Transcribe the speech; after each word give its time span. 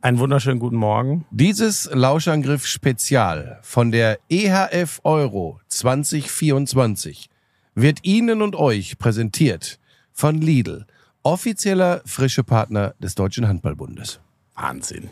Einen 0.00 0.18
wunderschönen 0.18 0.60
guten 0.60 0.76
Morgen. 0.76 1.26
Dieses 1.30 1.90
Lauschangriff 1.92 2.64
Spezial 2.64 3.58
von 3.60 3.90
der 3.90 4.18
EHF 4.30 5.00
Euro 5.04 5.60
2024 5.68 7.28
wird 7.74 7.98
Ihnen 8.02 8.40
und 8.40 8.56
euch 8.56 8.96
präsentiert 8.96 9.78
von 10.14 10.40
Lidl, 10.40 10.86
offizieller 11.22 12.00
frische 12.06 12.44
Partner 12.44 12.94
des 12.98 13.14
Deutschen 13.14 13.46
Handballbundes. 13.46 14.20
Wahnsinn. 14.54 15.10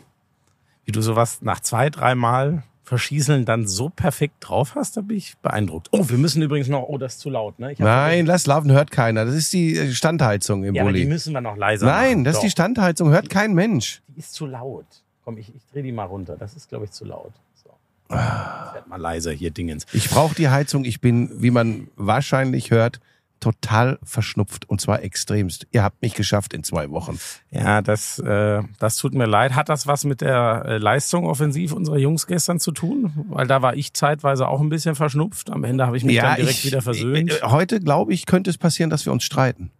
Wie 0.85 0.91
du 0.91 1.03
sowas 1.03 1.43
nach 1.43 1.59
zwei, 1.59 1.91
dreimal 1.91 2.63
Verschießeln 2.89 3.45
dann 3.45 3.67
so 3.67 3.89
perfekt 3.89 4.37
drauf 4.39 4.73
hast, 4.73 4.97
da 4.97 5.01
bin 5.01 5.17
ich 5.17 5.37
beeindruckt. 5.37 5.89
Oh, 5.91 6.09
wir 6.09 6.17
müssen 6.17 6.41
übrigens 6.41 6.69
noch, 6.69 6.81
oh, 6.89 6.97
das 6.97 7.13
ist 7.13 7.19
zu 7.19 7.29
laut, 7.29 7.59
ne? 7.59 7.75
Nein, 7.77 8.25
lass 8.25 8.47
laufen, 8.47 8.71
hört 8.71 8.89
keiner. 8.89 9.25
Das 9.25 9.35
ist 9.35 9.53
die 9.53 9.93
Standheizung 9.93 10.63
im 10.63 10.73
ja, 10.73 10.83
Bulli. 10.83 11.01
die 11.01 11.05
müssen 11.05 11.31
wir 11.31 11.39
noch 11.39 11.55
leiser 11.55 11.85
Nein, 11.85 12.09
machen. 12.09 12.23
das 12.23 12.37
ist 12.37 12.41
die 12.41 12.49
Standheizung, 12.49 13.11
hört 13.11 13.29
kein 13.29 13.53
Mensch. 13.53 14.01
Die 14.07 14.17
ist 14.17 14.33
zu 14.33 14.47
laut. 14.47 14.87
Komm, 15.23 15.37
ich, 15.37 15.53
ich 15.55 15.61
drehe 15.71 15.83
die 15.83 15.91
mal 15.91 16.05
runter. 16.05 16.35
Das 16.35 16.55
ist, 16.55 16.67
glaube 16.67 16.85
ich, 16.85 16.91
zu 16.91 17.05
laut. 17.05 17.33
So. 17.53 17.69
Jetzt 18.09 18.73
wird 18.73 18.87
mal 18.87 18.99
leiser 18.99 19.33
hier, 19.33 19.51
Dingens. 19.51 19.85
Ich 19.93 20.09
brauche 20.09 20.33
die 20.33 20.49
Heizung. 20.49 20.83
Ich 20.83 20.99
bin, 20.99 21.29
wie 21.43 21.51
man 21.51 21.89
wahrscheinlich 21.95 22.71
hört, 22.71 22.99
total 23.39 23.99
verschnupft 24.03 24.69
und 24.69 24.81
zwar 24.81 25.03
extremst. 25.03 25.67
Ihr 25.71 25.83
habt 25.83 26.01
mich 26.01 26.13
geschafft 26.13 26.53
in 26.53 26.63
zwei 26.63 26.89
Wochen. 26.89 27.19
Ja, 27.51 27.81
das, 27.81 28.19
äh, 28.19 28.61
das 28.79 28.97
tut 28.97 29.13
mir 29.13 29.25
leid. 29.25 29.55
Hat 29.55 29.69
das 29.69 29.87
was 29.87 30.05
mit 30.05 30.21
der 30.21 30.63
äh, 30.65 30.77
Leistung 30.77 31.25
offensiv 31.25 31.73
unserer 31.73 31.97
Jungs 31.97 32.27
gestern 32.27 32.59
zu 32.59 32.71
tun? 32.71 33.25
Weil 33.29 33.47
da 33.47 33.61
war 33.61 33.75
ich 33.75 33.93
zeitweise 33.93 34.47
auch 34.47 34.61
ein 34.61 34.69
bisschen 34.69 34.95
verschnupft. 34.95 35.49
Am 35.49 35.63
Ende 35.63 35.85
habe 35.85 35.97
ich 35.97 36.03
mich 36.03 36.17
dann 36.17 36.35
direkt 36.35 36.59
ich, 36.59 36.65
wieder 36.65 36.81
versöhnt. 36.81 37.31
äh, 37.31 37.45
Heute, 37.45 37.79
glaube 37.79 38.13
ich, 38.13 38.25
könnte 38.25 38.49
es 38.49 38.57
passieren, 38.57 38.89
dass 38.89 39.05
wir 39.05 39.13
uns 39.13 39.23
streiten. 39.23 39.71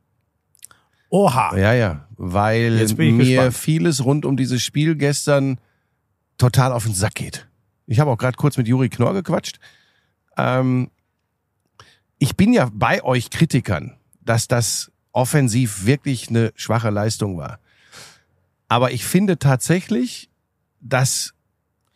Oha! 1.09 1.57
Ja, 1.57 1.73
ja, 1.73 2.07
weil 2.17 2.71
mir 2.97 3.17
gespannt. 3.17 3.53
vieles 3.55 4.05
rund 4.05 4.25
um 4.25 4.37
dieses 4.37 4.61
Spiel 4.61 4.95
gestern 4.95 5.59
total 6.37 6.71
auf 6.71 6.83
den 6.83 6.93
Sack 6.93 7.15
geht. 7.15 7.47
Ich 7.87 7.99
habe 7.99 8.11
auch 8.11 8.17
gerade 8.17 8.37
kurz 8.37 8.57
mit 8.57 8.67
Juri 8.67 8.89
Knorr 8.89 9.13
gequatscht. 9.13 9.59
Ähm, 10.37 10.91
ich 12.19 12.35
bin 12.35 12.53
ja 12.53 12.69
bei 12.71 13.03
euch 13.03 13.29
Kritikern, 13.29 13.95
dass 14.23 14.47
das 14.47 14.91
offensiv 15.11 15.85
wirklich 15.85 16.29
eine 16.29 16.51
schwache 16.55 16.89
Leistung 16.89 17.37
war. 17.37 17.59
Aber 18.67 18.91
ich 18.91 19.03
finde 19.03 19.39
tatsächlich, 19.39 20.29
dass 20.81 21.33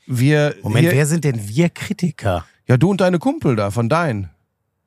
wir 0.08 0.56
Moment, 0.64 0.92
wer 0.92 1.06
sind 1.06 1.24
denn 1.24 1.48
wir 1.48 1.70
Kritiker? 1.70 2.46
ja 2.68 2.78
du 2.78 2.90
und 2.90 3.02
deine 3.02 3.20
Kumpel 3.20 3.56
da 3.56 3.70
von 3.72 3.90
dein. 3.90 4.30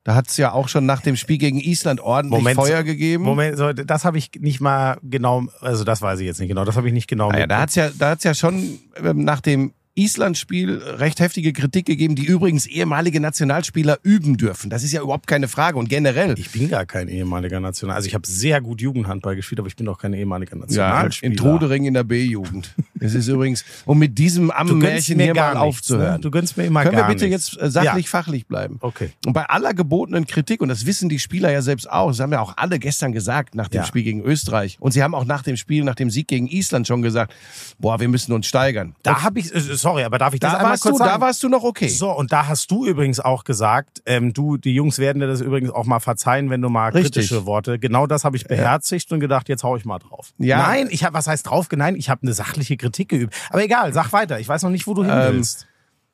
Da 0.03 0.15
hat's 0.15 0.37
ja 0.37 0.53
auch 0.53 0.69
schon 0.69 0.85
nach 0.85 1.01
dem 1.01 1.17
Spiel 1.17 1.37
gegen 1.37 1.59
Island 1.59 1.99
ordentlich 1.99 2.39
Moment, 2.39 2.55
Feuer 2.57 2.83
gegeben. 2.83 3.23
Moment, 3.25 3.57
so, 3.57 3.73
das 3.73 4.05
habe 4.05 4.17
ich 4.17 4.31
nicht 4.39 4.61
mal 4.61 4.97
genau, 5.03 5.43
also 5.59 5.83
das 5.83 6.01
weiß 6.01 6.19
ich 6.21 6.25
jetzt 6.25 6.39
nicht 6.39 6.47
genau, 6.47 6.63
das 6.63 6.77
habe 6.77 6.87
ich 6.87 6.93
nicht 6.93 7.07
genau 7.07 7.29
Naja, 7.29 7.45
da 7.45 7.59
mitbekommen. 7.59 7.61
hat's 7.61 7.75
ja, 7.75 7.89
da 7.89 8.09
hat's 8.11 8.23
ja 8.23 8.33
schon 8.33 8.79
ähm, 9.03 9.25
nach 9.25 9.41
dem 9.41 9.73
Island-Spiel 9.97 10.77
recht 10.77 11.19
heftige 11.19 11.53
Kritik 11.53 11.85
gegeben, 11.85 12.15
die 12.15 12.25
übrigens 12.25 12.65
ehemalige 12.65 13.19
Nationalspieler 13.19 13.99
üben 14.03 14.37
dürfen. 14.37 14.69
Das 14.69 14.83
ist 14.83 14.91
ja 14.93 15.01
überhaupt 15.01 15.27
keine 15.27 15.47
Frage. 15.47 15.77
Und 15.77 15.89
generell, 15.89 16.35
Ich 16.37 16.51
bin 16.51 16.69
gar 16.69 16.85
kein 16.85 17.07
ehemaliger 17.07 17.59
National. 17.59 17.95
Also 17.95 18.07
ich 18.07 18.13
habe 18.13 18.25
sehr 18.27 18.61
gut 18.61 18.81
Jugendhandball 18.81 19.35
gespielt, 19.35 19.59
aber 19.59 19.67
ich 19.67 19.75
bin 19.75 19.85
doch 19.85 19.97
kein 19.97 20.13
ehemaliger 20.13 20.55
ja, 20.55 20.61
Nationalspieler. 20.61 21.31
in 21.31 21.37
Trudering 21.37 21.85
in 21.85 21.93
der 21.93 22.03
B-Jugend. 22.03 22.73
Es 22.99 23.13
ist 23.13 23.27
übrigens, 23.27 23.63
um 23.85 23.99
mit 23.99 24.17
diesem 24.17 24.49
Ammenmärchen 24.51 25.19
hier 25.19 25.33
mal 25.35 25.49
nichts, 25.49 25.59
aufzuhören. 25.61 26.13
Ne? 26.13 26.19
Du 26.19 26.31
gönnst 26.31 26.57
mir 26.57 26.65
immer 26.65 26.83
Können 26.83 26.95
wir 26.95 27.01
gar 27.01 27.09
bitte 27.09 27.27
nichts. 27.27 27.51
jetzt 27.53 27.61
äh, 27.61 27.69
sachlich, 27.69 28.05
Ja. 28.05 28.09
fachlich 28.09 28.47
bleiben? 28.47 28.77
Okay. 28.81 29.11
Und 29.25 29.33
bei 29.33 29.45
aller 29.45 29.73
gebotenen 29.73 30.25
Kritik, 30.25 30.61
und 30.61 30.69
das 30.69 30.85
wissen 30.85 31.09
die 31.09 31.19
Spieler 31.19 31.51
ja 31.51 31.61
selbst 31.61 31.89
auch, 31.89 32.07
das 32.09 32.19
haben 32.19 32.31
ja 32.31 32.39
auch 32.41 32.53
alle 32.57 32.79
gestern 32.79 33.11
gesagt 33.11 33.55
nach 33.55 33.67
dem 33.67 33.81
Ja. 33.81 33.85
Spiel 33.85 34.03
gegen 34.03 34.21
Österreich. 34.21 34.77
Und 34.79 34.91
sie 34.93 35.03
haben 35.03 35.13
auch 35.15 35.25
nach 35.25 35.43
dem 35.43 35.57
Spiel, 35.57 35.83
nach 35.83 35.95
dem 35.95 36.09
Sieg 36.09 36.27
gegen 36.27 36.47
Island 36.47 36.87
schon 36.87 37.01
gesagt, 37.01 37.33
boah, 37.79 37.99
wir 37.99 38.07
müssen 38.07 38.31
uns 38.33 38.47
steigern. 38.47 38.95
Da 39.03 39.21
habe 39.23 39.39
ich, 39.39 39.51
sorry, 39.87 40.03
aber 40.03 40.17
darf 40.17 40.33
ich 40.33 40.39
das 40.39 40.51
da 40.51 40.57
einmal 40.57 40.71
warst 40.71 40.83
kurz 40.83 40.93
du, 40.93 40.97
sagen? 40.99 41.11
da 41.11 41.21
warst 41.21 41.43
du 41.43 41.49
noch 41.49 41.63
okay. 41.63 41.87
So, 41.87 42.11
und 42.11 42.31
da 42.31 42.47
hast 42.47 42.69
du 42.71 42.85
übrigens 42.85 43.19
auch 43.19 43.43
gesagt, 43.43 44.01
ähm, 44.05 44.33
du, 44.33 44.57
die 44.57 44.73
Jungs 44.73 44.99
werden 44.99 45.19
dir 45.19 45.27
das 45.27 45.41
übrigens 45.41 45.71
auch 45.71 45.85
mal 45.85 45.99
verzeihen, 45.99 46.49
wenn 46.49 46.61
du 46.61 46.69
mal 46.69 46.89
Richtig. 46.91 47.13
kritische 47.13 47.45
Worte. 47.45 47.79
Genau 47.79 48.05
das 48.05 48.25
habe 48.25 48.35
ich 48.35 48.45
beherzigt 48.45 49.11
und 49.11 49.19
gedacht, 49.19 49.47
jetzt 49.49 49.63
hau 49.63 49.77
ich 49.77 49.85
mal 49.85 49.99
drauf. 49.99 50.33
Ja. 50.37 50.57
Nein, 50.57 50.87
ich 50.89 51.03
habe, 51.03 51.13
was 51.13 51.27
heißt 51.27 51.47
drauf? 51.47 51.67
Nein, 51.73 51.95
ich 51.95 52.09
habe 52.09 52.23
eine 52.23 52.33
sachliche 52.33 52.75
Kritik 52.75 53.09
geübt. 53.09 53.33
Aber 53.49 53.63
egal, 53.63 53.93
sag 53.93 54.11
weiter. 54.11 54.39
Ich 54.39 54.47
weiß 54.47 54.63
noch 54.63 54.69
nicht, 54.69 54.87
wo 54.87 54.93
du 54.93 55.03
hin 55.03 55.13
Ähm, 55.13 55.33
willst. 55.35 55.67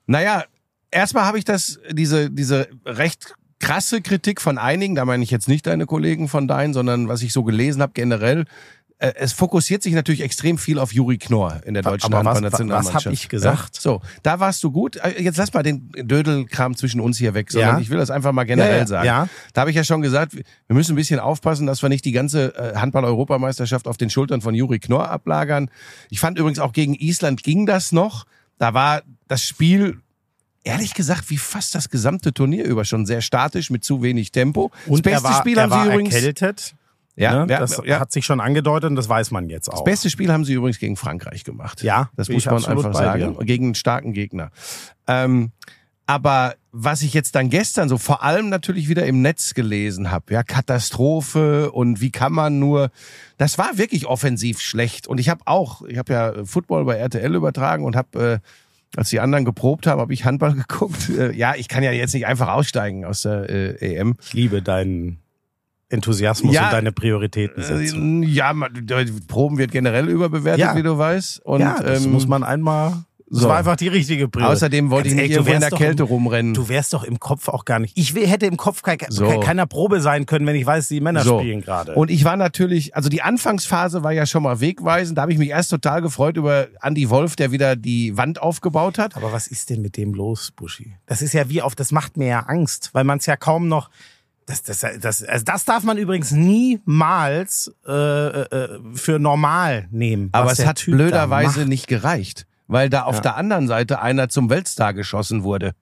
Naja, 0.06 0.44
erstmal 0.92 1.26
habe 1.26 1.40
ich 1.40 1.46
das, 1.46 1.80
diese, 1.92 2.30
diese 2.30 2.68
recht 2.86 3.36
krasse 3.60 4.02
Kritik 4.02 4.42
von 4.42 4.58
einigen, 4.58 4.94
da 4.96 5.06
meine 5.06 5.24
ich 5.24 5.32
jetzt 5.32 5.48
nicht 5.48 5.66
deine 5.66 5.86
Kollegen 5.86 6.28
von 6.28 6.50
deinen, 6.50 6.74
sondern 6.74 7.08
was 7.08 7.22
ich 7.22 7.32
so 7.32 7.44
gelesen 7.44 7.82
habe 7.82 7.94
generell. 7.94 8.46
Äh, 9.04 9.14
Es 9.18 9.34
fokussiert 9.34 9.84
sich 9.84 9.94
natürlich 9.94 10.22
extrem 10.22 10.58
viel 10.58 10.80
auf 10.80 10.94
Juri 10.94 11.18
Knorr 11.18 11.62
in 11.66 11.74
der 11.74 11.84
deutschen 11.84 12.14
Aber 12.14 12.26
was- 12.26 12.36
Handballnationalmannschaft. 12.36 12.96
was 12.96 13.06
hab 13.06 13.14
ich 13.14 13.30
gesagt? 13.30 13.76
Ja? 13.76 13.82
So, 13.82 14.02
da 14.24 14.40
warst 14.40 14.64
du 14.64 14.72
gut. 14.72 14.96
Äh, 14.98 15.22
Jetzt 15.22 15.38
lass 15.38 15.54
mal 15.54 15.64
den 15.64 15.90
Dödelkram 15.92 16.76
zwischen 16.76 17.00
uns 17.02 17.18
hier 17.18 17.34
weg, 17.34 17.52
sondern 17.52 17.76
Ja. 17.76 17.82
ich 17.82 17.90
will 17.90 17.98
das 17.98 18.10
einfach 18.10 18.32
mal 18.32 18.44
generell 18.46 18.80
Ja, 18.80 18.88
sagen. 18.88 19.06
ja. 19.06 19.28
Da 19.54 19.62
habe 19.62 19.70
ich 19.72 19.76
ja 19.76 19.84
schon 19.84 20.02
gesagt, 20.02 20.34
wir 20.36 20.44
müssen 20.70 20.94
ein 20.94 20.96
bisschen 20.96 21.20
aufpassen, 21.20 21.68
dass 21.68 21.82
wir 21.82 21.90
nicht 21.90 22.06
die 22.06 22.12
ganze 22.12 22.56
äh, 22.56 22.76
Handball-Europameisterschaft 22.78 23.88
auf 23.88 23.98
den 23.98 24.10
Schultern 24.10 24.42
von 24.42 24.56
Juri 24.56 24.80
Knorr 24.80 25.10
ablagern. 25.10 25.70
Ich 26.10 26.20
fand 26.20 26.38
übrigens 26.40 26.60
auch 26.60 26.74
gegen 26.74 26.96
Island 26.96 27.44
ging 27.44 27.66
das 27.66 27.92
noch. 27.92 28.26
Da 28.58 28.74
war 28.74 29.02
das 29.28 29.44
Spiel 29.44 30.00
ehrlich 30.64 30.94
gesagt 30.94 31.30
wie 31.30 31.38
fast 31.38 31.76
das 31.76 31.90
gesamte 31.90 32.34
Turnier 32.34 32.64
über 32.66 32.86
schon 32.86 33.06
sehr 33.06 33.20
statisch 33.22 33.70
mit 33.70 33.84
zu 33.84 34.02
wenig 34.02 34.32
Tempo. 34.32 34.72
Und 34.88 35.06
das 35.06 35.12
er 35.12 35.20
beste 35.20 35.24
war, 35.34 35.40
Spiel 35.42 35.58
er 35.58 35.64
haben 35.64 35.72
war 35.72 35.84
sie 35.86 35.90
übrigens 35.92 36.16
erkältet. 36.16 36.76
Ja, 37.16 37.46
ne? 37.46 37.52
ja, 37.54 37.60
das 37.60 37.82
ja. 37.86 38.00
hat 38.00 38.12
sich 38.12 38.26
schon 38.26 38.40
angedeutet 38.40 38.90
und 38.90 38.96
das 38.96 39.08
weiß 39.08 39.32
man 39.32 39.50
jetzt 39.50 39.70
auch. 39.70 39.76
Das 39.76 39.84
beste 39.84 40.10
Spiel 40.10 40.32
haben 40.32 40.46
sie 40.46 40.54
übrigens 40.54 40.80
gegen 40.80 40.96
Frankreich 40.96 41.44
gemacht. 41.44 41.84
Ja, 41.84 42.10
das 42.16 42.30
muss 42.30 42.46
man 42.46 42.66
einfach 42.66 42.94
sagen. 42.94 43.36
dir. 43.38 43.46
Gegen 43.46 43.66
einen 43.66 43.76
starken 43.76 44.14
Gegner. 44.14 44.50
Ähm, 45.08 45.52
aber 46.06 46.56
was 46.72 47.02
ich 47.02 47.14
jetzt 47.14 47.36
dann 47.36 47.50
gestern 47.50 47.88
so 47.88 47.98
vor 47.98 48.24
allem 48.24 48.50
natürlich 48.50 48.90
wieder 48.90 49.06
im 49.06 49.22
Netz 49.22 49.54
gelesen 49.54 50.12
habe, 50.12 50.34
ja, 50.34 50.44
Katastrophe 50.44 51.72
und 51.72 52.02
wie 52.02 52.12
kann 52.12 52.34
man 52.34 52.60
nur, 52.60 52.90
das 53.38 53.58
war 53.58 53.78
wirklich 53.78 54.06
offensiv 54.08 54.60
schlecht. 54.60 55.08
Und 55.08 55.20
ich 55.20 55.30
habe 55.30 55.42
auch, 55.46 55.84
ich 55.84 55.98
habe 55.98 56.12
ja 56.12 56.46
Football 56.46 56.86
bei 56.86 56.96
RTL 56.96 57.34
übertragen 57.36 57.86
und 57.86 57.96
habe, 57.96 58.42
äh, 58.42 58.98
als 58.98 59.10
die 59.10 59.20
anderen 59.20 59.46
geprobt 59.46 59.88
haben, 59.88 60.02
habe 60.02 60.14
ich 60.14 60.26
Handball 60.26 60.54
geguckt. 60.68 61.10
Äh, 61.10 61.32
ja, 61.34 61.54
ich 61.56 61.68
kann 61.68 61.84
ja 61.84 61.92
jetzt 61.92 62.14
nicht 62.14 62.26
einfach 62.26 62.50
aussteigen 62.50 63.06
aus 63.06 63.22
der 63.22 63.50
äh, 63.50 63.96
EM. 63.96 64.16
Ich 64.22 64.34
liebe 64.34 64.62
deinen 64.62 65.23
Enthusiasmus 65.94 66.54
Ja. 66.56 66.66
und 66.66 66.74
deine 66.74 66.92
Prioritätensetzung. 66.92 68.24
Äh, 68.24 68.28
ja, 68.28 68.54
man, 68.54 68.72
Proben 69.28 69.58
wird 69.58 69.72
generell 69.72 70.10
überbewertet, 70.10 70.60
Ja. 70.60 70.76
wie 70.76 70.84
du 70.84 70.98
weißt. 70.98 71.40
Und, 71.46 71.62
ja, 71.62 71.80
das 71.82 72.06
ähm, 72.06 72.12
muss 72.12 72.28
man 72.28 72.44
einmal. 72.44 73.04
Das 73.30 73.42
so. 73.42 73.50
war 73.50 73.58
einfach 73.58 73.78
die 73.78 73.88
richtige 73.88 74.28
Priorität. 74.28 74.58
Außerdem 74.58 74.92
wollte 74.92 75.08
ich 75.08 75.16
Ganz 75.16 75.24
nicht 75.24 75.32
ehrlich, 75.32 75.46
du 75.48 75.52
irgendwo 75.52 75.66
in 75.66 75.80
der 75.80 75.88
Kälte 75.88 76.04
im- 76.04 76.10
rumrennen. 76.10 76.54
Du 76.54 76.70
wärst 76.70 76.94
doch 76.94 77.04
im 77.04 77.20
Kopf 77.20 77.48
auch 77.48 77.66
gar 77.66 77.80
nicht. 77.80 77.98
Ich 77.98 78.14
hätte 78.14 78.46
im 78.46 78.58
Kopf 78.58 78.84
kein, 78.84 79.00
So. 79.10 79.26
ke- 79.28 79.40
keiner 79.40 79.66
Probe 79.66 80.02
sein 80.02 80.28
können, 80.28 80.46
wenn 80.46 80.56
ich 80.56 80.68
weiß, 80.68 80.88
die 80.90 81.02
Männer 81.02 81.22
So. 81.24 81.40
spielen 81.40 81.62
gerade. 81.62 81.96
Und 81.96 82.12
ich 82.12 82.26
war 82.26 82.38
natürlich, 82.38 82.96
also 82.96 83.10
die 83.10 83.24
Anfangsphase 83.24 84.04
war 84.04 84.12
ja 84.12 84.28
schon 84.28 84.44
mal 84.44 84.60
wegweisend. 84.60 85.18
Da 85.18 85.24
habe 85.24 85.32
ich 85.32 85.40
mich 85.40 85.50
erst 85.50 85.72
total 85.72 86.04
gefreut 86.04 86.38
über 86.38 86.68
Andy 86.84 87.10
Wolf, 87.10 87.36
der 87.36 87.52
wieder 87.52 87.76
die 87.76 88.16
Wand 88.18 88.40
aufgebaut 88.40 89.00
hat. 89.00 89.16
Aber 89.18 89.32
was 89.34 89.48
ist 89.48 89.72
denn 89.72 89.82
mit 89.82 89.98
dem 89.98 90.14
los, 90.14 90.52
Buschi? 90.56 90.94
Das 91.08 91.24
ist 91.24 91.34
ja 91.34 91.50
wie 91.50 91.64
auf, 91.64 91.74
das 91.74 91.92
macht 91.92 92.18
mir 92.18 92.28
ja 92.28 92.40
Angst, 92.42 92.92
weil 92.94 93.04
man 93.04 93.18
es 93.18 93.26
ja 93.26 93.36
kaum 93.36 93.68
noch. 93.68 93.90
Das, 94.46 94.62
das, 94.64 94.86
das, 95.00 95.24
also 95.24 95.46
das 95.46 95.66
darf 95.66 95.84
man 95.84 95.98
übrigens 95.98 96.32
niemals 96.32 97.74
äh, 97.88 97.92
äh, 97.92 98.80
für 98.94 99.20
normal 99.20 99.88
nehmen. 99.92 100.30
Aber 100.32 100.52
es 100.52 100.58
der 100.58 100.68
hat 100.68 100.78
Typ 100.78 100.96
blöderweise 100.96 101.66
nicht 101.66 101.88
gereicht, 101.88 102.46
weil 102.68 102.90
da 102.90 103.04
auf 103.04 103.16
Ja. 103.16 103.22
der 103.22 103.36
anderen 103.38 103.68
Seite 103.68 104.02
einer 104.02 104.30
zum 104.30 104.50
Weltstar 104.50 104.94
geschossen 104.94 105.44
wurde. 105.44 105.74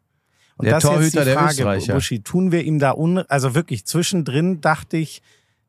Und 0.58 0.66
der 0.66 0.76
das 0.76 0.84
ist 0.84 0.90
jetzt 0.90 0.96
Torhüter 0.98 1.20
die 1.22 1.26
der 1.26 1.34
Frage, 1.36 1.52
Österreicher. 1.54 1.94
Buschi, 1.96 2.22
tun 2.22 2.52
wir 2.52 2.64
ihm 2.64 2.78
da 2.78 2.92
un, 2.92 3.18
also 3.30 3.56
wirklich 3.56 3.86
zwischendrin 3.86 4.62
dachte 4.62 4.98
ich, 4.98 5.22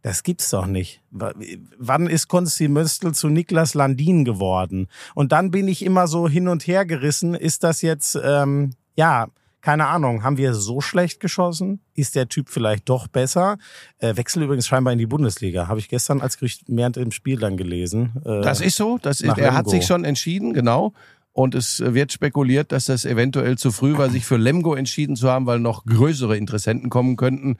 das 0.02 0.22
gibt's 0.24 0.50
doch 0.50 0.66
nicht. 0.66 1.00
Wann 1.10 2.08
ist 2.08 2.26
Konsti 2.28 2.68
Möstl 2.68 3.12
zu 3.14 3.28
Niklas 3.28 3.74
Landin 3.74 4.24
geworden? 4.24 4.88
Und 5.14 5.30
dann 5.32 5.50
bin 5.52 5.68
ich 5.68 5.84
immer 5.84 6.08
so 6.08 6.28
hin 6.28 6.48
und 6.48 6.66
her 6.66 6.84
gerissen. 6.84 7.34
Ist 7.34 7.62
das 7.62 7.82
jetzt, 7.82 8.18
ähm, 8.22 8.70
ja, 8.96 9.28
keine 9.62 9.86
Ahnung, 9.86 10.24
haben 10.24 10.36
wir 10.36 10.54
so 10.54 10.80
schlecht 10.80 11.20
geschossen? 11.20 11.80
Ist 11.94 12.16
der 12.16 12.28
Typ 12.28 12.48
vielleicht 12.50 12.88
doch 12.88 13.06
besser? 13.06 13.58
Äh, 13.98 14.16
Wechsel 14.16 14.42
übrigens 14.42 14.66
scheinbar 14.66 14.92
in 14.92 14.98
die 14.98 15.06
Bundesliga. 15.06 15.68
Habe 15.68 15.78
ich 15.78 15.88
gestern 15.88 16.20
als 16.20 16.36
Gerücht 16.36 16.64
während 16.66 16.96
dem 16.96 17.12
Spiel 17.12 17.38
dann 17.38 17.56
gelesen. 17.56 18.12
Äh, 18.24 18.42
Das 18.42 18.60
ist 18.60 18.76
so. 18.76 18.98
Das 19.00 19.20
ist, 19.20 19.38
er 19.38 19.54
hat 19.54 19.70
sich 19.70 19.86
schon 19.86 20.04
entschieden, 20.04 20.52
genau. 20.52 20.92
Und 21.32 21.54
es 21.54 21.80
wird 21.80 22.12
spekuliert, 22.12 22.72
dass 22.72 22.86
das 22.86 23.04
eventuell 23.06 23.56
zu 23.56 23.70
früh 23.70 23.96
war, 23.96 24.10
sich 24.10 24.26
für 24.26 24.36
Lemgo 24.36 24.74
entschieden 24.74 25.16
zu 25.16 25.30
haben, 25.30 25.46
weil 25.46 25.60
noch 25.60 25.86
größere 25.86 26.36
Interessenten 26.36 26.90
kommen 26.90 27.16
könnten. 27.16 27.56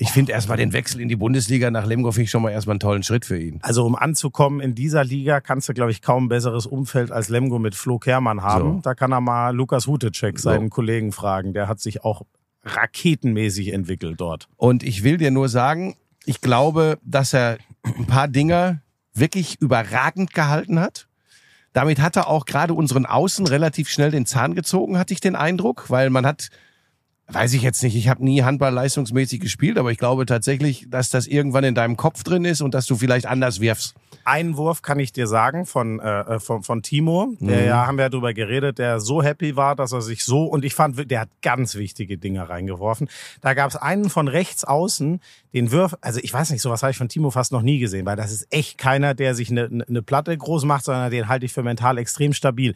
Ich 0.00 0.10
finde 0.10 0.30
erstmal 0.32 0.56
den 0.56 0.72
Wechsel 0.72 1.00
in 1.00 1.08
die 1.08 1.16
Bundesliga 1.16 1.70
nach 1.72 1.84
Lemgo 1.84 2.12
finde 2.12 2.24
ich 2.24 2.30
schon 2.30 2.42
mal 2.42 2.50
erstmal 2.50 2.74
einen 2.74 2.80
tollen 2.80 3.02
Schritt 3.02 3.24
für 3.24 3.38
ihn. 3.38 3.58
Also 3.62 3.84
um 3.84 3.96
anzukommen 3.96 4.60
in 4.60 4.76
dieser 4.76 5.02
Liga 5.02 5.40
kannst 5.40 5.68
du, 5.68 5.74
glaube 5.74 5.90
ich, 5.90 6.02
kaum 6.02 6.26
ein 6.26 6.28
besseres 6.28 6.66
Umfeld 6.66 7.10
als 7.10 7.28
Lemgo 7.28 7.58
mit 7.58 7.74
Flo 7.74 7.98
Kermann 7.98 8.42
haben. 8.42 8.74
So. 8.76 8.80
Da 8.82 8.94
kann 8.94 9.12
er 9.12 9.20
mal 9.20 9.54
Lukas 9.54 9.88
Hutecek, 9.88 10.38
So. 10.38 10.50
seinen 10.50 10.70
Kollegen, 10.70 11.10
fragen. 11.10 11.52
Der 11.52 11.66
hat 11.66 11.80
sich 11.80 12.04
auch 12.04 12.22
raketenmäßig 12.62 13.72
entwickelt 13.72 14.20
dort. 14.20 14.48
Und 14.56 14.82
ich 14.82 15.02
will 15.02 15.16
dir 15.16 15.30
nur 15.30 15.48
sagen, 15.48 15.96
ich 16.24 16.40
glaube, 16.40 16.98
dass 17.02 17.32
er 17.34 17.58
ein 17.82 18.06
paar 18.06 18.28
Dinger 18.28 18.80
wirklich 19.14 19.60
überragend 19.60 20.32
gehalten 20.32 20.78
hat. 20.78 21.08
damit 21.72 22.00
hat 22.00 22.16
er 22.16 22.28
auch 22.28 22.44
gerade 22.44 22.74
unseren 22.74 23.04
Außen 23.06 23.46
relativ 23.46 23.88
schnell 23.88 24.10
den 24.10 24.26
Zahn 24.26 24.54
gezogen, 24.54 24.98
hatte 24.98 25.12
ich 25.12 25.20
den 25.20 25.36
Eindruck, 25.36 25.90
weil 25.90 26.10
man 26.10 26.24
hat 26.26 26.48
Weiß 27.30 27.52
ich 27.52 27.62
jetzt 27.62 27.82
nicht. 27.82 27.94
Ich 27.94 28.08
habe 28.08 28.24
nie 28.24 28.42
Handball 28.42 28.72
leistungsmäßig 28.72 29.40
gespielt, 29.40 29.76
aber 29.76 29.92
ich 29.92 29.98
glaube 29.98 30.24
tatsächlich, 30.24 30.86
dass 30.88 31.10
das 31.10 31.26
irgendwann 31.26 31.62
in 31.62 31.74
deinem 31.74 31.98
Kopf 31.98 32.22
drin 32.22 32.46
ist 32.46 32.62
und 32.62 32.72
dass 32.72 32.86
du 32.86 32.96
vielleicht 32.96 33.26
anders 33.26 33.60
wirfst. 33.60 33.94
Einen 34.24 34.56
Wurf 34.56 34.80
kann 34.80 34.98
ich 34.98 35.12
dir 35.12 35.26
sagen 35.26 35.66
von, 35.66 36.00
äh, 36.00 36.20
äh 36.20 36.40
von, 36.40 36.62
von 36.62 36.82
Timo. 36.82 37.34
Der 37.40 37.60
Mhm. 37.60 37.66
ja, 37.66 37.86
haben 37.86 37.98
wir 37.98 38.04
ja 38.04 38.08
drüber 38.08 38.32
geredet, 38.32 38.78
der 38.78 39.00
so 39.00 39.22
happy 39.22 39.56
war, 39.56 39.76
dass 39.76 39.92
er 39.92 40.00
sich 40.00 40.24
so, 40.24 40.44
und 40.44 40.64
ich 40.64 40.74
fand, 40.74 41.10
der 41.10 41.20
hat 41.20 41.28
ganz 41.42 41.74
wichtige 41.74 42.16
Dinge 42.16 42.48
reingeworfen. 42.48 43.08
Da 43.42 43.52
gab 43.52 43.70
es 43.70 43.76
einen 43.76 44.08
von 44.08 44.28
rechts 44.28 44.64
außen, 44.64 45.20
den 45.54 45.72
Wurf, 45.72 45.96
also 46.00 46.20
ich 46.22 46.32
weiß 46.32 46.50
nicht, 46.50 46.62
sowas 46.62 46.82
habe 46.82 46.90
ich 46.92 46.98
von 46.98 47.08
Timo 47.08 47.30
fast 47.30 47.52
noch 47.52 47.62
nie 47.62 47.78
gesehen, 47.78 48.06
weil 48.06 48.16
das 48.16 48.32
ist 48.32 48.46
echt 48.50 48.78
keiner, 48.78 49.14
der 49.14 49.34
sich 49.34 49.50
eine, 49.50 49.84
eine 49.88 50.02
Platte 50.02 50.36
groß 50.36 50.64
macht, 50.64 50.84
sondern 50.84 51.10
den 51.10 51.28
halte 51.28 51.46
ich 51.46 51.52
für 51.52 51.62
mental 51.62 51.98
extrem 51.98 52.32
stabil. 52.32 52.74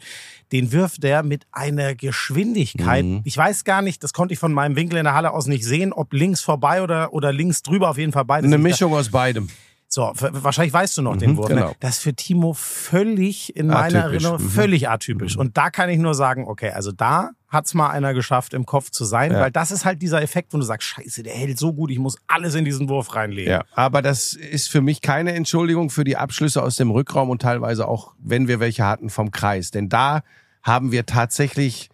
Den 0.51 0.71
wirft 0.71 1.03
der 1.03 1.23
mit 1.23 1.45
einer 1.51 1.95
Geschwindigkeit. 1.95 3.05
Mhm. 3.05 3.21
Ich 3.23 3.37
weiß 3.37 3.63
gar 3.63 3.81
nicht, 3.81 4.03
das 4.03 4.13
konnte 4.13 4.33
ich 4.33 4.39
von 4.43 4.51
meinem 4.51 4.75
Winkel 4.75 4.97
in 4.97 5.05
der 5.05 5.13
Halle 5.13 5.31
aus 5.31 5.47
nicht 5.47 5.63
sehen, 5.63 5.93
ob 5.93 6.11
links 6.11 6.41
vorbei 6.41 6.81
oder, 6.83 7.13
oder 7.13 7.31
links 7.31 7.61
drüber, 7.61 7.89
auf 7.89 7.97
jeden 7.97 8.11
Fall 8.11 8.25
beides. 8.25 8.51
Eine. 8.51 8.57
Mischung 8.61 8.93
aus 8.93 9.07
beidem. 9.09 9.47
So, 9.87 10.11
wahrscheinlich 10.15 10.73
weißt 10.73 10.97
du 10.97 11.01
noch 11.01 11.15
den 11.15 11.31
Mhm, 11.31 11.37
Wurf. 11.37 11.47
genau. 11.47 11.67
Ne? 11.69 11.75
Das 11.79 11.91
ist 11.97 11.99
für 12.03 12.13
Timo 12.13 12.51
völlig 12.53 13.55
in 13.55 13.67
meiner 13.67 13.99
Atypisch, 14.05 14.23
Erinnerung 14.25 14.41
mhm. 14.43 14.49
völlig 14.49 14.89
atypisch. 14.89 15.37
Und 15.37 15.55
da 15.55 15.69
kann 15.69 15.89
ich 15.89 15.97
nur 15.97 16.13
sagen, 16.13 16.45
okay, 16.45 16.71
also 16.71 16.91
da 16.91 17.29
hat's 17.47 17.73
mal 17.73 17.89
einer 17.91 18.13
geschafft, 18.13 18.53
im 18.53 18.65
Kopf 18.65 18.89
zu 18.89 19.05
sein, 19.05 19.31
Ja. 19.31 19.39
weil 19.39 19.51
das 19.51 19.71
ist 19.71 19.85
halt 19.85 20.01
dieser 20.01 20.21
Effekt, 20.21 20.53
wo 20.53 20.57
du 20.57 20.63
sagst, 20.63 20.89
scheiße, 20.89 21.23
der 21.23 21.33
hält 21.33 21.57
so 21.57 21.71
gut, 21.71 21.89
ich 21.89 21.99
muss 21.99 22.17
alles 22.27 22.53
in 22.55 22.65
diesen 22.65 22.89
Wurf 22.89 23.15
reinlegen. 23.15 23.49
Ja, 23.49 23.63
aber 23.75 24.01
das 24.01 24.33
ist 24.33 24.67
für 24.69 24.81
mich 24.81 24.99
keine 25.01 25.33
Entschuldigung 25.35 25.89
für 25.89 26.03
die 26.03 26.17
Abschlüsse 26.17 26.61
aus 26.63 26.75
dem 26.75 26.91
Rückraum 26.91 27.29
und 27.29 27.41
teilweise 27.41 27.87
auch, 27.87 28.13
wenn 28.19 28.49
wir 28.49 28.59
welche 28.59 28.83
hatten, 28.85 29.09
vom 29.09 29.31
Kreis. 29.31 29.71
Denn 29.71 29.87
da 29.87 30.23
haben 30.63 30.91
wir 30.91 31.05
tatsächlich 31.05 31.89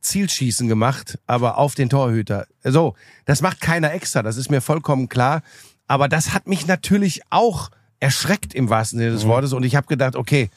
Zielschießen 0.00 0.68
gemacht, 0.68 1.18
aber 1.26 1.58
auf 1.58 1.74
den 1.74 1.90
Torhüter. 1.90 2.46
So, 2.64 2.94
das 3.24 3.42
macht 3.42 3.60
keiner 3.60 3.92
extra, 3.92 4.22
das 4.22 4.36
ist 4.36 4.50
mir 4.50 4.60
vollkommen 4.60 5.08
klar. 5.08 5.42
Aber 5.86 6.08
das 6.08 6.32
hat 6.32 6.46
mich 6.46 6.66
natürlich 6.66 7.22
auch 7.30 7.70
erschreckt 7.98 8.54
im 8.54 8.70
wahrsten 8.70 8.98
Sinne 8.98 9.12
des 9.12 9.26
Wortes 9.26 9.52
und 9.52 9.64
ich 9.64 9.76
habe 9.76 9.86
gedacht, 9.86 10.16
okay, 10.16 10.50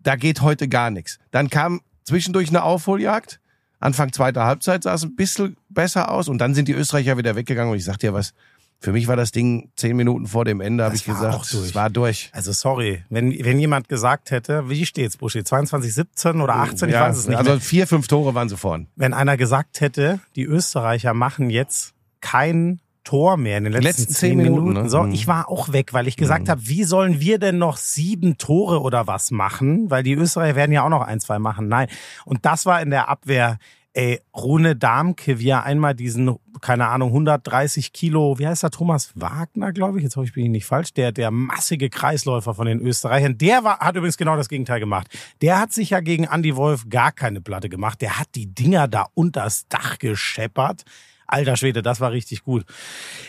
da 0.00 0.16
geht 0.16 0.42
heute 0.42 0.68
gar 0.68 0.90
nichts. 0.90 1.18
Dann 1.30 1.50
kam 1.50 1.80
zwischendurch 2.04 2.50
eine 2.50 2.62
Aufholjagd. 2.62 3.40
Anfang 3.80 4.12
zweiter 4.12 4.44
Halbzeit 4.44 4.82
sah 4.82 4.94
es 4.94 5.02
ein 5.02 5.16
bisschen 5.16 5.56
besser 5.68 6.10
aus 6.10 6.28
und 6.28 6.38
dann 6.38 6.54
sind 6.54 6.68
die 6.68 6.72
Österreicher 6.72 7.18
wieder 7.18 7.34
weggegangen 7.34 7.72
und 7.72 7.78
ich 7.78 7.84
sag 7.84 7.98
dir 7.98 8.14
was, 8.14 8.32
für 8.80 8.92
mich 8.92 9.08
war 9.08 9.16
das 9.16 9.32
Ding 9.32 9.70
zehn 9.76 9.96
Minuten 9.96 10.26
vor 10.26 10.44
dem 10.44 10.60
Ende, 10.60 10.84
habe 10.84 10.94
ich 10.94 11.04
gesagt, 11.04 11.52
es 11.52 11.74
war 11.74 11.88
durch. 11.90 12.28
Also 12.32 12.52
sorry, 12.52 13.02
wenn, 13.08 13.32
wenn 13.44 13.58
jemand 13.58 13.88
gesagt 13.88 14.30
hätte, 14.30 14.68
wie 14.68 14.84
steht's, 14.84 15.16
Buschi, 15.16 15.42
22, 15.42 15.94
17 15.94 16.40
oder 16.40 16.56
18, 16.56 16.88
ich 16.88 16.94
ja, 16.94 17.00
weiß 17.08 17.16
es 17.16 17.26
nicht 17.28 17.38
also 17.38 17.52
mehr. 17.52 17.60
vier, 17.60 17.86
fünf 17.86 18.08
Tore 18.08 18.34
waren 18.34 18.48
sie 18.48 18.56
vorn. 18.58 18.88
Wenn 18.96 19.14
einer 19.14 19.36
gesagt 19.36 19.80
hätte, 19.80 20.20
die 20.36 20.44
Österreicher 20.44 21.14
machen 21.14 21.48
jetzt 21.48 21.94
kein 22.20 22.80
Tor 23.04 23.36
mehr 23.36 23.58
in 23.58 23.64
den 23.64 23.72
letzten, 23.74 23.86
letzten 24.02 24.14
zehn 24.14 24.36
Minuten. 24.38 24.64
Minuten, 24.68 24.82
ne? 24.84 24.88
So, 24.90 25.02
Mhm. 25.02 25.12
ich 25.12 25.26
war 25.26 25.48
auch 25.50 25.72
weg, 25.72 25.92
weil 25.92 26.08
ich 26.08 26.16
gesagt 26.16 26.48
habe, 26.48 26.66
wie 26.66 26.84
sollen 26.84 27.20
wir 27.20 27.38
denn 27.38 27.58
noch 27.58 27.76
sieben 27.76 28.38
Tore 28.38 28.80
oder 28.80 29.06
was 29.06 29.30
machen? 29.30 29.90
Weil 29.90 30.02
die 30.02 30.14
Österreicher 30.14 30.56
werden 30.56 30.72
ja 30.72 30.84
auch 30.84 30.88
noch 30.88 31.02
ein, 31.02 31.20
zwei 31.20 31.38
machen. 31.38 31.68
Nein. 31.68 31.88
Und 32.24 32.46
das 32.46 32.64
war 32.64 32.80
in 32.80 32.88
der 32.90 33.08
Abwehr. 33.10 33.58
Ey, 33.96 34.20
Rune 34.36 34.74
Darmke, 34.74 35.38
wie 35.38 35.50
er 35.50 35.62
einmal 35.62 35.94
diesen, 35.94 36.36
keine 36.60 36.88
Ahnung, 36.88 37.10
130 37.10 37.92
Kilo, 37.92 38.40
wie 38.40 38.46
heißt 38.48 38.64
der, 38.64 38.72
Thomas 38.72 39.12
Wagner, 39.14 39.72
glaube 39.72 39.98
ich, 39.98 40.02
jetzt 40.02 40.16
hoffe 40.16 40.26
ich, 40.26 40.32
bin 40.32 40.46
ich 40.46 40.50
nicht 40.50 40.66
falsch, 40.66 40.92
der, 40.94 41.12
der 41.12 41.30
massige 41.30 41.88
Kreisläufer 41.90 42.54
von 42.54 42.66
den 42.66 42.80
Österreichern, 42.80 43.38
der 43.38 43.62
war, 43.62 43.78
hat 43.78 43.94
übrigens 43.94 44.16
genau 44.16 44.36
das 44.36 44.48
Gegenteil 44.48 44.80
gemacht. 44.80 45.06
Der 45.42 45.60
hat 45.60 45.72
sich 45.72 45.90
ja 45.90 46.00
gegen 46.00 46.24
Andy 46.24 46.56
Wolf 46.56 46.88
gar 46.88 47.12
keine 47.12 47.40
Platte 47.40 47.68
gemacht. 47.68 48.02
Der 48.02 48.18
hat 48.18 48.28
die 48.34 48.52
Dinger 48.52 48.88
da 48.88 49.06
unters 49.14 49.68
Dach 49.68 50.00
gescheppert. 50.00 50.82
Alter 51.28 51.56
Schwede, 51.56 51.80
das 51.80 52.00
war 52.00 52.10
richtig 52.10 52.42
gut. 52.42 52.64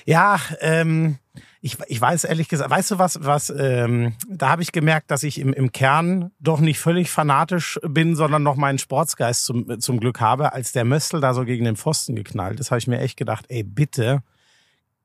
Ja, 0.06 0.40
ähm, 0.62 1.20
ich, 1.66 1.78
ich 1.88 2.00
weiß 2.00 2.26
ehrlich 2.26 2.48
gesagt, 2.48 2.70
weißt 2.70 2.92
du 2.92 3.00
was, 3.00 3.24
was, 3.24 3.50
ähm, 3.50 4.14
da 4.30 4.50
habe 4.50 4.62
ich 4.62 4.72
gemerkt, 4.72 5.10
dass 5.10 5.24
ich 5.24 5.40
im, 5.40 5.52
im 5.52 5.72
Kern 5.72 6.30
doch 6.40 6.60
nicht 6.60 6.78
völlig 6.78 7.10
fanatisch 7.10 7.80
bin, 7.82 8.16
sondern 8.16 8.44
noch 8.44 8.56
meinen 8.56 8.78
Sportsgeist 8.78 9.46
zum, 9.46 9.80
zum 9.80 10.00
Glück 10.00 10.20
habe, 10.20 10.54
als 10.54 10.74
der 10.74 10.86
Möstl 10.86 11.22
da 11.22 11.34
so 11.34 11.44
gegen 11.44 11.66
den 11.66 11.76
Pfosten 11.76 12.16
geknallt 12.16 12.60
ist, 12.60 12.70
habe 12.70 12.78
ich 12.78 12.86
mir 12.86 13.00
echt 13.00 13.18
gedacht, 13.18 13.46
ey, 13.50 13.64
bitte. 13.64 14.22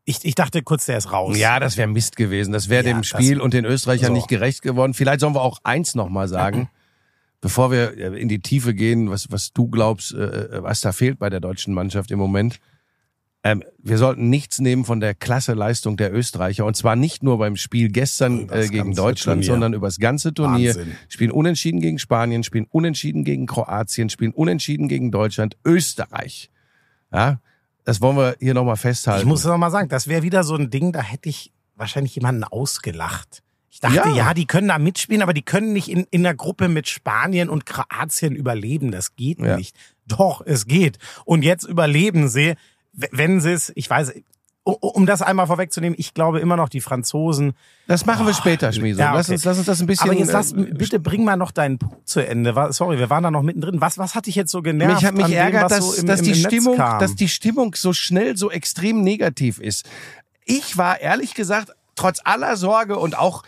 Ich, 0.04 0.18
ich 0.22 0.34
dachte 0.34 0.62
kurz, 0.62 0.84
der 0.84 0.98
ist 0.98 1.10
raus. 1.10 1.38
Ja, 1.38 1.60
das 1.60 1.78
wäre 1.78 1.88
Mist 1.88 2.16
gewesen. 2.16 2.52
Das 2.52 2.68
wäre 2.68 2.86
Ja, 2.86 2.92
dem 2.92 3.04
Spiel 3.04 3.40
und 3.40 3.54
den 3.54 3.64
Österreichern 3.64 4.08
so. 4.08 4.12
nicht 4.12 4.28
gerecht 4.28 4.60
geworden. 4.60 4.92
Vielleicht 4.92 5.20
sollen 5.20 5.34
wir 5.34 5.40
auch 5.40 5.60
eins 5.64 5.94
nochmal 5.94 6.28
sagen, 6.28 6.68
bevor 7.40 7.70
wir 7.70 7.96
äh, 7.96 8.20
in 8.20 8.28
die 8.28 8.40
Tiefe 8.40 8.74
gehen, 8.74 9.08
was, 9.08 9.32
was 9.32 9.54
du 9.54 9.68
glaubst, 9.68 10.12
äh, 10.12 10.62
was 10.62 10.82
da 10.82 10.92
fehlt 10.92 11.20
bei 11.20 11.30
der 11.30 11.40
deutschen 11.40 11.72
Mannschaft 11.72 12.10
im 12.10 12.18
Moment. 12.18 12.60
Ähm, 13.42 13.62
wir 13.78 13.96
sollten 13.96 14.28
nichts 14.28 14.58
nehmen 14.58 14.84
von 14.84 15.00
der 15.00 15.14
klasse 15.14 15.54
Leistung 15.54 15.96
der 15.96 16.12
Österreicher. 16.12 16.66
Und 16.66 16.76
zwar 16.76 16.94
nicht 16.94 17.22
nur 17.22 17.38
beim 17.38 17.56
Spiel 17.56 17.88
gestern 17.88 18.50
äh, 18.50 18.68
gegen 18.68 18.94
Deutschland, 18.94 19.38
Turnier. 19.40 19.52
sondern 19.52 19.72
über 19.72 19.86
das 19.86 19.98
ganze 19.98 20.34
Turnier. 20.34 20.74
Wahnsinn. 20.74 20.96
Spielen 21.08 21.30
unentschieden 21.30 21.80
gegen 21.80 21.98
Spanien, 21.98 22.44
spielen 22.44 22.66
unentschieden 22.70 23.24
gegen 23.24 23.46
Kroatien, 23.46 24.10
spielen 24.10 24.32
unentschieden 24.32 24.88
gegen 24.88 25.10
Deutschland, 25.10 25.56
Österreich. 25.64 26.50
Ja, 27.12 27.40
das 27.84 28.02
wollen 28.02 28.16
wir 28.18 28.36
hier 28.40 28.52
nochmal 28.52 28.76
festhalten. 28.76 29.20
Ich 29.22 29.26
muss 29.26 29.44
noch 29.44 29.56
mal 29.56 29.70
sagen, 29.70 29.88
das 29.88 30.06
wäre 30.06 30.22
wieder 30.22 30.44
so 30.44 30.54
ein 30.54 30.68
Ding, 30.68 30.92
da 30.92 31.00
hätte 31.00 31.30
ich 31.30 31.50
wahrscheinlich 31.76 32.14
jemanden 32.14 32.44
ausgelacht. 32.44 33.42
Ich 33.70 33.80
dachte, 33.80 33.96
Ja. 33.96 34.14
ja. 34.14 34.34
die 34.34 34.46
können 34.46 34.68
da 34.68 34.78
mitspielen, 34.78 35.22
aber 35.22 35.32
die 35.32 35.42
können 35.42 35.72
nicht 35.72 35.88
in, 35.88 36.06
in 36.10 36.24
der 36.24 36.34
Gruppe 36.34 36.68
mit 36.68 36.88
Spanien 36.88 37.48
und 37.48 37.64
Kroatien 37.64 38.34
überleben. 38.36 38.90
Das 38.90 39.16
geht 39.16 39.38
Ja. 39.38 39.56
nicht. 39.56 39.74
Doch, 40.06 40.42
es 40.44 40.66
geht. 40.66 40.98
Und 41.24 41.42
jetzt 41.42 41.64
überleben 41.64 42.28
sie, 42.28 42.54
wenn 42.92 43.40
sie 43.40 43.52
es, 43.52 43.72
ich 43.74 43.88
weiß, 43.88 44.12
um 44.62 45.06
das 45.06 45.22
einmal 45.22 45.46
vorwegzunehmen, 45.46 45.98
ich 45.98 46.12
glaube 46.14 46.40
immer 46.40 46.56
noch, 46.56 46.68
die 46.68 46.80
Franzosen. 46.80 47.54
Das 47.86 48.04
machen 48.04 48.26
wir 48.26 48.34
später, 48.34 48.72
Schmieso. 48.72 49.00
Ja, 49.00 49.14
lass, 49.14 49.26
okay. 49.26 49.34
uns, 49.34 49.44
lass 49.44 49.56
uns 49.56 49.66
das 49.66 49.80
ein 49.80 49.86
bisschen. 49.86 50.10
Aber 50.10 50.18
jetzt 50.18 50.32
lass, 50.32 50.52
äh, 50.52 50.72
bitte 50.72 51.00
bring 51.00 51.24
mal 51.24 51.36
noch 51.36 51.50
deinen 51.50 51.78
Punkt 51.78 52.08
zu 52.08 52.20
Ende. 52.20 52.54
Sorry, 52.70 52.98
wir 52.98 53.08
waren 53.10 53.22
da 53.22 53.30
noch 53.30 53.42
mittendrin. 53.42 53.80
Was, 53.80 53.98
was 53.98 54.14
hat 54.14 54.26
dich 54.26 54.34
jetzt 54.34 54.52
so 54.52 54.62
genervt? 54.62 54.96
mich 54.96 55.04
hat 55.04 55.14
mich 55.14 55.26
dem, 55.26 55.34
ärgert, 55.34 55.64
was 55.64 55.72
dass, 55.72 55.86
so 55.86 56.00
im, 56.00 56.06
dass, 56.06 56.20
im, 56.20 56.26
die 56.26 56.32
im 56.32 56.42
Netz 56.42 56.46
Stimmung, 56.46 56.76
dass 56.76 57.14
die 57.14 57.28
Stimmung 57.28 57.74
so 57.74 57.92
schnell 57.92 58.36
so 58.36 58.50
extrem 58.50 59.02
negativ 59.02 59.58
ist. 59.58 59.88
Ich 60.44 60.76
war 60.76 61.00
ehrlich 61.00 61.34
gesagt 61.34 61.72
trotz 61.94 62.20
aller 62.24 62.56
Sorge 62.56 62.98
und 62.98 63.18
auch, 63.18 63.42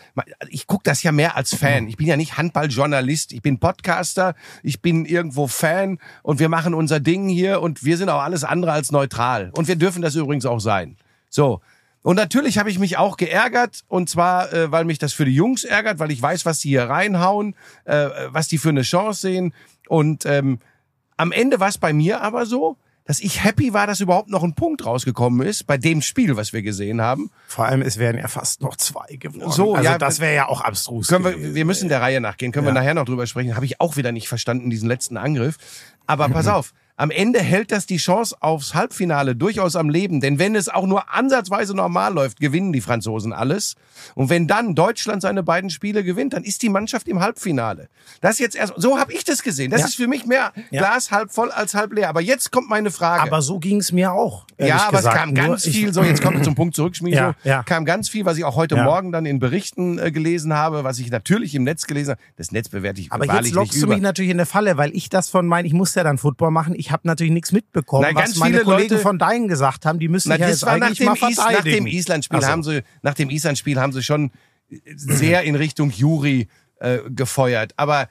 ich 0.49 0.67
gucke 0.67 0.83
das 0.83 1.03
ja 1.03 1.11
mehr 1.11 1.35
als 1.35 1.55
Fan. 1.55 1.87
Ich 1.87 1.97
bin 1.97 2.07
ja 2.07 2.17
nicht 2.17 2.37
Handballjournalist, 2.37 3.33
ich 3.33 3.41
bin 3.41 3.59
Podcaster, 3.59 4.35
ich 4.61 4.81
bin 4.81 5.05
irgendwo 5.05 5.47
Fan 5.47 5.99
und 6.21 6.39
wir 6.39 6.49
machen 6.49 6.73
unser 6.73 6.99
Ding 6.99 7.27
hier 7.27 7.61
und 7.61 7.83
wir 7.83 7.97
sind 7.97 8.09
auch 8.09 8.21
alles 8.21 8.43
andere 8.43 8.71
als 8.71 8.91
neutral. 8.91 9.51
Und 9.55 9.67
wir 9.67 9.75
dürfen 9.75 10.01
das 10.01 10.15
übrigens 10.15 10.45
auch 10.45 10.59
sein. 10.59 10.97
So. 11.29 11.61
Und 12.03 12.17
natürlich 12.17 12.57
habe 12.57 12.69
ich 12.69 12.79
mich 12.79 12.97
auch 12.97 13.15
geärgert 13.15 13.85
und 13.87 14.09
zwar, 14.09 14.51
äh, 14.51 14.71
weil 14.71 14.83
mich 14.83 14.99
das 14.99 15.13
für 15.13 15.23
die 15.23 15.33
Jungs 15.33 15.63
ärgert, 15.63 15.99
weil 15.99 16.11
ich 16.11 16.21
weiß, 16.21 16.45
was 16.45 16.59
die 16.59 16.69
hier 16.69 16.89
reinhauen, 16.89 17.55
äh, 17.85 18.09
was 18.27 18.49
die 18.49 18.57
für 18.57 18.69
eine 18.69 18.81
Chance 18.81 19.21
sehen. 19.21 19.53
Und 19.87 20.25
ähm, 20.25 20.59
am 21.15 21.31
Ende 21.31 21.61
war 21.61 21.69
es 21.69 21.77
bei 21.77 21.93
mir 21.93 22.21
aber 22.21 22.45
so, 22.45 22.77
dass 23.05 23.19
ich 23.19 23.43
happy 23.43 23.73
war, 23.73 23.85
dass 23.87 23.99
überhaupt 23.99 24.29
noch 24.29 24.43
ein 24.43 24.55
Punkt 24.55 24.85
rausgekommen 24.85 25.45
ist 25.45 25.67
bei 25.67 25.77
dem 25.77 26.01
Spiel, 26.01 26.37
was 26.37 26.53
wir 26.53 26.61
gesehen 26.61 27.01
haben. 27.01 27.31
Vor 27.47 27.65
allem, 27.65 27.81
es 27.81 27.97
wären 27.97 28.17
ja 28.17 28.27
fast 28.27 28.61
noch 28.61 28.77
zwei 28.77 29.15
geworden. 29.17 29.51
So, 29.51 29.75
also 29.75 29.83
ja, 29.89 29.97
das 29.97 30.19
wäre 30.19 30.33
ja 30.35 30.47
auch 30.47 30.61
abstrus. 30.61 31.07
Können 31.07 31.25
wir, 31.25 31.33
gewesen. 31.33 31.55
wir 31.55 31.65
müssen 31.65 31.89
der 31.89 32.01
Reihe 32.01 32.21
nachgehen, 32.21 32.51
können 32.51 32.65
wir 32.65 32.73
Ja. 32.73 32.79
nachher 32.79 32.93
noch 32.93 33.05
drüber 33.05 33.27
sprechen. 33.27 33.55
Habe 33.55 33.65
ich 33.65 33.81
auch 33.81 33.97
wieder 33.97 34.11
nicht 34.11 34.27
verstanden, 34.29 34.69
diesen 34.69 34.87
letzten 34.87 35.17
Angriff. 35.17 35.57
Aber 36.07 36.29
pass 36.29 36.47
auf, 36.47 36.73
am 36.95 37.09
Ende 37.09 37.39
hält 37.39 37.71
das 37.71 37.85
die 37.87 37.97
Chance 37.97 38.35
aufs 38.39 38.75
Halbfinale 38.75 39.35
durchaus 39.35 39.75
am 39.75 39.89
Leben. 39.89 40.21
Denn 40.21 40.37
wenn 40.37 40.55
es 40.55 40.69
auch 40.69 40.85
nur 40.85 41.11
ansatzweise 41.13 41.75
normal 41.75 42.13
läuft, 42.13 42.39
gewinnen 42.39 42.71
die 42.71 42.81
Franzosen 42.81 43.33
alles. 43.33 43.75
Und 44.15 44.29
wenn 44.29 44.47
dann 44.47 44.75
Deutschland 44.75 45.21
seine 45.23 45.41
beiden 45.41 45.69
Spiele 45.71 46.03
gewinnt, 46.03 46.33
dann 46.33 46.43
ist 46.43 46.61
die 46.61 46.69
Mannschaft 46.69 47.07
im 47.07 47.19
Halbfinale. 47.19 47.89
Das 48.21 48.33
ist 48.33 48.39
jetzt 48.39 48.55
erst, 48.55 48.73
so 48.77 48.99
habe 48.99 49.11
ich 49.13 49.23
das 49.23 49.41
gesehen. 49.41 49.71
Das 49.71 49.81
Ja. 49.81 49.87
ist 49.87 49.95
für 49.95 50.07
mich 50.07 50.25
mehr 50.25 50.53
Ja. 50.69 50.81
Glas 50.81 51.09
halb 51.11 51.31
voll 51.31 51.51
als 51.51 51.73
halb 51.73 51.93
leer. 51.93 52.09
Aber 52.09 52.21
jetzt 52.21 52.51
kommt 52.51 52.69
meine 52.69 52.91
Frage. 52.91 53.23
Aber 53.23 53.41
so 53.41 53.57
ging 53.59 53.77
es 53.77 53.91
mir 53.91 54.11
auch. 54.11 54.45
Ja, 54.59 54.87
aber 54.87 54.97
gesagt. 54.97 55.15
es 55.15 55.21
kam 55.21 55.33
Nur 55.33 55.43
ganz 55.47 55.65
ich- 55.65 55.75
viel, 55.75 55.93
so 55.93 56.03
jetzt 56.03 56.23
wir 56.23 56.43
zum 56.43 56.53
Punkt 56.55 56.75
zurück, 56.75 56.95
Ja, 57.07 57.33
ja. 57.43 57.63
kam 57.63 57.85
ganz 57.85 58.07
viel, 58.09 58.25
was 58.25 58.37
ich 58.37 58.43
auch 58.43 58.55
heute. 58.55 58.75
Morgen 58.75 59.11
dann 59.11 59.25
in 59.25 59.39
Berichten 59.39 59.97
äh, 59.97 60.11
gelesen 60.11 60.53
habe, 60.53 60.83
was 60.83 60.99
ich 60.99 61.09
natürlich 61.09 61.55
im 61.55 61.63
Netz 61.63 61.87
gelesen 61.87 62.11
habe. 62.11 62.21
Das 62.37 62.51
Netz 62.51 62.69
bewerte 62.69 63.01
ich 63.01 63.11
Aber 63.11 63.27
wahrlich 63.27 63.47
jetzt 63.47 63.55
lockst 63.55 63.73
nicht 63.73 63.81
du 63.81 63.85
über. 63.87 63.95
mich 63.95 64.03
natürlich 64.03 64.31
in 64.31 64.37
eine 64.37 64.45
Falle, 64.45 64.77
weil 64.77 64.95
ich 64.95 65.09
das 65.09 65.29
von 65.29 65.47
meinen, 65.47 65.65
ich 65.65 65.73
muss 65.73 65.95
ja 65.95 66.03
dann 66.03 66.17
Football 66.17 66.51
machen, 66.51 66.75
ich 66.75 66.82
habe 66.91 67.07
natürlich 67.07 67.33
nichts 67.33 67.51
mitbekommen, 67.51 68.07
Na, 68.09 68.15
was 68.15 68.25
ganz 68.25 68.37
meine 68.37 68.55
viele 68.57 68.65
Kollegen 68.65 68.89
Leute- 68.93 69.01
von 69.01 69.17
deinen 69.19 69.47
gesagt 69.47 69.85
haben, 69.85 69.99
die 69.99 70.07
müssen 70.07 70.29
Na, 70.29 70.37
ja 70.37 70.47
jetzt 70.49 70.63
eigentlich 70.65 70.97
dem, 70.99 71.05
mal 71.05 71.13
Is, 71.15 71.21
nach 71.37 71.45
verteidigen. 71.51 71.85
dem 71.85 71.87
Island-Spiel 71.87 72.41
so. 72.41 72.47
haben 72.47 72.63
sie, 72.63 72.83
nach 73.01 73.13
dem 73.13 73.29
Island-Spiel 73.29 73.79
haben 73.79 73.93
sie 73.93 74.03
schon 74.03 74.31
sehr 74.95 75.43
in 75.43 75.55
Richtung 75.55 75.89
Juri 75.91 76.47
äh, 76.79 76.99
gefeuert. 77.09 77.73
Aber 77.77 78.09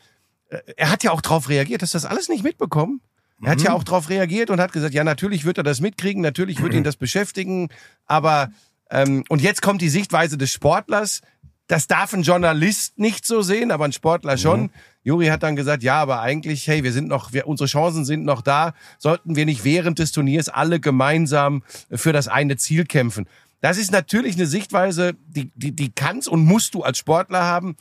äh, 0.49 0.59
er 0.77 0.91
hat 0.91 1.03
ja 1.05 1.11
auch 1.11 1.21
darauf 1.21 1.49
reagiert. 1.49 1.83
Hast 1.83 1.95
du 1.95 1.97
das 1.97 2.05
alles 2.07 2.29
nicht 2.29 2.45
mitbekommen? 2.45 3.01
Er 3.43 3.51
hat 3.53 3.59
Mhm. 3.59 3.65
ja 3.65 3.73
auch 3.73 3.83
darauf 3.85 4.09
reagiert 4.09 4.51
und 4.51 4.61
hat 4.61 4.73
gesagt, 4.73 4.95
ja, 4.95 5.03
natürlich 5.03 5.45
wird 5.45 5.59
er 5.59 5.65
das 5.65 5.81
mitkriegen, 5.81 6.23
natürlich 6.23 6.63
wird 6.63 6.75
ihn 6.75 6.85
das 6.85 6.97
beschäftigen, 6.97 7.69
aber 8.07 8.51
ähm, 8.91 9.25
und 9.29 9.41
jetzt 9.43 9.63
kommt 9.63 9.81
die 9.83 9.89
Sichtweise 9.89 10.37
des 10.39 10.51
Sportlers. 10.53 11.21
das 11.67 11.87
darf 11.87 12.13
ein 12.13 12.23
Journalist 12.23 12.99
nicht 12.99 13.25
so 13.27 13.41
sehen, 13.43 13.71
aber 13.71 13.87
ein 13.87 13.93
Sportler 13.93 14.37
schon. 14.37 14.63
Mhm. 14.65 14.71
Juri 15.05 15.27
hat 15.27 15.43
dann 15.43 15.57
gesagt, 15.57 15.83
ja, 15.83 16.01
aber 16.01 16.21
eigentlich, 16.21 16.69
hey, 16.69 16.85
wir 16.85 16.93
sind 16.93 17.09
noch, 17.09 17.33
wir, 17.33 17.47
unsere 17.47 17.69
Chancen 17.69 18.05
sind 18.05 18.25
noch 18.25 18.41
da. 18.41 18.75
Sollten 18.99 19.35
wir 19.35 19.47
nicht 19.47 19.65
während 19.65 19.99
des 19.99 20.13
Turniers 20.13 20.49
alle 20.49 20.79
gemeinsam 20.81 21.63
für 21.91 22.13
das 22.13 22.29
eine 22.29 22.57
Ziel 22.57 22.85
kämpfen? 22.85 23.27
Das 23.61 23.79
ist 23.79 23.93
natürlich 23.93 24.37
eine 24.37 24.47
Sichtweise, 24.47 25.15
die, 25.29 25.51
die, 25.55 25.73
die 25.73 25.91
kannst 25.91 26.29
und 26.29 26.45
musst 26.45 26.75
du 26.75 26.83
als 26.83 26.99
Sportler 26.99 27.43
haben. 27.43 27.77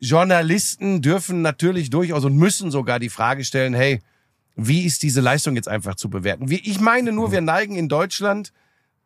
Journalisten 0.00 1.02
dürfen 1.02 1.42
natürlich 1.42 1.90
durchaus 1.90 2.24
und 2.24 2.36
müssen 2.36 2.70
sogar 2.70 3.00
die 3.00 3.08
Frage 3.08 3.44
stellen, 3.44 3.74
hey, 3.74 4.00
wie 4.54 4.84
ist 4.84 5.02
diese 5.02 5.20
Leistung 5.20 5.56
jetzt 5.56 5.68
einfach 5.68 5.94
zu 5.94 6.10
bewerten? 6.10 6.46
Ich 6.50 6.80
meine 6.80 7.12
nur, 7.12 7.32
wir 7.32 7.40
neigen 7.40 7.76
in 7.76 7.88
Deutschland 7.88 8.52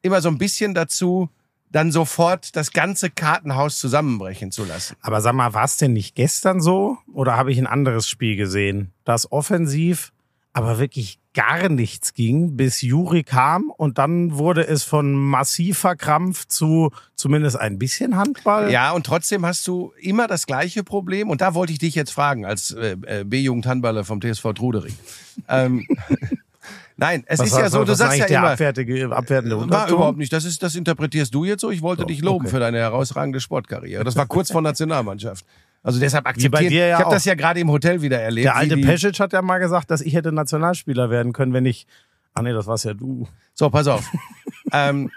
immer 0.00 0.20
so 0.20 0.28
ein 0.28 0.38
bisschen 0.38 0.74
dazu, 0.74 1.30
dann 1.70 1.90
sofort 1.90 2.54
das 2.56 2.72
ganze 2.72 3.08
Kartenhaus 3.08 3.78
zusammenbrechen 3.78 4.52
zu 4.52 4.64
lassen. 4.64 4.96
Aber 5.00 5.20
sag 5.20 5.34
mal, 5.34 5.54
war 5.54 5.64
es 5.64 5.78
denn 5.78 5.94
nicht 5.94 6.14
gestern 6.14 6.60
so? 6.60 6.98
Oder 7.12 7.36
habe 7.36 7.52
ich 7.52 7.58
ein 7.58 7.66
anderes 7.66 8.08
Spiel 8.08 8.36
gesehen, 8.36 8.92
das 9.04 9.30
offensiv 9.30 10.12
aber 10.54 10.78
wirklich 10.78 11.18
gar 11.34 11.70
nichts 11.70 12.12
ging, 12.12 12.56
bis 12.56 12.82
Juri 12.82 13.22
kam 13.22 13.70
und 13.70 13.96
dann 13.96 14.36
wurde 14.36 14.66
es 14.66 14.82
von 14.82 15.14
massiver 15.14 15.96
Krampf 15.96 16.46
zu 16.46 16.90
zumindest 17.14 17.58
ein 17.58 17.78
bisschen 17.78 18.16
Handball. 18.16 18.70
Ja, 18.70 18.92
und 18.92 19.06
trotzdem 19.06 19.46
hast 19.46 19.66
du 19.66 19.92
immer 19.98 20.26
das 20.26 20.46
gleiche 20.46 20.84
Problem 20.84 21.30
und 21.30 21.40
da 21.40 21.54
wollte 21.54 21.72
ich 21.72 21.78
dich 21.78 21.94
jetzt 21.94 22.10
fragen 22.10 22.44
als 22.44 22.72
äh, 22.72 22.96
äh 23.06 23.24
B-Jugend-Handballer 23.24 24.04
vom 24.04 24.20
TSV 24.20 24.52
Trudering. 24.52 24.94
ähm, 25.48 25.86
Nein, 26.98 27.24
es 27.26 27.40
Was 27.40 27.48
ist 27.48 27.58
ja 27.58 27.70
so, 27.70 27.84
du 27.84 27.94
sagst 27.94 28.18
ja 28.18 28.26
immer, 28.26 28.50
abwertige, 28.50 29.10
abwertende 29.10 29.58
war 29.70 29.88
überhaupt 29.88 30.18
nicht. 30.18 30.32
Das 30.32 30.44
ist, 30.44 30.62
das 30.62 30.74
interpretierst 30.74 31.34
du 31.34 31.44
jetzt 31.44 31.62
so. 31.62 31.70
Ich 31.70 31.82
wollte 31.82 32.02
So, 32.02 32.06
dich 32.06 32.20
loben 32.20 32.44
okay. 32.44 32.54
für 32.54 32.60
deine 32.60 32.78
herausragende 32.78 33.40
Sportkarriere. 33.40 34.04
Das 34.04 34.14
war 34.14 34.26
kurz 34.26 34.52
vor 34.52 34.60
Nationalmannschaft. 34.62 35.44
Also 35.82 35.98
deshalb 35.98 36.26
akzeptieren. 36.26 36.68
dir 36.70 36.86
ja 36.86 36.98
ich 36.98 37.04
habe 37.04 37.14
das 37.14 37.24
ja 37.24 37.34
gerade 37.34 37.58
im 37.60 37.70
Hotel 37.70 38.02
wieder 38.02 38.20
erlebt. 38.20 38.44
Der 38.44 38.54
alte 38.56 38.76
Pesic 38.76 39.18
hat 39.18 39.32
ja 39.32 39.42
mal 39.42 39.58
gesagt, 39.58 39.90
dass 39.90 40.00
ich 40.00 40.14
hätte 40.14 40.30
Nationalspieler 40.32 41.10
werden 41.10 41.32
können, 41.32 41.52
wenn 41.52 41.66
ich. 41.66 41.86
Ah 42.34 42.42
nee, 42.42 42.52
das 42.52 42.66
war's 42.66 42.84
ja 42.84 42.94
du. 42.94 43.28
So, 43.52 43.68
pass 43.68 43.88
auf. 43.88 44.08
ähm, 44.72 45.10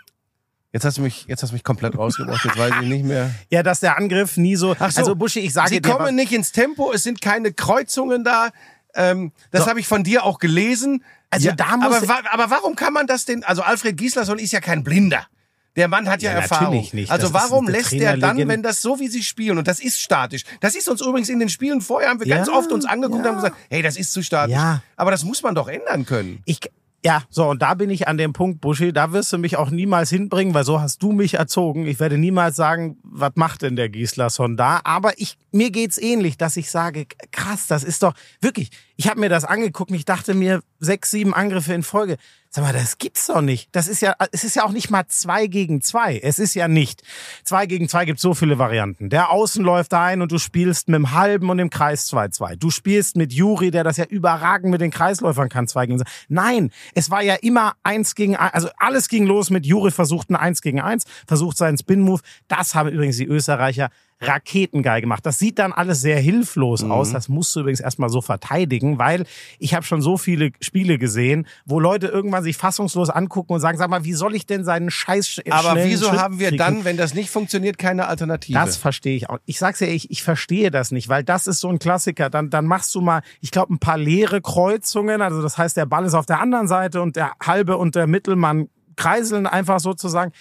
jetzt 0.74 0.84
hast 0.84 0.98
du 0.98 1.02
mich, 1.04 1.26
jetzt 1.28 1.44
hast 1.44 1.52
du 1.52 1.54
mich 1.54 1.64
komplett 1.64 1.98
rausgebracht. 1.98 2.44
Jetzt 2.44 2.58
weiß 2.58 2.74
ich 2.82 2.88
nicht 2.90 3.06
mehr. 3.06 3.30
Ja, 3.50 3.64
dass 3.64 3.80
der 3.80 3.98
Angriff 3.98 4.38
nie 4.38 4.56
so. 4.56 4.76
Ach 4.80 4.92
so. 4.92 5.00
Also 5.02 5.16
Buschi, 5.16 5.40
ich 5.40 5.54
sage 5.54 5.70
Sie 5.70 5.82
dir, 5.82 5.90
kommen 5.90 6.16
nicht 6.16 6.32
ins 6.34 6.52
Tempo. 6.52 6.92
Es 6.92 7.04
sind 7.04 7.22
keine 7.22 7.54
Kreuzungen 7.54 8.24
da. 8.24 8.50
Ähm, 8.96 9.32
das 9.52 9.64
So. 9.64 9.70
habe 9.70 9.80
ich 9.80 9.88
von 9.88 10.04
dir 10.04 10.24
auch 10.24 10.40
gelesen. 10.40 11.04
Also 11.30 11.52
da 11.52 11.78
muss- 11.78 12.04
aber, 12.10 12.34
aber 12.34 12.50
warum 12.50 12.76
kann 12.76 12.92
man 12.94 13.08
das 13.08 13.26
denn? 13.26 13.44
Also 13.44 13.62
Alfred 13.62 13.98
Gislason 13.98 14.40
ist 14.40 14.52
ja 14.52 14.62
kein 14.62 14.84
Blinder. 14.84 15.28
Der 15.75 15.88
Mann 15.88 16.08
hat 16.10 16.22
ja, 16.22 16.32
Ja, 16.32 16.39
Erfahrung. 16.39 16.88
nicht. 16.94 17.12
Also 17.12 17.29
Das 17.29 17.34
warum 17.34 17.67
lässt 17.67 17.94
er 17.94 18.17
dann, 18.17 18.38
wenn 18.48 18.63
das 18.63 18.82
so 18.82 19.00
wie 19.00 19.08
sie 19.08 19.24
spielen 19.24 19.58
und 19.58 19.67
das 19.67 19.79
ist 19.79 20.00
statisch. 20.00 20.44
Das 20.62 20.75
ist 20.75 20.88
uns 20.89 21.01
übrigens 21.01 21.29
in 21.29 21.39
den 21.39 21.50
Spielen 21.50 21.82
vorher 21.82 22.10
haben 22.10 22.20
wir 22.20 22.27
ganz 22.27 22.48
Ja, 22.48 22.53
oft 22.53 22.72
uns 22.72 22.86
angeguckt 22.86 23.20
und 23.20 23.25
ja. 23.25 23.29
haben 23.32 23.36
gesagt, 23.38 23.58
hey, 23.70 23.82
das 23.82 23.98
ist 23.98 24.12
zu 24.13 24.24
statisch. 24.24 24.53
Ja. 24.55 24.82
Aber 24.96 25.12
das 25.12 25.24
muss 25.24 25.44
man 25.44 25.53
doch 25.55 25.67
ändern 25.67 26.05
können. 26.05 26.41
Ich, 26.46 26.60
ja, 27.03 27.22
so, 27.29 27.50
und 27.50 27.62
da 27.62 27.75
bin 27.75 27.91
ich 27.91 28.08
an 28.08 28.17
dem 28.17 28.34
Punkt, 28.34 28.62
Buschi, 28.62 28.91
da 28.91 29.12
wirst 29.12 29.32
du 29.32 29.38
mich 29.38 29.58
auch 29.58 29.70
niemals 29.70 30.10
hinbringen, 30.10 30.55
weil 30.55 30.63
so 30.63 30.82
hast 30.82 31.03
du 31.03 31.12
mich 31.12 31.36
erzogen. 31.36 31.86
Ich 31.86 32.00
werde 32.00 32.17
niemals 32.17 32.55
sagen, 32.55 32.98
was 33.03 33.34
macht 33.36 33.62
denn 33.62 33.75
der 33.75 33.89
Gislason 33.89 34.58
da? 34.58 34.79
Aber 34.84 35.12
ich, 35.20 35.38
mir 35.51 35.70
geht's 35.70 36.00
ähnlich, 36.00 36.38
dass 36.38 36.58
ich 36.58 36.72
sage, 36.72 37.05
krass, 37.32 37.67
das 37.67 37.84
ist 37.84 38.01
doch, 38.01 38.13
wirklich, 38.41 38.72
ich 38.98 39.10
habe 39.10 39.20
mir 39.20 39.30
das 39.30 39.46
angeguckt 39.46 39.92
und 39.92 39.98
ich 39.98 40.06
dachte 40.06 40.34
mir, 40.34 40.62
sechs, 40.80 41.12
sieben 41.12 41.34
Angriffe 41.34 41.74
in 41.74 41.84
Folge. 41.84 42.18
Sag 42.50 42.64
mal, 42.64 42.72
das 42.72 42.98
gibt's 42.98 43.28
doch 43.28 43.42
nicht. 43.42 43.68
Das 43.74 43.90
ist 43.90 44.02
ja, 44.02 44.16
es 44.32 44.46
ist 44.46 44.56
ja 44.56 44.64
auch 44.64 44.72
nicht 44.72 44.90
mal 44.90 45.06
zwei 45.10 45.48
gegen 45.48 45.82
zwei. 45.82 46.18
Es 46.18 46.40
ist 46.40 46.54
ja 46.54 46.70
nicht. 46.70 47.04
Zwei 47.44 47.66
gegen 47.66 47.90
zwei 47.90 48.06
gibt 48.06 48.22
so 48.22 48.34
viele 48.34 48.58
Varianten. 48.58 49.10
Der 49.10 49.30
Außen 49.30 49.62
läuft 49.62 49.94
ein 49.94 50.22
und 50.22 50.32
du 50.32 50.38
spielst 50.38 50.88
mit 50.88 50.96
dem 50.96 51.12
Halben 51.12 51.50
und 51.50 51.58
dem 51.58 51.70
Kreis 51.70 52.10
2-2. 52.10 52.56
Du 52.56 52.70
spielst 52.70 53.18
mit 53.18 53.34
Juri, 53.34 53.72
der 53.72 53.84
das 53.84 53.98
ja 53.98 54.06
überragend 54.06 54.72
mit 54.72 54.80
den 54.80 54.92
Kreisläufern 54.92 55.50
kann, 55.50 55.68
zwei 55.68 55.86
gegen 55.86 56.00
zwei. 56.00 56.10
Nein, 56.30 56.72
es 56.94 57.12
war 57.12 57.22
ja 57.22 57.36
immer 57.36 57.74
eins 57.84 58.16
gegen 58.16 58.38
eins. 58.38 58.54
Also 58.54 58.70
alles 58.78 59.10
ging 59.10 59.25
los 59.25 59.50
mit 59.50 59.66
Juri 59.66 59.92
versucht 59.92 60.30
ein 60.30 60.38
eins 60.38 60.62
gegen 60.62 60.80
eins, 60.80 61.04
versucht 61.28 61.58
seinen 61.58 61.78
Spin-Move. 61.78 62.22
Das 62.48 62.74
haben 62.74 62.88
übrigens 62.88 63.18
die 63.18 63.28
Österreicher 63.28 63.90
raketengeil 64.22 65.02
gemacht. 65.02 65.26
Das 65.26 65.38
sieht 65.40 65.60
dann 65.60 65.74
alles 65.74 66.02
sehr 66.02 66.18
hilflos 66.20 66.84
aus. 66.84 67.12
Das 67.12 67.28
musst 67.30 67.56
du 67.56 67.60
übrigens 67.60 67.80
erstmal 67.82 68.10
so 68.10 68.22
verteidigen, 68.22 68.98
weil 68.98 69.26
ich 69.60 69.74
habe 69.74 69.84
schon 69.86 70.02
so 70.02 70.18
viele 70.18 70.52
Spiele 70.62 70.98
gesehen, 70.98 71.48
wo 71.66 71.80
Leute 71.80 72.08
irgendwann 72.08 72.44
sich 72.44 72.56
fassungslos 72.58 73.10
angucken 73.10 73.54
und 73.54 73.60
sagen, 73.60 73.78
sag 73.78 73.90
mal, 73.90 74.04
wie 74.06 74.14
soll 74.14 74.34
ich 74.36 74.46
denn 74.46 74.64
seinen 74.64 74.90
Scheiß 74.90 75.28
sch- 75.28 75.52
Aber 75.52 75.76
wieso 75.84 76.08
Schritt 76.10 76.20
haben 76.20 76.40
wir 76.40 76.48
kriegen? 76.50 76.58
dann, 76.60 76.86
wenn 76.86 76.98
das 76.98 77.14
nicht 77.14 77.30
funktioniert, 77.30 77.78
keine 77.78 78.08
Alternative? 78.08 78.58
Das 78.58 78.78
verstehe 78.78 79.16
ich 79.18 79.30
auch. 79.30 79.40
Ich 79.46 79.60
sag's 79.60 79.80
ja, 79.82 79.88
ich, 79.88 80.10
ich 80.10 80.24
verstehe 80.24 80.72
das 80.72 80.92
nicht, 80.92 81.10
weil 81.10 81.24
das 81.24 81.46
ist 81.48 81.60
so 81.60 81.70
ein 81.70 81.80
Klassiker. 81.80 82.30
Dann, 82.30 82.50
dann 82.50 82.66
machst 82.66 82.96
du 82.96 83.02
mal, 83.02 83.22
ich 83.42 83.52
glaube, 83.52 83.74
ein 83.74 83.80
paar 83.80 83.98
leere 83.98 84.42
Kreuzungen. 84.42 85.22
Also 85.22 85.42
das 85.42 85.58
heißt, 85.58 85.76
der 85.78 85.86
Ball 85.86 86.06
ist 86.06 86.14
auf 86.14 86.26
der 86.26 86.40
anderen 86.40 86.68
Seite 86.68 87.02
und 87.02 87.16
der 87.16 87.34
halbe 87.44 87.78
und 87.78 87.96
der 87.96 88.08
Mittelmann 88.08 88.70
kreiseln 88.96 89.46
einfach 89.46 89.80
sozusagen. 89.82 90.32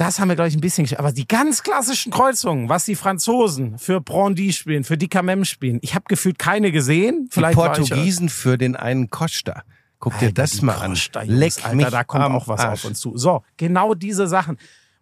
Das 0.00 0.18
haben 0.18 0.28
wir, 0.28 0.34
glaube 0.34 0.48
ich, 0.48 0.54
ein 0.56 0.62
bisschen 0.62 0.86
gesch- 0.86 0.96
Aber 0.96 1.12
die 1.12 1.28
ganz 1.28 1.62
klassischen 1.62 2.10
Kreuzungen, 2.10 2.70
was 2.70 2.86
die 2.86 2.94
Franzosen 2.96 3.76
für 3.78 4.00
Brandy 4.00 4.50
spielen, 4.54 4.82
für 4.82 4.96
Dicamem 4.96 5.44
spielen, 5.44 5.78
ich 5.82 5.94
habe 5.94 6.06
gefühlt 6.08 6.38
keine 6.38 6.72
gesehen. 6.72 7.24
die 7.26 7.34
Vielleicht 7.34 7.58
ich- 7.58 7.64
Portugiesen 7.64 8.30
für 8.30 8.56
den 8.56 8.76
einen 8.76 9.10
Costa. 9.10 9.62
Guck 9.98 10.14
dir 10.18 10.28
Alter, 10.28 10.32
das 10.42 10.52
die 10.52 10.64
mal 10.64 10.76
an. 10.76 10.92
Costa, 10.92 11.22
Jungs, 11.22 11.38
Leck 11.38 11.52
Alter, 11.64 11.76
mich 11.76 11.86
da 11.88 12.04
kommt 12.04 12.24
auch 12.24 12.48
was 12.48 12.60
Arsch. 12.60 12.80
auf 12.80 12.84
uns 12.86 13.00
zu. 13.00 13.18
So, 13.18 13.42
genau 13.58 13.92
diese 13.92 14.26
Sachen. 14.26 14.56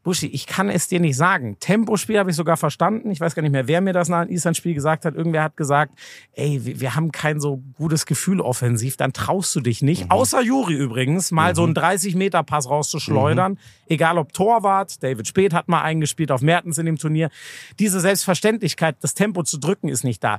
Buschi, 0.08 0.28
ich 0.28 0.46
kann 0.46 0.70
es 0.70 0.88
dir 0.88 1.00
nicht 1.00 1.18
sagen. 1.18 1.58
Tempospiel 1.60 2.18
habe 2.18 2.30
ich 2.30 2.36
sogar 2.36 2.56
verstanden. 2.56 3.10
Ich 3.10 3.20
weiß 3.20 3.34
gar 3.34 3.42
nicht 3.42 3.52
mehr, 3.52 3.68
wer 3.68 3.82
mir 3.82 3.92
das 3.92 4.08
nach 4.08 4.24
dem 4.24 4.32
Island-Spiel 4.32 4.72
gesagt 4.72 5.04
hat. 5.04 5.14
Irgendwer 5.14 5.42
hat 5.42 5.58
gesagt, 5.58 5.92
ey, 6.32 6.62
wir, 6.80 6.94
haben 6.94 7.12
kein 7.12 7.40
so 7.40 7.62
gutes 7.74 8.06
Gefühl 8.06 8.40
offensiv, 8.40 8.96
dann 8.96 9.12
traust 9.12 9.54
du 9.54 9.60
dich 9.60 9.82
nicht. 9.82 10.10
Außer 10.10 10.40
Juri 10.40 10.72
übrigens, 10.72 11.30
mal 11.30 11.54
so 11.54 11.62
einen 11.62 11.74
30-Meter-Pass 11.74 12.70
rauszuschleudern. 12.70 13.58
Egal 13.86 14.16
ob 14.16 14.32
Torwart, 14.32 15.02
David 15.02 15.28
Speth 15.28 15.52
hat 15.52 15.68
mal 15.68 15.82
eingespielt 15.82 16.32
auf 16.32 16.40
Mertens 16.40 16.78
in 16.78 16.86
dem 16.86 16.96
Turnier. 16.96 17.28
Diese 17.78 18.00
Selbstverständlichkeit, 18.00 18.96
das 19.00 19.12
Tempo 19.12 19.42
zu 19.42 19.58
drücken, 19.58 19.90
ist 19.90 20.04
nicht 20.04 20.24
da. 20.24 20.38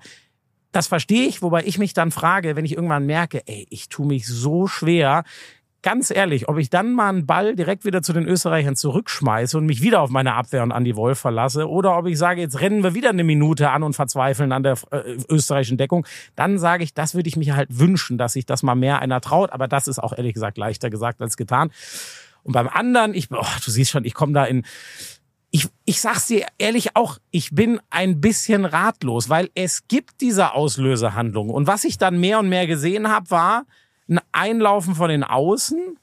Das 0.71 0.87
verstehe 0.87 1.27
ich, 1.27 1.43
wobei 1.43 1.63
ich 1.65 1.77
mich 1.77 1.93
dann 1.93 2.09
frage, 2.09 2.55
wenn 2.55 2.65
ich 2.65 2.73
irgendwann 2.73 3.05
merke, 3.05 3.43
ey, 3.45 3.67
ich 3.69 3.87
tue 3.89 4.07
mich 4.07 4.27
so 4.27 4.65
schwer, 4.65 5.25
ganz 5.81 6.11
ehrlich, 6.11 6.49
ob 6.49 6.57
ich 6.57 6.69
dann 6.69 6.93
mal 6.93 7.09
einen 7.09 7.25
Ball 7.25 7.55
direkt 7.55 7.85
wieder 7.85 8.01
zu 8.01 8.13
den 8.13 8.25
Österreichern 8.25 8.75
zurückschmeiße 8.75 9.57
und 9.57 9.65
mich 9.65 9.81
wieder 9.81 10.01
auf 10.01 10.09
meine 10.09 10.33
Abwehr 10.33 10.63
und 10.63 10.71
Andi 10.71 10.95
Wolf 10.95 11.19
verlasse, 11.19 11.69
oder 11.69 11.97
ob 11.97 12.05
ich 12.07 12.17
sage, 12.17 12.41
jetzt 12.41 12.59
rennen 12.59 12.83
wir 12.83 12.93
wieder 12.93 13.09
eine 13.09 13.23
Minute 13.23 13.69
an 13.69 13.83
und 13.83 13.93
verzweifeln 13.93 14.51
an 14.51 14.63
der 14.63 14.77
äh, 14.91 15.17
österreichischen 15.29 15.77
Deckung, 15.77 16.05
dann 16.35 16.59
sage 16.59 16.83
ich, 16.83 16.93
das 16.93 17.15
würde 17.15 17.29
ich 17.29 17.37
mir 17.37 17.55
halt 17.55 17.79
wünschen, 17.79 18.17
dass 18.17 18.33
sich 18.33 18.45
das 18.45 18.63
mal 18.63 18.75
mehr 18.75 18.99
einer 18.99 19.21
traut, 19.21 19.51
aber 19.51 19.67
das 19.67 19.87
ist 19.87 19.99
auch 19.99 20.17
ehrlich 20.17 20.33
gesagt 20.33 20.57
leichter 20.57 20.89
gesagt 20.89 21.21
als 21.21 21.37
getan. 21.37 21.71
Und 22.43 22.53
beim 22.53 22.67
anderen, 22.67 23.13
ich, 23.13 23.29
oh, 23.31 23.45
du 23.63 23.71
siehst 23.71 23.91
schon, 23.91 24.05
ich 24.05 24.13
komme 24.13 24.33
da 24.33 24.45
in, 24.45 24.63
ich, 25.51 25.67
ich 25.85 25.99
sag's 26.01 26.27
dir 26.27 26.45
ehrlich 26.57 26.95
auch, 26.95 27.17
ich 27.31 27.51
bin 27.51 27.79
ein 27.89 28.21
bisschen 28.21 28.65
ratlos, 28.65 29.29
weil 29.29 29.49
es 29.55 29.87
gibt 29.87 30.21
diese 30.21 30.53
Auslösehandlung. 30.53 31.49
Und 31.49 31.67
was 31.67 31.83
ich 31.83 31.97
dann 31.97 32.19
mehr 32.19 32.39
und 32.39 32.49
mehr 32.49 32.67
gesehen 32.67 33.09
habe, 33.09 33.31
war 33.31 33.65
ein 34.09 34.19
Einlaufen 34.31 34.95
von 34.95 35.09
den 35.09 35.23
Außen. 35.23 35.97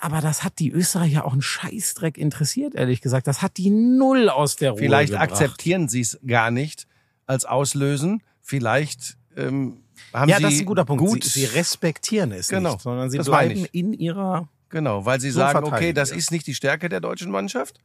Aber 0.00 0.20
das 0.20 0.44
hat 0.44 0.60
die 0.60 0.70
Österreicher 0.70 1.24
auch 1.24 1.32
einen 1.32 1.42
Scheißdreck 1.42 2.18
interessiert, 2.18 2.74
ehrlich 2.76 3.00
gesagt. 3.00 3.26
Das 3.26 3.42
hat 3.42 3.56
die 3.56 3.70
null 3.70 4.28
aus 4.28 4.54
der 4.56 4.70
Ruhe 4.70 4.78
Vielleicht 4.78 5.12
gebracht. 5.12 5.32
akzeptieren 5.32 5.88
sie 5.88 6.00
es 6.02 6.20
gar 6.24 6.52
nicht 6.52 6.86
als 7.26 7.44
Auslösen. 7.44 8.22
Vielleicht 8.40 9.16
ähm, 9.36 9.82
haben 10.12 10.28
Ja, 10.28 10.36
sie 10.36 10.42
das 10.44 10.54
ist 10.54 10.60
ein 10.60 10.66
guter 10.66 10.84
Punkt. 10.84 11.04
Gut, 11.04 11.24
Sie, 11.24 11.40
sie 11.40 11.44
respektieren 11.46 12.30
es 12.30 12.46
Genau, 12.48 12.72
nicht, 12.74 12.82
sondern 12.82 13.10
sie 13.10 13.18
bleiben 13.18 13.66
in 13.72 13.92
ihrer 13.92 14.48
genau, 14.68 15.04
weil 15.04 15.20
sie 15.20 15.32
sagen, 15.32 15.64
okay, 15.64 15.92
das 15.92 16.12
ist 16.12 16.30
nicht 16.30 16.46
die 16.46 16.54
Stärke 16.54 16.88
der 16.88 17.00
deutschen 17.00 17.32
Mannschaft. 17.32 17.80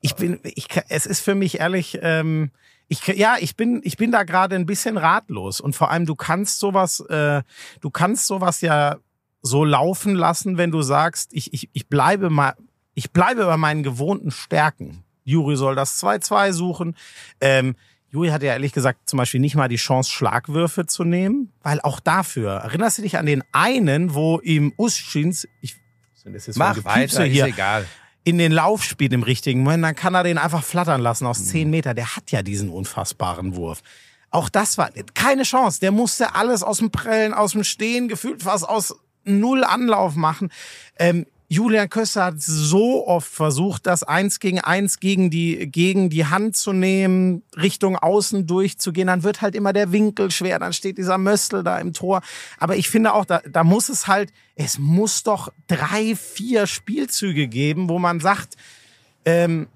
Ich 0.00 0.14
bin, 0.14 0.40
ich, 0.44 0.68
kann- 0.68 0.84
es 0.88 1.04
ist 1.06 1.20
für 1.20 1.34
mich 1.34 1.60
ehrlich, 1.60 1.98
ähm, 2.02 2.50
ich, 2.88 3.06
ja, 3.06 3.36
ich 3.38 3.56
bin, 3.56 3.80
ich 3.84 3.96
bin 3.96 4.10
da 4.10 4.22
gerade 4.22 4.56
ein 4.56 4.66
bisschen 4.66 4.96
ratlos 4.96 5.60
und 5.60 5.76
vor 5.76 5.90
allem 5.90 6.06
du 6.06 6.14
kannst 6.14 6.58
sowas, 6.58 7.00
äh, 7.00 7.42
du 7.80 7.90
kannst 7.90 8.26
sowas 8.26 8.60
ja 8.62 8.96
so 9.42 9.64
laufen 9.64 10.14
lassen, 10.14 10.56
wenn 10.56 10.70
du 10.70 10.82
sagst, 10.82 11.32
ich, 11.32 11.52
ich, 11.52 11.68
ich 11.72 11.88
bleibe 11.88 12.30
mal, 12.30 12.54
ich 12.94 13.12
bleibe 13.12 13.44
bei 13.44 13.56
meinen 13.56 13.82
gewohnten 13.82 14.30
Stärken. 14.30 15.04
Juri 15.24 15.56
soll 15.56 15.74
das 15.74 16.02
2-2 16.02 16.52
suchen. 16.52 16.96
Ähm, 17.40 17.76
Juri 18.10 18.28
hatte 18.28 18.46
ja 18.46 18.54
ehrlich 18.54 18.72
gesagt 18.72 19.08
zum 19.08 19.18
Beispiel 19.18 19.40
nicht 19.40 19.54
mal 19.54 19.68
die 19.68 19.76
Chance, 19.76 20.10
Schlagwürfe 20.10 20.86
zu 20.86 21.04
nehmen, 21.04 21.52
weil 21.62 21.80
auch 21.82 22.00
dafür, 22.00 22.52
erinnerst 22.52 22.98
du 22.98 23.02
dich 23.02 23.18
an 23.18 23.26
den 23.26 23.44
einen, 23.52 24.14
wo 24.14 24.40
ihm 24.40 24.72
Uschins, 24.78 25.46
ich, 25.60 25.76
das 26.24 26.34
ist 26.34 26.46
jetzt 26.46 26.58
Mach 26.58 26.82
weiter, 26.84 27.24
hier, 27.24 27.46
ist 27.46 27.52
egal. 27.52 27.86
In 28.28 28.38
den 28.38 28.52
Lauf 28.52 28.82
spielt 28.84 29.12
im 29.12 29.22
richtigen 29.22 29.62
Moment, 29.62 29.84
dann 29.84 29.94
kann 29.96 30.14
er 30.14 30.22
den 30.24 30.38
einfach 30.38 30.62
flattern 30.64 31.00
lassen 31.00 31.26
aus 31.26 31.40
Mhm. 31.40 31.44
zehn 31.44 31.70
Meter. 31.70 31.94
Der 31.94 32.16
hat 32.16 32.30
ja 32.30 32.42
diesen 32.42 32.68
unfassbaren 32.70 33.56
Wurf. 33.56 33.82
Auch 34.30 34.48
das 34.48 34.76
war 34.76 34.90
keine 35.14 35.42
Chance. 35.44 35.80
Der 35.80 35.90
musste 35.90 36.34
alles 36.34 36.62
aus 36.62 36.78
dem 36.78 36.90
Prellen, 36.90 37.32
aus 37.32 37.52
dem 37.52 37.64
Stehen, 37.64 38.08
gefühlt 38.08 38.42
fast 38.42 38.68
aus 38.68 38.94
null 39.24 39.64
Anlauf 39.64 40.14
machen. 40.16 40.50
Ähm, 40.98 41.26
Julian 41.50 41.88
Köster 41.88 42.24
hat 42.24 42.42
so 42.42 43.06
oft 43.06 43.30
versucht, 43.30 43.86
das 43.86 44.02
eins 44.02 44.38
gegen 44.38 44.60
eins 44.60 45.00
gegen 45.00 45.30
die, 45.30 45.70
gegen 45.70 46.10
die 46.10 46.26
Hand 46.26 46.56
zu 46.56 46.74
nehmen, 46.74 47.42
Richtung 47.56 47.96
außen 47.96 48.46
durchzugehen. 48.46 49.06
Dann 49.06 49.22
wird 49.22 49.40
halt 49.40 49.54
immer 49.54 49.72
der 49.72 49.90
Winkel 49.90 50.30
schwer, 50.30 50.58
dann 50.58 50.74
steht 50.74 50.98
dieser 50.98 51.16
Möstel 51.16 51.64
da 51.64 51.78
im 51.78 51.94
Tor. 51.94 52.20
Aber 52.58 52.76
ich 52.76 52.90
finde 52.90 53.14
auch, 53.14 53.24
da, 53.24 53.40
da 53.50 53.64
muss 53.64 53.88
es 53.88 54.06
halt, 54.06 54.30
es 54.56 54.78
muss 54.78 55.22
doch 55.22 55.50
drei, 55.68 56.14
vier 56.14 56.66
Spielzüge 56.66 57.48
geben, 57.48 57.88
wo 57.88 57.98
man 57.98 58.20
sagt, 58.20 58.56
ähm, 59.24 59.68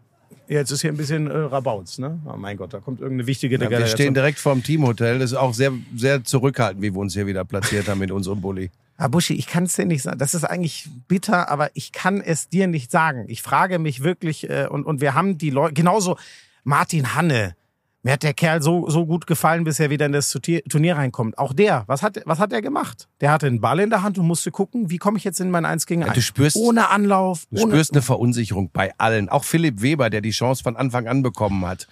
Jetzt 0.49 0.71
ist 0.71 0.83
hier 0.83 0.93
ein 0.93 0.99
bisschen 0.99 1.31
äh, 1.31 1.35
Rabauz, 1.35 1.99
ne? 1.99 2.21
Oh 2.27 2.37
mein 2.37 2.59
Gott, 2.59 2.75
da 2.75 2.81
kommt 2.81 3.01
irgendeine 3.01 3.27
wichtige 3.27 3.59
ja, 3.59 3.71
Wir 3.71 3.87
stehen 3.87 4.13
direkt 4.13 4.39
vorm 4.39 4.63
Teamhotel. 4.63 5.19
Das 5.19 5.31
ist 5.31 5.39
auch 5.39 5.55
sehr, 5.55 5.73
sehr 5.97 6.25
zurückhaltend, 6.25 6.83
wie 6.83 6.93
wir 6.93 6.99
uns 6.99 7.15
hier 7.15 7.27
wieder 7.27 7.45
platziert 7.45 7.89
haben 7.89 8.01
mit 8.01 8.11
unserem 8.11 8.43
Bulli. 8.43 8.71
Herr 8.99 9.09
Buschi, 9.09 9.35
ich 9.35 9.47
kann 9.47 9.65
es 9.65 9.75
dir 9.75 9.85
nicht 9.85 10.03
sagen. 10.03 10.19
Das 10.19 10.35
ist 10.35 10.45
eigentlich 10.45 10.89
bitter, 11.09 11.49
aber 11.49 11.71
ich 11.75 11.93
kann 11.93 12.21
es 12.21 12.49
dir 12.49 12.67
nicht 12.67 12.91
sagen. 12.91 13.25
Ich 13.29 13.43
frage 13.43 13.79
mich 13.79 14.03
wirklich, 14.03 14.49
äh, 14.49 14.67
und, 14.69 14.85
und 14.85 15.01
wir 15.01 15.15
haben 15.15 15.39
die 15.39 15.51
Leute, 15.51 15.75
genauso 15.75 16.17
Martin 16.65 17.15
Hanne, 17.15 17.57
mir 18.05 18.15
hat 18.15 18.25
der 18.25 18.35
Kerl 18.35 18.61
so, 18.63 18.91
so 18.91 19.07
gut 19.07 19.29
gefallen, 19.29 19.63
bis 19.63 19.79
er 19.79 19.89
wieder 19.89 20.07
in 20.07 20.13
das 20.13 20.31
Turnier 20.31 20.97
reinkommt. 20.97 21.39
Auch 21.39 21.53
der, 21.53 21.85
was 21.87 22.03
hat, 22.03 22.21
was 22.25 22.41
hat 22.41 22.53
er 22.53 22.61
gemacht? 22.61 23.09
Der 23.21 23.31
hatte 23.31 23.47
einen 23.47 23.61
Ball 23.61 23.79
in 23.79 23.91
der 23.91 24.03
Hand 24.03 24.19
und 24.19 24.27
musste 24.27 24.51
gucken, 24.51 24.91
wie 24.91 24.99
komme 24.99 25.19
ich 25.19 25.25
jetzt 25.25 25.39
in 25.39 25.51
mein 25.51 25.65
1 25.65 25.87
gegen 25.87 26.03
1? 26.03 26.09
Ja, 26.09 26.15
du 26.15 26.21
spürst, 26.21 26.57
ohne 26.57 26.89
Anlauf. 26.89 27.47
Du 27.51 27.63
ohne 27.63 27.73
spürst 27.73 27.93
eine 27.93 28.03
Verunsicherung 28.03 28.71
bei 28.73 28.93
allen. 28.99 29.29
Auch 29.29 29.45
Philipp 29.45 29.83
Weber, 29.83 30.11
der 30.11 30.21
die 30.21 30.33
Chance 30.33 30.65
von 30.65 30.77
Anfang 30.77 31.07
an 31.07 31.23
bekommen 31.23 31.65
hat. 31.65 31.87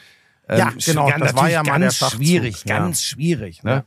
Ja, 0.48 0.70
ähm, 0.70 0.78
genau, 0.84 1.10
das 1.16 1.36
war 1.36 1.48
ja 1.48 1.62
mal 1.62 1.78
ganz 1.78 1.96
schwierig, 1.98 2.64
ganz 2.64 3.00
ja. 3.00 3.14
schwierig. 3.14 3.62
Ne? 3.62 3.70
Ja. 3.70 3.84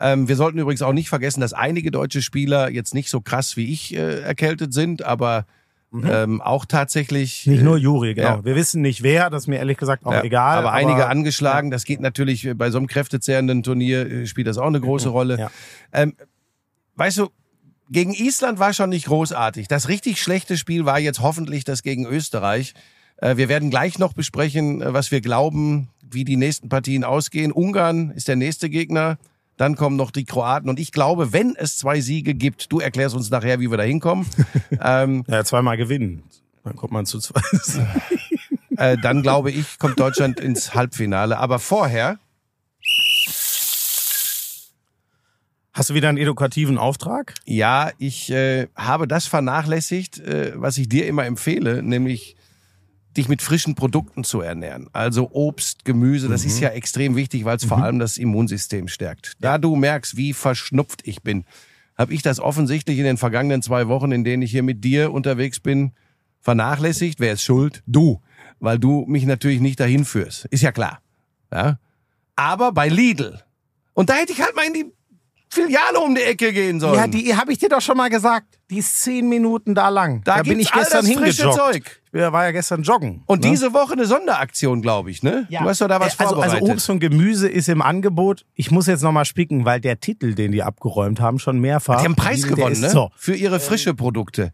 Ähm, 0.00 0.28
wir 0.28 0.36
sollten 0.36 0.58
übrigens 0.58 0.82
auch 0.82 0.92
nicht 0.92 1.08
vergessen, 1.08 1.40
dass 1.40 1.52
einige 1.52 1.90
deutsche 1.90 2.22
Spieler 2.22 2.70
jetzt 2.70 2.94
nicht 2.94 3.08
so 3.08 3.20
krass 3.20 3.56
wie 3.56 3.72
ich 3.72 3.94
äh, 3.94 4.20
erkältet 4.20 4.72
sind, 4.72 5.02
aber 5.02 5.46
Mhm. 5.94 6.10
Ähm, 6.10 6.40
auch 6.40 6.64
tatsächlich. 6.64 7.46
Nicht 7.46 7.62
nur 7.62 7.78
Juri, 7.78 8.14
genau. 8.14 8.28
Ja. 8.28 8.44
Wir 8.44 8.56
wissen 8.56 8.82
nicht 8.82 9.04
wer, 9.04 9.30
das 9.30 9.44
ist 9.44 9.46
mir 9.46 9.58
ehrlich 9.58 9.78
gesagt 9.78 10.04
auch 10.04 10.12
ja, 10.12 10.24
egal. 10.24 10.58
Aber, 10.58 10.70
aber 10.70 10.76
einige 10.76 11.06
angeschlagen, 11.06 11.70
das 11.70 11.84
geht 11.84 12.00
natürlich 12.00 12.50
bei 12.56 12.72
so 12.72 12.78
einem 12.78 12.88
kräftezehrenden 12.88 13.62
Turnier, 13.62 14.10
äh, 14.10 14.26
spielt 14.26 14.48
das 14.48 14.58
auch 14.58 14.66
eine 14.66 14.80
große 14.80 15.08
Rolle. 15.08 15.38
Ja. 15.38 15.50
Ähm, 15.92 16.16
weißt 16.96 17.18
du, 17.18 17.28
gegen 17.90 18.12
Island 18.12 18.58
war 18.58 18.72
schon 18.72 18.90
nicht 18.90 19.06
großartig. 19.06 19.68
Das 19.68 19.88
richtig 19.88 20.20
schlechte 20.20 20.56
Spiel 20.56 20.84
war 20.84 20.98
jetzt 20.98 21.20
hoffentlich 21.20 21.62
das 21.62 21.84
gegen 21.84 22.06
Österreich. 22.06 22.74
Äh, 23.18 23.36
wir 23.36 23.48
werden 23.48 23.70
gleich 23.70 24.00
noch 24.00 24.14
besprechen, 24.14 24.82
äh, 24.82 24.92
was 24.92 25.12
wir 25.12 25.20
glauben, 25.20 25.90
wie 26.10 26.24
die 26.24 26.36
nächsten 26.36 26.68
Partien 26.68 27.04
ausgehen. 27.04 27.52
Ungarn 27.52 28.10
ist 28.10 28.26
der 28.26 28.36
nächste 28.36 28.68
Gegner. 28.68 29.16
Dann 29.56 29.76
kommen 29.76 29.96
noch 29.96 30.10
die 30.10 30.24
Kroaten. 30.24 30.68
Und 30.68 30.80
ich 30.80 30.92
glaube, 30.92 31.32
wenn 31.32 31.54
es 31.56 31.76
zwei 31.76 32.00
Siege 32.00 32.34
gibt, 32.34 32.72
du 32.72 32.80
erklärst 32.80 33.14
uns 33.14 33.30
nachher, 33.30 33.60
wie 33.60 33.70
wir 33.70 33.76
da 33.76 33.84
hinkommen. 33.84 34.26
ähm, 34.80 35.24
ja, 35.28 35.44
zweimal 35.44 35.76
gewinnen. 35.76 36.24
Dann 36.64 36.76
kommt 36.76 36.92
man 36.92 37.06
zu 37.06 37.20
zwei. 37.20 37.40
äh, 38.76 38.96
dann 39.00 39.22
glaube 39.22 39.50
ich, 39.50 39.78
kommt 39.78 40.00
Deutschland 40.00 40.40
ins 40.40 40.74
Halbfinale. 40.74 41.38
Aber 41.38 41.58
vorher. 41.58 42.18
Hast 45.72 45.90
du 45.90 45.94
wieder 45.94 46.08
einen 46.08 46.18
edukativen 46.18 46.78
Auftrag? 46.78 47.34
Ja, 47.44 47.90
ich 47.98 48.30
äh, 48.30 48.68
habe 48.76 49.08
das 49.08 49.26
vernachlässigt, 49.26 50.20
äh, 50.20 50.52
was 50.54 50.78
ich 50.78 50.88
dir 50.88 51.06
immer 51.06 51.24
empfehle, 51.24 51.82
nämlich 51.82 52.36
dich 53.16 53.28
mit 53.28 53.42
frischen 53.42 53.74
Produkten 53.74 54.24
zu 54.24 54.40
ernähren. 54.40 54.88
Also 54.92 55.30
Obst, 55.32 55.84
Gemüse, 55.84 56.28
das 56.28 56.42
mhm. 56.42 56.48
ist 56.48 56.60
ja 56.60 56.68
extrem 56.70 57.16
wichtig, 57.16 57.44
weil 57.44 57.56
es 57.56 57.64
mhm. 57.64 57.68
vor 57.68 57.82
allem 57.82 57.98
das 57.98 58.18
Immunsystem 58.18 58.88
stärkt. 58.88 59.32
Da 59.40 59.58
du 59.58 59.76
merkst, 59.76 60.16
wie 60.16 60.32
verschnupft 60.32 61.02
ich 61.06 61.22
bin, 61.22 61.44
habe 61.96 62.12
ich 62.12 62.22
das 62.22 62.40
offensichtlich 62.40 62.98
in 62.98 63.04
den 63.04 63.16
vergangenen 63.16 63.62
zwei 63.62 63.88
Wochen, 63.88 64.12
in 64.12 64.24
denen 64.24 64.42
ich 64.42 64.50
hier 64.50 64.62
mit 64.62 64.82
dir 64.84 65.12
unterwegs 65.12 65.60
bin, 65.60 65.92
vernachlässigt. 66.40 67.20
Wer 67.20 67.34
ist 67.34 67.42
schuld? 67.42 67.82
Du. 67.86 68.20
Weil 68.60 68.78
du 68.78 69.04
mich 69.06 69.26
natürlich 69.26 69.60
nicht 69.60 69.80
dahin 69.80 70.04
führst. 70.04 70.46
Ist 70.46 70.62
ja 70.62 70.72
klar. 70.72 71.00
Ja? 71.52 71.78
Aber 72.36 72.72
bei 72.72 72.88
Lidl. 72.88 73.40
Und 73.92 74.10
da 74.10 74.14
hätte 74.14 74.32
ich 74.32 74.40
halt 74.40 74.56
mal 74.56 74.66
in 74.66 74.74
die 74.74 74.92
Filiale 75.54 76.00
um 76.00 76.14
die 76.14 76.22
Ecke 76.22 76.52
gehen 76.52 76.80
sollen. 76.80 76.94
Ja, 76.94 77.06
die 77.06 77.34
habe 77.36 77.52
ich 77.52 77.58
dir 77.58 77.68
doch 77.68 77.80
schon 77.80 77.96
mal 77.96 78.10
gesagt. 78.10 78.58
Die 78.70 78.78
ist 78.78 79.00
zehn 79.02 79.28
Minuten 79.28 79.74
da 79.74 79.88
lang. 79.88 80.22
Da, 80.24 80.36
da 80.36 80.42
bin 80.42 80.58
ich 80.58 80.70
gestern 80.70 81.06
hingejoggt. 81.06 81.56
Zeug. 81.56 82.02
Ich 82.12 82.20
war 82.20 82.44
ja 82.44 82.50
gestern 82.52 82.82
joggen. 82.82 83.22
Und 83.26 83.42
ne? 83.42 83.50
diese 83.50 83.72
Woche 83.72 83.92
eine 83.92 84.06
Sonderaktion, 84.06 84.82
glaube 84.82 85.10
ich, 85.10 85.22
ne? 85.22 85.46
Ja. 85.48 85.62
Du 85.62 85.68
hast 85.68 85.80
doch 85.80 85.88
da 85.88 86.00
was 86.00 86.18
also, 86.18 86.34
vorbereitet. 86.34 86.62
Also 86.62 86.72
Obst 86.72 86.90
und 86.90 87.00
Gemüse 87.00 87.48
ist 87.48 87.68
im 87.68 87.82
Angebot. 87.82 88.44
Ich 88.54 88.70
muss 88.70 88.86
jetzt 88.86 89.02
noch 89.02 89.12
mal 89.12 89.24
spicken, 89.24 89.64
weil 89.64 89.80
der 89.80 90.00
Titel, 90.00 90.34
den 90.34 90.52
die 90.52 90.62
abgeräumt 90.62 91.20
haben, 91.20 91.38
schon 91.38 91.58
mehrfach. 91.60 92.00
Die 92.00 92.04
haben 92.04 92.16
Preis 92.16 92.46
gewonnen, 92.46 92.80
ne? 92.80 92.90
So. 92.90 93.10
Für 93.16 93.34
ihre 93.34 93.60
frische 93.60 93.94
Produkte. 93.94 94.52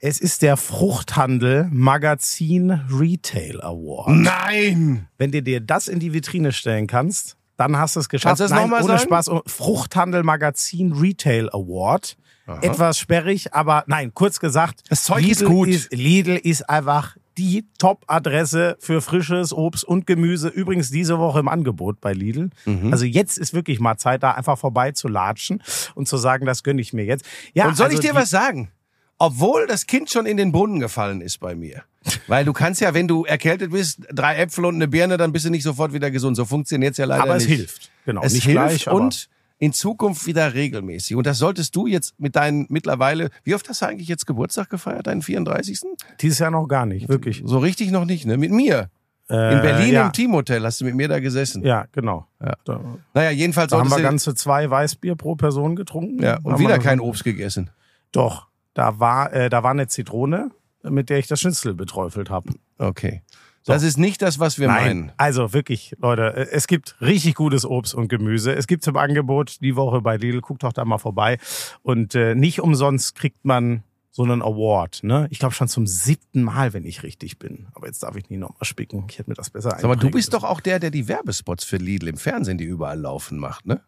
Es 0.00 0.20
ist 0.20 0.42
der 0.42 0.56
Fruchthandel 0.56 1.68
Magazin 1.72 2.70
Retail 2.70 3.60
Award. 3.62 4.10
Nein! 4.10 5.08
Wenn 5.18 5.32
du 5.32 5.42
dir 5.42 5.60
das 5.60 5.88
in 5.88 5.98
die 5.98 6.12
Vitrine 6.12 6.52
stellen 6.52 6.86
kannst, 6.86 7.37
dann 7.58 7.76
hast 7.76 7.96
du 7.96 8.00
es 8.00 8.08
geschafft. 8.08 8.38
Kannst 8.38 8.54
Nein, 8.54 8.72
ohne 8.72 8.84
sagen? 8.84 9.00
Spaß. 9.00 9.30
Fruchthandel 9.46 10.22
Magazin 10.22 10.92
Retail 10.92 11.50
Award. 11.50 12.16
Aha. 12.46 12.60
Etwas 12.62 12.98
sperrig, 12.98 13.52
aber 13.52 13.84
nein, 13.88 14.14
kurz 14.14 14.40
gesagt. 14.40 14.82
Das 14.88 15.04
Zeug 15.04 15.20
Lidl 15.20 15.32
ist 15.32 15.44
gut. 15.44 15.68
Ist, 15.68 15.92
Lidl 15.92 16.36
ist 16.36 16.70
einfach 16.70 17.16
die 17.36 17.66
Top-Adresse 17.78 18.76
für 18.80 19.02
frisches 19.02 19.52
Obst 19.52 19.84
und 19.84 20.06
Gemüse. 20.06 20.48
Übrigens 20.48 20.90
diese 20.90 21.18
Woche 21.18 21.40
im 21.40 21.48
Angebot 21.48 22.00
bei 22.00 22.12
Lidl. 22.12 22.50
Mhm. 22.64 22.90
Also 22.90 23.04
jetzt 23.04 23.36
ist 23.36 23.52
wirklich 23.52 23.80
mal 23.80 23.98
Zeit, 23.98 24.22
da 24.22 24.32
einfach 24.32 24.56
vorbei 24.56 24.92
zu 24.92 25.08
latschen 25.08 25.62
und 25.94 26.08
zu 26.08 26.16
sagen, 26.16 26.46
das 26.46 26.62
gönne 26.62 26.80
ich 26.80 26.92
mir 26.92 27.04
jetzt. 27.04 27.24
Ja, 27.52 27.68
und 27.68 27.76
soll 27.76 27.86
also 27.86 27.98
ich 27.98 28.08
dir 28.08 28.14
was 28.14 28.30
sagen? 28.30 28.70
Obwohl 29.18 29.66
das 29.66 29.86
Kind 29.86 30.10
schon 30.10 30.26
in 30.26 30.36
den 30.36 30.52
Brunnen 30.52 30.80
gefallen 30.80 31.20
ist 31.20 31.40
bei 31.40 31.54
mir. 31.54 31.82
Weil 32.28 32.44
du 32.44 32.52
kannst 32.52 32.80
ja, 32.80 32.94
wenn 32.94 33.08
du 33.08 33.24
erkältet 33.24 33.72
bist, 33.72 34.00
drei 34.12 34.36
Äpfel 34.36 34.64
und 34.64 34.76
eine 34.76 34.88
Birne, 34.88 35.16
dann 35.16 35.32
bist 35.32 35.44
du 35.44 35.50
nicht 35.50 35.64
sofort 35.64 35.92
wieder 35.92 36.10
gesund. 36.10 36.36
So 36.36 36.44
funktioniert's 36.44 36.98
ja 36.98 37.04
leider 37.04 37.24
aber 37.24 37.34
nicht. 37.34 37.46
Aber 37.46 37.52
es 37.52 37.58
hilft. 37.58 37.90
Genau. 38.06 38.22
Es 38.22 38.32
nicht 38.32 38.44
hilft 38.44 38.84
gleich, 38.84 38.88
und 38.88 39.28
in 39.58 39.72
Zukunft 39.72 40.26
wieder 40.26 40.54
regelmäßig. 40.54 41.16
Und 41.16 41.26
das 41.26 41.38
solltest 41.38 41.74
du 41.74 41.86
jetzt 41.86 42.18
mit 42.18 42.36
deinen 42.36 42.66
mittlerweile, 42.68 43.30
wie 43.42 43.54
oft 43.54 43.68
hast 43.68 43.82
du 43.82 43.86
eigentlich 43.86 44.08
jetzt 44.08 44.26
Geburtstag 44.26 44.70
gefeiert, 44.70 45.08
deinen 45.08 45.22
34.? 45.22 45.80
Dieses 46.20 46.38
Jahr 46.38 46.50
noch 46.50 46.68
gar 46.68 46.86
nicht, 46.86 47.08
wirklich. 47.08 47.42
So 47.44 47.58
richtig 47.58 47.90
noch 47.90 48.04
nicht, 48.04 48.24
ne? 48.24 48.36
Mit 48.36 48.52
mir. 48.52 48.90
Äh, 49.28 49.54
in 49.54 49.62
Berlin 49.62 49.92
ja. 49.92 50.06
im 50.06 50.12
Teamhotel 50.12 50.64
hast 50.64 50.80
du 50.80 50.86
mit 50.86 50.94
mir 50.94 51.08
da 51.08 51.18
gesessen. 51.20 51.62
Ja, 51.62 51.86
genau. 51.92 52.26
Ja. 52.40 52.54
Da, 52.64 52.80
naja, 53.12 53.30
jedenfalls 53.30 53.70
da 53.70 53.78
haben 53.78 53.90
wir 53.90 54.00
ganze 54.00 54.34
zwei 54.34 54.70
Weißbier 54.70 55.16
pro 55.16 55.34
Person 55.34 55.76
getrunken. 55.76 56.22
Ja, 56.22 56.38
und 56.42 56.58
wieder 56.58 56.78
kein 56.78 56.98
Obst 56.98 57.24
gegessen. 57.24 57.70
Doch, 58.10 58.47
da 58.78 59.00
war, 59.00 59.32
äh, 59.32 59.50
da 59.50 59.62
war 59.62 59.72
eine 59.72 59.88
Zitrone 59.88 60.50
mit 60.90 61.10
der 61.10 61.18
ich 61.18 61.26
das 61.26 61.40
Schnitzel 61.40 61.74
beträufelt 61.74 62.30
habe. 62.30 62.52
Okay. 62.78 63.22
So. 63.62 63.72
Das 63.72 63.82
ist 63.82 63.98
nicht 63.98 64.22
das, 64.22 64.38
was 64.38 64.58
wir 64.58 64.68
Nein. 64.68 64.86
meinen. 64.86 65.12
Also 65.16 65.52
wirklich, 65.52 65.94
Leute, 66.00 66.34
äh, 66.34 66.46
es 66.52 66.66
gibt 66.66 66.96
richtig 67.00 67.34
gutes 67.34 67.66
Obst 67.66 67.94
und 67.94 68.08
Gemüse. 68.08 68.54
Es 68.54 68.66
gibt 68.66 68.84
zum 68.84 68.96
Angebot 68.96 69.60
die 69.60 69.76
Woche 69.76 70.00
bei 70.00 70.16
Lidl. 70.16 70.40
Guckt 70.40 70.62
doch 70.62 70.72
da 70.72 70.84
mal 70.84 70.98
vorbei. 70.98 71.38
Und 71.82 72.14
äh, 72.14 72.34
nicht 72.34 72.60
umsonst 72.60 73.14
kriegt 73.14 73.44
man 73.44 73.82
so 74.10 74.22
einen 74.22 74.42
Award. 74.42 75.00
Ne? 75.02 75.26
Ich 75.30 75.38
glaube 75.38 75.54
schon 75.54 75.68
zum 75.68 75.86
siebten 75.86 76.42
Mal, 76.42 76.72
wenn 76.72 76.84
ich 76.84 77.02
richtig 77.02 77.38
bin. 77.38 77.66
Aber 77.74 77.86
jetzt 77.86 78.02
darf 78.02 78.16
ich 78.16 78.30
nie 78.30 78.38
nochmal 78.38 78.64
spicken. 78.64 79.04
Ich 79.10 79.18
hätte 79.18 79.30
mir 79.30 79.34
das 79.36 79.50
besser 79.50 79.76
Aber 79.82 79.96
du 79.96 80.10
bist 80.10 80.32
doch 80.32 80.44
auch 80.44 80.60
der, 80.60 80.78
der 80.78 80.90
die 80.90 81.08
Werbespots 81.08 81.64
für 81.64 81.76
Lidl 81.76 82.08
im 82.08 82.16
Fernsehen, 82.16 82.58
die 82.58 82.64
überall 82.64 82.98
laufen, 82.98 83.38
macht, 83.38 83.66
ne? 83.66 83.82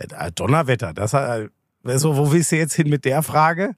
Ja, 0.00 0.30
Donnerwetter. 0.30 0.92
Das 0.92 1.12
hat, 1.12 1.50
also, 1.82 2.16
wo 2.16 2.32
willst 2.32 2.52
du 2.52 2.56
jetzt 2.56 2.74
hin 2.74 2.88
mit 2.88 3.04
der 3.04 3.22
Frage? 3.22 3.74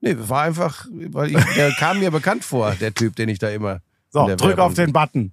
Nee, 0.00 0.16
war 0.18 0.42
einfach, 0.42 0.86
weil 0.90 1.30
ich, 1.30 1.44
der 1.54 1.70
kam 1.78 2.00
mir 2.00 2.10
bekannt 2.10 2.44
vor, 2.44 2.72
der 2.72 2.94
Typ, 2.94 3.16
den 3.16 3.28
ich 3.28 3.38
da 3.38 3.48
immer. 3.50 3.80
So, 4.10 4.26
drück 4.26 4.40
Werbung 4.40 4.64
auf 4.64 4.74
den 4.74 4.92
Button. 4.92 5.32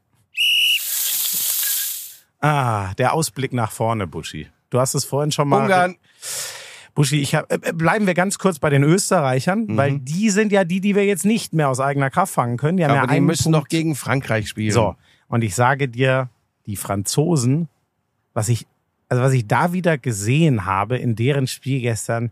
Ah, 2.39 2.93
der 2.95 3.13
Ausblick 3.13 3.53
nach 3.53 3.71
vorne, 3.71 4.07
Buschi. 4.07 4.47
Du 4.69 4.79
hast 4.79 4.93
es 4.93 5.05
vorhin 5.05 5.31
schon 5.31 5.47
mal. 5.47 5.63
Ungarn. 5.63 5.95
Buschi, 6.93 7.21
ich 7.21 7.35
hab, 7.35 7.51
äh, 7.51 7.73
bleiben 7.73 8.07
wir 8.07 8.13
ganz 8.13 8.39
kurz 8.39 8.59
bei 8.59 8.69
den 8.69 8.83
Österreichern, 8.83 9.65
mhm. 9.67 9.77
weil 9.77 9.99
die 9.99 10.29
sind 10.29 10.51
ja 10.51 10.63
die, 10.63 10.81
die 10.81 10.95
wir 10.95 11.05
jetzt 11.05 11.25
nicht 11.25 11.53
mehr 11.53 11.69
aus 11.69 11.79
eigener 11.79 12.09
Kraft 12.09 12.33
fangen 12.33 12.57
können. 12.57 12.77
Die 12.77 12.83
haben 12.83 12.91
Aber 12.91 13.07
ja 13.07 13.13
die 13.13 13.21
müssen 13.21 13.51
Punkt. 13.51 13.57
noch 13.57 13.67
gegen 13.67 13.95
Frankreich 13.95 14.49
spielen. 14.49 14.71
So, 14.71 14.95
und 15.27 15.43
ich 15.43 15.55
sage 15.55 15.87
dir, 15.87 16.29
die 16.65 16.75
Franzosen, 16.75 17.69
was 18.33 18.49
ich 18.49 18.67
also 19.09 19.23
was 19.23 19.33
ich 19.33 19.47
da 19.47 19.73
wieder 19.73 19.97
gesehen 19.97 20.65
habe 20.65 20.97
in 20.97 21.15
deren 21.15 21.47
Spiel 21.47 21.81
gestern, 21.81 22.31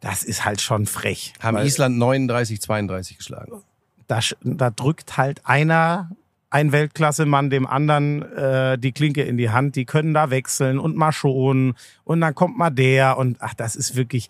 das 0.00 0.22
ist 0.22 0.44
halt 0.44 0.60
schon 0.60 0.86
frech. 0.86 1.34
Haben 1.40 1.58
Island 1.58 1.98
39, 1.98 2.60
32 2.60 3.18
geschlagen. 3.18 3.62
Da, 4.08 4.20
da 4.42 4.70
drückt 4.70 5.16
halt 5.16 5.40
einer 5.44 6.10
ein 6.48 6.72
Weltklassemann 6.72 7.50
dem 7.50 7.66
anderen 7.66 8.22
äh, 8.22 8.78
die 8.78 8.92
Klinke 8.92 9.22
in 9.22 9.36
die 9.36 9.50
Hand. 9.50 9.76
Die 9.76 9.84
können 9.84 10.14
da 10.14 10.30
wechseln 10.30 10.78
und 10.78 10.96
mal 10.96 11.12
schonen 11.12 11.74
und 12.04 12.20
dann 12.20 12.34
kommt 12.34 12.56
mal 12.56 12.70
der 12.70 13.18
und 13.18 13.38
ach, 13.40 13.54
das 13.54 13.76
ist 13.76 13.96
wirklich 13.96 14.28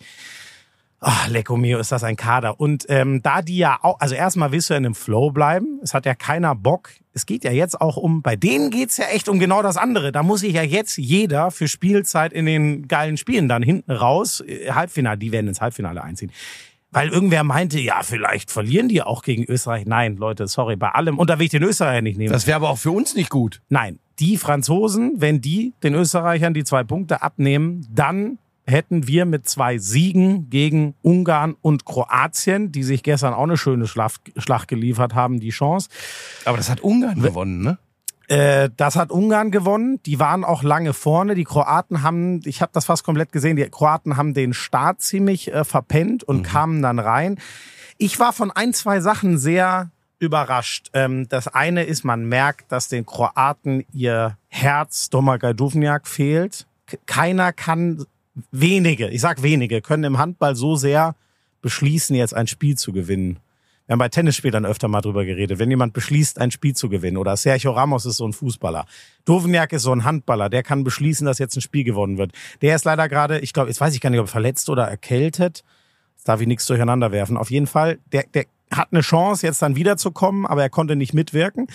Ach, 0.99 1.27
Lecco 1.27 1.57
mio, 1.57 1.77
ist 1.77 1.91
das 1.91 2.03
ein 2.03 2.15
Kader. 2.15 2.59
Und 2.59 2.85
ähm, 2.89 3.21
da 3.21 3.43
die 3.43 3.57
ja 3.57 3.77
auch, 3.83 3.99
also 3.99 4.15
erstmal 4.15 4.51
willst 4.51 4.71
du 4.71 4.73
in 4.73 4.83
einem 4.83 4.95
Flow 4.95 5.29
bleiben. 5.29 5.79
Es 5.83 5.93
hat 5.93 6.07
ja 6.07 6.15
keiner 6.15 6.55
Bock. 6.55 6.89
Es 7.17 7.25
geht 7.25 7.43
ja 7.43 7.51
jetzt 7.51 7.81
auch 7.81 7.97
um, 7.97 8.21
bei 8.21 8.35
denen 8.35 8.69
geht's 8.69 8.97
ja 8.97 9.05
echt 9.05 9.27
um 9.27 9.39
genau 9.39 9.63
das 9.63 9.75
andere. 9.75 10.11
Da 10.11 10.21
muss 10.21 10.41
sich 10.41 10.53
ja 10.53 10.61
jetzt 10.61 10.97
jeder 10.97 11.49
für 11.49 11.67
Spielzeit 11.67 12.31
in 12.31 12.45
den 12.45 12.87
geilen 12.87 13.17
Spielen 13.17 13.49
dann 13.49 13.63
hinten 13.63 13.91
raus, 13.91 14.41
äh, 14.41 14.69
Halbfinale, 14.71 15.17
die 15.17 15.31
werden 15.31 15.47
ins 15.47 15.59
Halbfinale 15.59 16.03
einziehen. 16.03 16.31
Weil 16.91 17.09
irgendwer 17.09 17.43
meinte, 17.43 17.79
ja, 17.79 18.03
vielleicht 18.03 18.51
verlieren 18.51 18.87
die 18.87 19.01
auch 19.01 19.23
gegen 19.23 19.45
Österreich. 19.45 19.87
Nein, 19.87 20.17
Leute, 20.17 20.45
sorry, 20.45 20.75
bei 20.75 20.89
allem. 20.89 21.17
Und 21.17 21.31
da 21.31 21.39
will 21.39 21.45
ich 21.45 21.51
den 21.51 21.63
Österreicher 21.63 22.03
nicht 22.03 22.19
nehmen. 22.19 22.31
Das 22.31 22.45
wäre 22.45 22.57
aber 22.57 22.69
auch 22.69 22.77
für 22.77 22.91
uns 22.91 23.15
nicht 23.15 23.31
gut. 23.31 23.61
Nein, 23.67 23.97
die 24.19 24.37
Franzosen, 24.37 25.13
wenn 25.15 25.41
die 25.41 25.73
den 25.81 25.95
Österreichern 25.95 26.53
die 26.53 26.63
zwei 26.63 26.83
Punkte 26.83 27.23
abnehmen, 27.23 27.87
dann 27.89 28.37
hätten 28.67 29.07
wir 29.07 29.25
mit 29.25 29.47
zwei 29.47 29.77
Siegen 29.77 30.49
gegen 30.49 30.93
Ungarn 31.01 31.55
und 31.61 31.85
Kroatien, 31.85 32.71
die 32.71 32.83
sich 32.83 33.01
gestern 33.01 33.33
auch 33.33 33.43
eine 33.43 33.57
schöne 33.57 33.87
Schlacht, 33.87 34.21
Schlacht 34.37 34.67
geliefert 34.67 35.15
haben, 35.15 35.39
die 35.39 35.49
Chance. 35.49 35.89
Aber 36.45 36.57
das 36.57 36.69
hat 36.69 36.81
Ungarn 36.81 37.21
gewonnen, 37.21 37.61
ne? 37.61 37.77
Äh, 38.27 38.69
das 38.75 38.97
hat 38.97 39.09
Ungarn 39.09 39.51
gewonnen. 39.51 40.01
Die 40.05 40.19
waren 40.19 40.43
auch 40.43 40.61
lange 40.61 40.93
vorne. 40.93 41.33
Die 41.33 41.45
Kroaten 41.45 42.03
haben, 42.03 42.41
ich 42.43 42.61
habe 42.61 42.71
das 42.73 42.85
fast 42.85 43.05
komplett 43.05 43.31
gesehen, 43.31 43.55
die 43.55 43.63
Kroaten 43.69 44.17
haben 44.17 44.33
den 44.33 44.53
Start 44.53 45.01
ziemlich 45.01 45.53
äh, 45.53 45.63
verpennt 45.63 46.23
und 46.23 46.39
mhm. 46.39 46.43
kamen 46.43 46.81
dann 46.81 46.99
rein. 46.99 47.39
Ich 47.97 48.19
war 48.19 48.33
von 48.33 48.51
ein, 48.51 48.73
zwei 48.73 48.99
Sachen 48.99 49.37
sehr 49.37 49.91
überrascht. 50.19 50.89
Ähm, 50.93 51.29
das 51.29 51.47
eine 51.47 51.83
ist, 51.83 52.03
man 52.03 52.27
merkt, 52.27 52.71
dass 52.71 52.89
den 52.89 53.05
Kroaten 53.05 53.85
ihr 53.93 54.37
Herz 54.49 55.09
Domagoj 55.09 55.53
Duvniak 55.53 56.07
fehlt. 56.07 56.67
Keiner 57.05 57.53
kann, 57.53 58.05
wenige, 58.51 59.09
ich 59.09 59.21
sag 59.21 59.43
wenige, 59.43 59.81
können 59.81 60.03
im 60.03 60.17
Handball 60.17 60.55
so 60.55 60.75
sehr 60.75 61.15
beschließen, 61.61 62.15
jetzt 62.15 62.33
ein 62.33 62.47
Spiel 62.47 62.77
zu 62.77 62.91
gewinnen. 62.91 63.39
Wir 63.87 63.93
haben 63.93 63.99
bei 63.99 64.09
Tennisspielern 64.09 64.65
öfter 64.65 64.89
mal 64.89 64.99
drüber 64.99 65.23
geredet. 65.23 65.59
Wenn 65.59 65.69
jemand 65.69 65.93
beschließt, 65.93 66.39
ein 66.39 66.51
Spiel 66.51 66.75
zu 66.75 66.89
gewinnen, 66.89 67.15
oder 67.15 67.37
Sergio 67.37 67.71
Ramos 67.71 68.05
ist 68.05 68.17
so 68.17 68.27
ein 68.27 68.33
Fußballer, 68.33 68.85
Dovniak 69.23 69.71
ist 69.71 69.83
so 69.83 69.93
ein 69.93 70.03
Handballer, 70.03 70.49
der 70.49 70.61
kann 70.61 70.83
beschließen, 70.83 71.25
dass 71.25 71.39
jetzt 71.39 71.55
ein 71.55 71.61
Spiel 71.61 71.85
gewonnen 71.85 72.17
wird. 72.17 72.33
Der 72.61 72.75
ist 72.75 72.83
leider 72.83 73.07
gerade, 73.07 73.39
ich 73.39 73.53
glaube, 73.53 73.69
jetzt 73.69 73.79
weiß 73.79 73.95
ich 73.95 74.01
gar 74.01 74.09
nicht, 74.09 74.19
ob 74.19 74.27
verletzt 74.27 74.69
oder 74.69 74.83
erkältet. 74.83 75.63
Jetzt 76.15 76.27
darf 76.27 76.41
ich 76.41 76.47
nichts 76.47 76.65
durcheinander 76.65 77.13
werfen. 77.13 77.37
Auf 77.37 77.49
jeden 77.49 77.67
Fall, 77.67 77.99
der, 78.11 78.25
der 78.33 78.45
hat 78.71 78.89
eine 78.91 79.01
Chance, 79.01 79.47
jetzt 79.47 79.61
dann 79.61 79.77
wiederzukommen, 79.77 80.45
aber 80.45 80.63
er 80.63 80.69
konnte 80.69 80.97
nicht 80.97 81.13
mitwirken. 81.13 81.67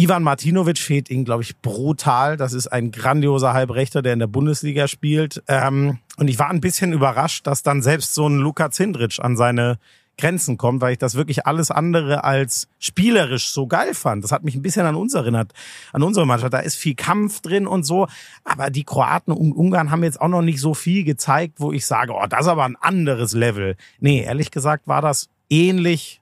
Ivan 0.00 0.22
Martinovic 0.22 0.78
fehlt 0.78 1.10
ihm, 1.10 1.26
glaube 1.26 1.42
ich, 1.42 1.58
brutal. 1.58 2.38
Das 2.38 2.54
ist 2.54 2.68
ein 2.68 2.90
grandioser 2.90 3.52
Halbrechter, 3.52 4.00
der 4.00 4.14
in 4.14 4.18
der 4.18 4.28
Bundesliga 4.28 4.88
spielt. 4.88 5.42
Ähm, 5.46 5.98
und 6.16 6.28
ich 6.28 6.38
war 6.38 6.48
ein 6.48 6.62
bisschen 6.62 6.94
überrascht, 6.94 7.46
dass 7.46 7.62
dann 7.62 7.82
selbst 7.82 8.14
so 8.14 8.26
ein 8.26 8.38
Luka 8.38 8.70
Zindric 8.70 9.18
an 9.20 9.36
seine 9.36 9.78
Grenzen 10.16 10.56
kommt, 10.56 10.80
weil 10.80 10.92
ich 10.92 10.98
das 10.98 11.16
wirklich 11.16 11.46
alles 11.46 11.70
andere 11.70 12.24
als 12.24 12.68
spielerisch 12.78 13.50
so 13.50 13.66
geil 13.66 13.92
fand. 13.92 14.24
Das 14.24 14.32
hat 14.32 14.42
mich 14.42 14.54
ein 14.54 14.62
bisschen 14.62 14.86
an 14.86 14.94
uns 14.94 15.12
erinnert, 15.12 15.52
an 15.92 16.02
unsere 16.02 16.26
Mannschaft. 16.26 16.54
Da 16.54 16.60
ist 16.60 16.76
viel 16.76 16.94
Kampf 16.94 17.42
drin 17.42 17.66
und 17.66 17.84
so. 17.84 18.06
Aber 18.42 18.70
die 18.70 18.84
Kroaten 18.84 19.34
und 19.34 19.52
Ungarn 19.52 19.90
haben 19.90 20.02
jetzt 20.02 20.20
auch 20.20 20.28
noch 20.28 20.42
nicht 20.42 20.60
so 20.60 20.72
viel 20.72 21.04
gezeigt, 21.04 21.54
wo 21.58 21.72
ich 21.72 21.84
sage, 21.84 22.14
oh, 22.14 22.26
das 22.26 22.40
ist 22.40 22.48
aber 22.48 22.64
ein 22.64 22.76
anderes 22.76 23.34
Level. 23.34 23.76
Nee, 23.98 24.22
ehrlich 24.22 24.50
gesagt 24.50 24.88
war 24.88 25.02
das 25.02 25.28
ähnlich 25.50 26.19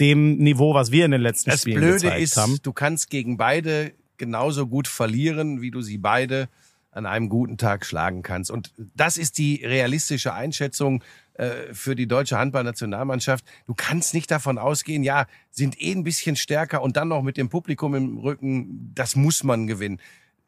dem 0.00 0.38
Niveau, 0.38 0.74
was 0.74 0.90
wir 0.90 1.04
in 1.04 1.10
den 1.10 1.20
letzten 1.20 1.50
das 1.50 1.62
Spielen 1.62 1.80
Blöde 1.80 1.94
gezeigt 1.94 2.22
ist, 2.22 2.36
haben. 2.36 2.58
Du 2.62 2.72
kannst 2.72 3.10
gegen 3.10 3.36
beide 3.36 3.92
genauso 4.16 4.66
gut 4.66 4.88
verlieren, 4.88 5.60
wie 5.60 5.70
du 5.70 5.82
sie 5.82 5.98
beide 5.98 6.48
an 6.92 7.06
einem 7.06 7.28
guten 7.28 7.56
Tag 7.56 7.86
schlagen 7.86 8.22
kannst. 8.22 8.50
Und 8.50 8.72
das 8.96 9.16
ist 9.16 9.38
die 9.38 9.64
realistische 9.64 10.34
Einschätzung 10.34 11.04
äh, 11.34 11.72
für 11.72 11.94
die 11.94 12.08
deutsche 12.08 12.36
Handballnationalmannschaft. 12.36 13.44
Du 13.66 13.74
kannst 13.74 14.12
nicht 14.12 14.30
davon 14.30 14.58
ausgehen, 14.58 15.04
ja, 15.04 15.26
sind 15.50 15.80
eh 15.80 15.92
ein 15.92 16.02
bisschen 16.02 16.36
stärker 16.36 16.82
und 16.82 16.96
dann 16.96 17.08
noch 17.08 17.22
mit 17.22 17.36
dem 17.36 17.48
Publikum 17.48 17.94
im 17.94 18.18
Rücken, 18.18 18.92
das 18.94 19.14
muss 19.14 19.44
man 19.44 19.66
gewinnen. 19.66 20.00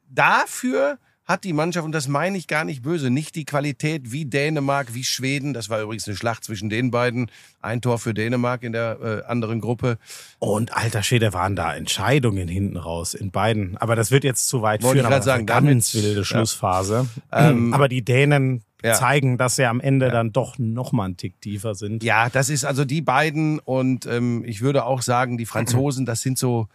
Dafür 0.09 0.99
hat 1.25 1.45
die 1.45 1.53
Mannschaft, 1.53 1.85
und 1.85 1.93
das 1.93 2.07
meine 2.07 2.37
ich 2.37 2.47
gar 2.47 2.65
nicht 2.65 2.81
böse, 2.81 3.09
nicht 3.09 3.35
die 3.35 3.45
Qualität 3.45 4.11
wie 4.11 4.25
Dänemark, 4.25 4.93
wie 4.93 5.03
Schweden. 5.03 5.53
Das 5.53 5.69
war 5.69 5.81
übrigens 5.81 6.07
eine 6.07 6.17
Schlacht 6.17 6.43
zwischen 6.43 6.69
den 6.69 6.91
beiden. 6.91 7.31
Ein 7.61 7.81
Tor 7.81 7.97
für 7.97 8.13
Dänemark 8.13 8.63
in 8.63 8.73
der 8.73 8.99
äh, 9.01 9.29
anderen 9.29 9.61
Gruppe. 9.61 9.97
Und 10.39 10.75
alter 10.75 11.01
Schwede 11.01 11.33
waren 11.33 11.55
da 11.55 11.73
Entscheidungen 11.73 12.49
hinten 12.49 12.75
raus 12.75 13.13
in 13.13 13.31
beiden. 13.31 13.77
Aber 13.77 13.95
das 13.95 14.11
wird 14.11 14.25
jetzt 14.25 14.47
zu 14.49 14.61
weit 14.61 14.83
Wollte 14.83 14.99
führen. 14.99 15.11
Ich 15.11 15.15
aber 15.15 15.23
sagen, 15.23 15.45
ganz 15.45 15.93
wilde 15.93 16.25
Schlussphase. 16.25 17.07
Ja. 17.31 17.51
Ähm, 17.51 17.73
aber 17.73 17.87
die 17.87 18.03
Dänen 18.03 18.63
ja. 18.83 18.93
zeigen, 18.93 19.37
dass 19.37 19.55
sie 19.55 19.65
am 19.65 19.79
Ende 19.79 20.07
ja. 20.07 20.11
dann 20.11 20.31
doch 20.33 20.57
noch 20.57 20.91
mal 20.91 21.05
einen 21.05 21.17
Tick 21.17 21.39
tiefer 21.39 21.73
sind. 21.73 22.03
Ja, 22.03 22.29
das 22.29 22.49
ist 22.49 22.65
also 22.65 22.85
die 22.85 23.01
beiden 23.01 23.59
und 23.59 24.05
ähm, 24.05 24.43
ich 24.45 24.61
würde 24.61 24.85
auch 24.85 25.01
sagen, 25.01 25.37
die 25.37 25.45
Franzosen, 25.45 26.05
das 26.05 26.21
sind 26.21 26.37
so 26.37 26.67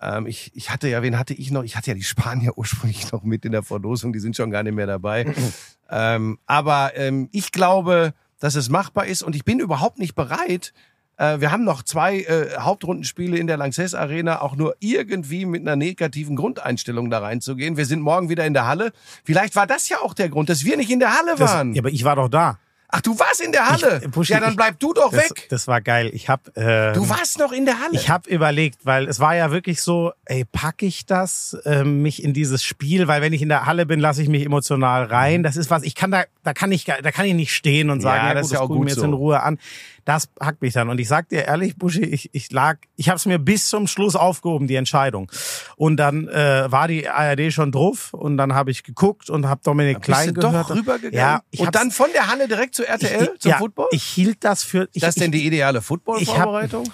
ähm, 0.00 0.26
ich, 0.26 0.52
ich 0.54 0.70
hatte 0.70 0.88
ja, 0.88 1.02
wen 1.02 1.18
hatte 1.18 1.34
ich 1.34 1.50
noch? 1.50 1.62
Ich 1.62 1.76
hatte 1.76 1.90
ja 1.90 1.94
die 1.94 2.02
Spanier 2.02 2.52
ursprünglich 2.56 3.12
noch 3.12 3.22
mit 3.22 3.44
in 3.44 3.52
der 3.52 3.62
Verlosung, 3.62 4.12
die 4.12 4.20
sind 4.20 4.36
schon 4.36 4.50
gar 4.50 4.62
nicht 4.62 4.74
mehr 4.74 4.86
dabei. 4.86 5.34
ähm, 5.90 6.38
aber 6.46 6.92
ähm, 6.96 7.28
ich 7.32 7.52
glaube, 7.52 8.14
dass 8.38 8.54
es 8.54 8.68
machbar 8.68 9.06
ist 9.06 9.22
und 9.22 9.34
ich 9.34 9.44
bin 9.44 9.60
überhaupt 9.60 9.98
nicht 9.98 10.14
bereit, 10.14 10.72
äh, 11.18 11.40
wir 11.40 11.50
haben 11.50 11.64
noch 11.64 11.82
zwei 11.82 12.20
äh, 12.20 12.58
Hauptrundenspiele 12.58 13.38
in 13.38 13.46
der 13.46 13.56
Lanxess 13.56 13.94
Arena, 13.94 14.42
auch 14.42 14.54
nur 14.54 14.76
irgendwie 14.80 15.46
mit 15.46 15.62
einer 15.62 15.76
negativen 15.76 16.36
Grundeinstellung 16.36 17.08
da 17.10 17.20
reinzugehen. 17.20 17.76
Wir 17.76 17.86
sind 17.86 18.00
morgen 18.00 18.28
wieder 18.28 18.44
in 18.44 18.52
der 18.52 18.66
Halle. 18.66 18.92
Vielleicht 19.24 19.56
war 19.56 19.66
das 19.66 19.88
ja 19.88 19.98
auch 20.00 20.12
der 20.12 20.28
Grund, 20.28 20.48
dass 20.48 20.64
wir 20.64 20.76
nicht 20.76 20.90
in 20.90 20.98
der 20.98 21.16
Halle 21.16 21.38
waren. 21.38 21.70
Das, 21.70 21.76
ja, 21.76 21.82
aber 21.82 21.90
ich 21.90 22.04
war 22.04 22.16
doch 22.16 22.28
da. 22.28 22.58
Ach, 22.88 23.00
du 23.00 23.18
warst 23.18 23.40
in 23.40 23.52
der 23.52 23.68
Halle. 23.68 24.00
Ich, 24.04 24.10
Buschi, 24.10 24.32
ja, 24.32 24.40
dann 24.40 24.54
bleib 24.54 24.78
du 24.78 24.92
doch 24.92 25.10
das, 25.10 25.24
weg. 25.24 25.46
Das 25.50 25.66
war 25.66 25.80
geil. 25.80 26.10
Ich 26.12 26.28
hab. 26.28 26.56
Äh, 26.56 26.92
du 26.92 27.08
warst 27.08 27.38
noch 27.38 27.52
in 27.52 27.64
der 27.64 27.80
Halle. 27.80 27.94
Ich 27.94 28.08
habe 28.08 28.28
überlegt, 28.30 28.84
weil 28.84 29.08
es 29.08 29.18
war 29.18 29.34
ja 29.34 29.50
wirklich 29.50 29.82
so, 29.82 30.12
ey, 30.24 30.44
pack 30.44 30.82
ich 30.82 31.04
das, 31.04 31.56
äh, 31.64 31.84
mich 31.84 32.22
in 32.22 32.32
dieses 32.32 32.62
Spiel, 32.62 33.08
weil 33.08 33.22
wenn 33.22 33.32
ich 33.32 33.42
in 33.42 33.48
der 33.48 33.66
Halle 33.66 33.86
bin, 33.86 33.98
lasse 33.98 34.22
ich 34.22 34.28
mich 34.28 34.44
emotional 34.44 35.04
rein. 35.04 35.42
Das 35.42 35.56
ist 35.56 35.70
was. 35.70 35.82
Ich 35.82 35.94
kann 35.94 36.10
da, 36.10 36.24
da 36.44 36.52
kann 36.52 36.70
ich, 36.70 36.84
da 36.84 37.10
kann 37.10 37.26
ich 37.26 37.34
nicht 37.34 37.52
stehen 37.52 37.90
und 37.90 38.00
sagen, 38.00 38.22
ja, 38.22 38.28
ja 38.28 38.34
das, 38.34 38.42
gut, 38.42 38.52
ist 38.52 38.58
ja 38.58 38.60
auch 38.60 38.68
gut 38.68 38.84
mir 38.84 38.90
so. 38.90 39.00
jetzt 39.00 39.04
in 39.04 39.12
Ruhe 39.12 39.42
an 39.42 39.58
das 40.06 40.28
packt 40.28 40.62
mich 40.62 40.72
dann. 40.72 40.88
Und 40.88 40.98
ich 41.00 41.08
sag 41.08 41.28
dir 41.28 41.44
ehrlich, 41.44 41.76
Buschi, 41.76 42.04
ich, 42.04 42.30
ich 42.32 42.50
lag, 42.52 42.78
ich 42.94 43.08
habe 43.08 43.16
es 43.16 43.26
mir 43.26 43.40
bis 43.40 43.68
zum 43.68 43.88
Schluss 43.88 44.14
aufgehoben, 44.14 44.68
die 44.68 44.76
Entscheidung. 44.76 45.30
Und 45.76 45.96
dann 45.96 46.28
äh, 46.28 46.70
war 46.70 46.86
die 46.86 47.08
ARD 47.08 47.52
schon 47.52 47.72
drauf 47.72 48.14
und 48.14 48.36
dann 48.36 48.54
habe 48.54 48.70
ich 48.70 48.84
geguckt 48.84 49.28
und 49.28 49.48
habe 49.48 49.60
Dominik 49.64 50.00
Klein 50.02 50.32
bist 50.32 50.36
du 50.36 50.48
gehört. 50.48 50.70
Doch 50.70 50.76
rübergegangen? 50.76 51.18
Ja, 51.18 51.42
ich 51.50 51.60
und 51.60 51.74
dann 51.74 51.90
von 51.90 52.06
der 52.14 52.28
Halle 52.28 52.46
direkt 52.46 52.76
zu 52.76 52.86
RTL 52.86 53.30
ich, 53.34 53.40
zum 53.40 53.50
ja, 53.50 53.58
Football? 53.58 53.88
Ich 53.90 54.04
hielt 54.04 54.44
das 54.44 54.62
für. 54.62 54.88
Ich, 54.92 54.96
ist 54.96 55.02
das 55.02 55.14
denn 55.16 55.32
die 55.32 55.44
ideale 55.44 55.82
Football-Vorbereitung? 55.82 56.88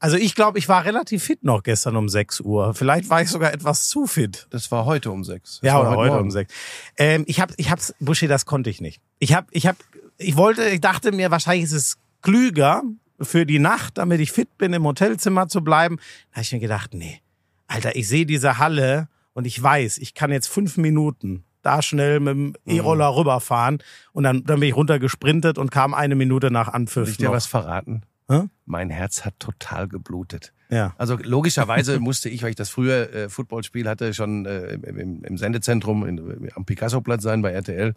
Also 0.00 0.16
ich 0.16 0.34
glaube, 0.34 0.58
ich 0.58 0.68
war 0.68 0.84
relativ 0.84 1.22
fit 1.24 1.44
noch 1.44 1.62
gestern 1.62 1.96
um 1.96 2.08
6 2.08 2.40
Uhr. 2.40 2.74
Vielleicht 2.74 3.10
war 3.10 3.22
ich 3.22 3.30
sogar 3.30 3.52
etwas 3.52 3.88
zu 3.88 4.06
fit. 4.06 4.48
Das 4.50 4.70
war 4.72 4.84
heute 4.84 5.10
um 5.12 5.24
6. 5.24 5.60
ja, 5.62 5.80
oder 5.80 5.90
heute, 5.90 6.12
heute 6.12 6.22
um 6.22 6.30
6. 6.30 6.52
Ähm, 6.96 7.24
ich 7.26 7.40
habe, 7.40 7.54
ich 7.56 7.70
hab's, 7.70 7.94
Buschi, 8.00 8.26
das 8.26 8.44
konnte 8.44 8.70
ich 8.70 8.80
nicht. 8.80 9.00
Ich 9.18 9.34
habe, 9.34 9.48
ich 9.50 9.66
habe, 9.66 9.78
ich 10.16 10.36
wollte, 10.36 10.68
ich 10.68 10.80
dachte 10.80 11.10
mir, 11.12 11.30
wahrscheinlich 11.30 11.64
ist 11.64 11.72
es 11.72 11.98
klüger 12.22 12.82
für 13.20 13.46
die 13.46 13.58
Nacht, 13.58 13.98
damit 13.98 14.20
ich 14.20 14.32
fit 14.32 14.56
bin, 14.58 14.72
im 14.72 14.84
Hotelzimmer 14.84 15.48
zu 15.48 15.62
bleiben. 15.62 15.96
Da 16.30 16.36
habe 16.36 16.42
ich 16.42 16.52
mir 16.52 16.60
gedacht, 16.60 16.94
nee, 16.94 17.20
Alter, 17.66 17.96
ich 17.96 18.08
sehe 18.08 18.26
diese 18.26 18.58
Halle 18.58 19.08
und 19.34 19.46
ich 19.46 19.60
weiß, 19.60 19.98
ich 19.98 20.14
kann 20.14 20.32
jetzt 20.32 20.48
fünf 20.48 20.76
Minuten 20.76 21.44
da 21.62 21.82
schnell 21.82 22.20
mit 22.20 22.34
dem 22.34 22.46
mhm. 22.46 22.54
E-Roller 22.66 23.14
rüberfahren 23.16 23.78
und 24.12 24.24
dann, 24.24 24.44
dann 24.44 24.60
bin 24.60 24.68
ich 24.68 24.76
runtergesprintet 24.76 25.58
und 25.58 25.70
kam 25.70 25.94
eine 25.94 26.14
Minute 26.14 26.50
nach 26.50 26.68
Anpfiff. 26.68 27.04
Soll 27.04 27.10
ich 27.10 27.16
dir 27.18 27.26
noch. 27.26 27.32
was 27.32 27.46
verraten? 27.46 28.02
Hä? 28.30 28.44
Mein 28.66 28.90
Herz 28.90 29.24
hat 29.24 29.38
total 29.38 29.88
geblutet. 29.88 30.52
Ja. 30.70 30.94
Also 30.98 31.16
logischerweise 31.16 31.98
musste 32.00 32.28
ich, 32.28 32.42
weil 32.42 32.50
ich 32.50 32.56
das 32.56 32.68
früher 32.68 33.12
äh, 33.12 33.28
Footballspiel 33.28 33.88
hatte, 33.88 34.14
schon 34.14 34.46
äh, 34.46 34.74
im, 34.74 35.24
im 35.24 35.38
Sendezentrum 35.38 36.06
in, 36.06 36.50
am 36.54 36.64
Picasso-Platz 36.64 37.22
sein 37.22 37.42
bei 37.42 37.52
RTL. 37.52 37.94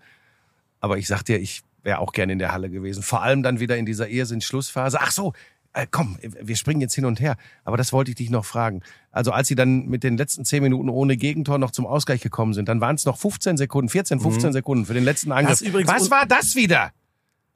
Aber 0.79 0.97
ich 0.97 1.07
sag 1.07 1.23
dir, 1.23 1.39
ich 1.39 1.61
wäre 1.83 1.99
auch 1.99 2.13
gerne 2.13 2.33
in 2.33 2.39
der 2.39 2.51
Halle 2.51 2.69
gewesen. 2.69 3.03
Vor 3.03 3.21
allem 3.21 3.43
dann 3.43 3.59
wieder 3.59 3.77
in 3.77 3.85
dieser 3.85 4.07
Irrsinn-Schlussphase. 4.07 4.99
Ach 5.01 5.11
so, 5.11 5.33
äh, 5.73 5.87
komm, 5.89 6.17
wir 6.21 6.55
springen 6.55 6.81
jetzt 6.81 6.95
hin 6.95 7.05
und 7.05 7.19
her. 7.19 7.37
Aber 7.63 7.77
das 7.77 7.93
wollte 7.93 8.11
ich 8.11 8.15
dich 8.15 8.29
noch 8.29 8.45
fragen. 8.45 8.81
Also 9.11 9.31
als 9.31 9.47
sie 9.47 9.55
dann 9.55 9.87
mit 9.87 10.03
den 10.03 10.17
letzten 10.17 10.43
zehn 10.43 10.61
Minuten 10.61 10.89
ohne 10.89 11.17
Gegentor 11.17 11.57
noch 11.57 11.71
zum 11.71 11.85
Ausgleich 11.85 12.21
gekommen 12.21 12.53
sind, 12.53 12.67
dann 12.67 12.81
waren 12.81 12.95
es 12.95 13.05
noch 13.05 13.17
15 13.17 13.57
Sekunden, 13.57 13.89
14, 13.89 14.19
15 14.19 14.49
mhm. 14.49 14.53
Sekunden 14.53 14.85
für 14.85 14.93
den 14.93 15.03
letzten 15.03 15.31
Angriff. 15.31 15.61
Was 15.85 16.11
war 16.11 16.25
das 16.25 16.55
wieder? 16.55 16.91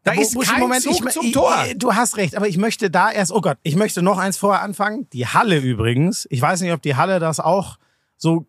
Da 0.03 0.13
ist 0.13 0.39
kein 0.39 0.59
Moment, 0.59 0.83
Zug 0.83 1.03
ich, 1.03 1.13
zum 1.13 1.31
Tor. 1.31 1.65
Ich, 1.67 1.79
du 1.79 1.95
hast 1.95 2.17
recht, 2.17 2.35
aber 2.35 2.47
ich 2.47 2.57
möchte 2.57 2.91
da 2.91 3.11
erst, 3.11 3.31
oh 3.31 3.41
Gott, 3.41 3.57
ich 3.63 3.75
möchte 3.75 4.03
noch 4.03 4.19
eins 4.19 4.37
vorher 4.37 4.61
anfangen. 4.61 5.09
Die 5.13 5.25
Halle 5.25 5.57
übrigens. 5.57 6.27
Ich 6.29 6.39
weiß 6.39 6.61
nicht, 6.61 6.71
ob 6.73 6.81
die 6.83 6.95
Halle 6.95 7.19
das 7.19 7.39
auch 7.39 7.77
so 8.15 8.45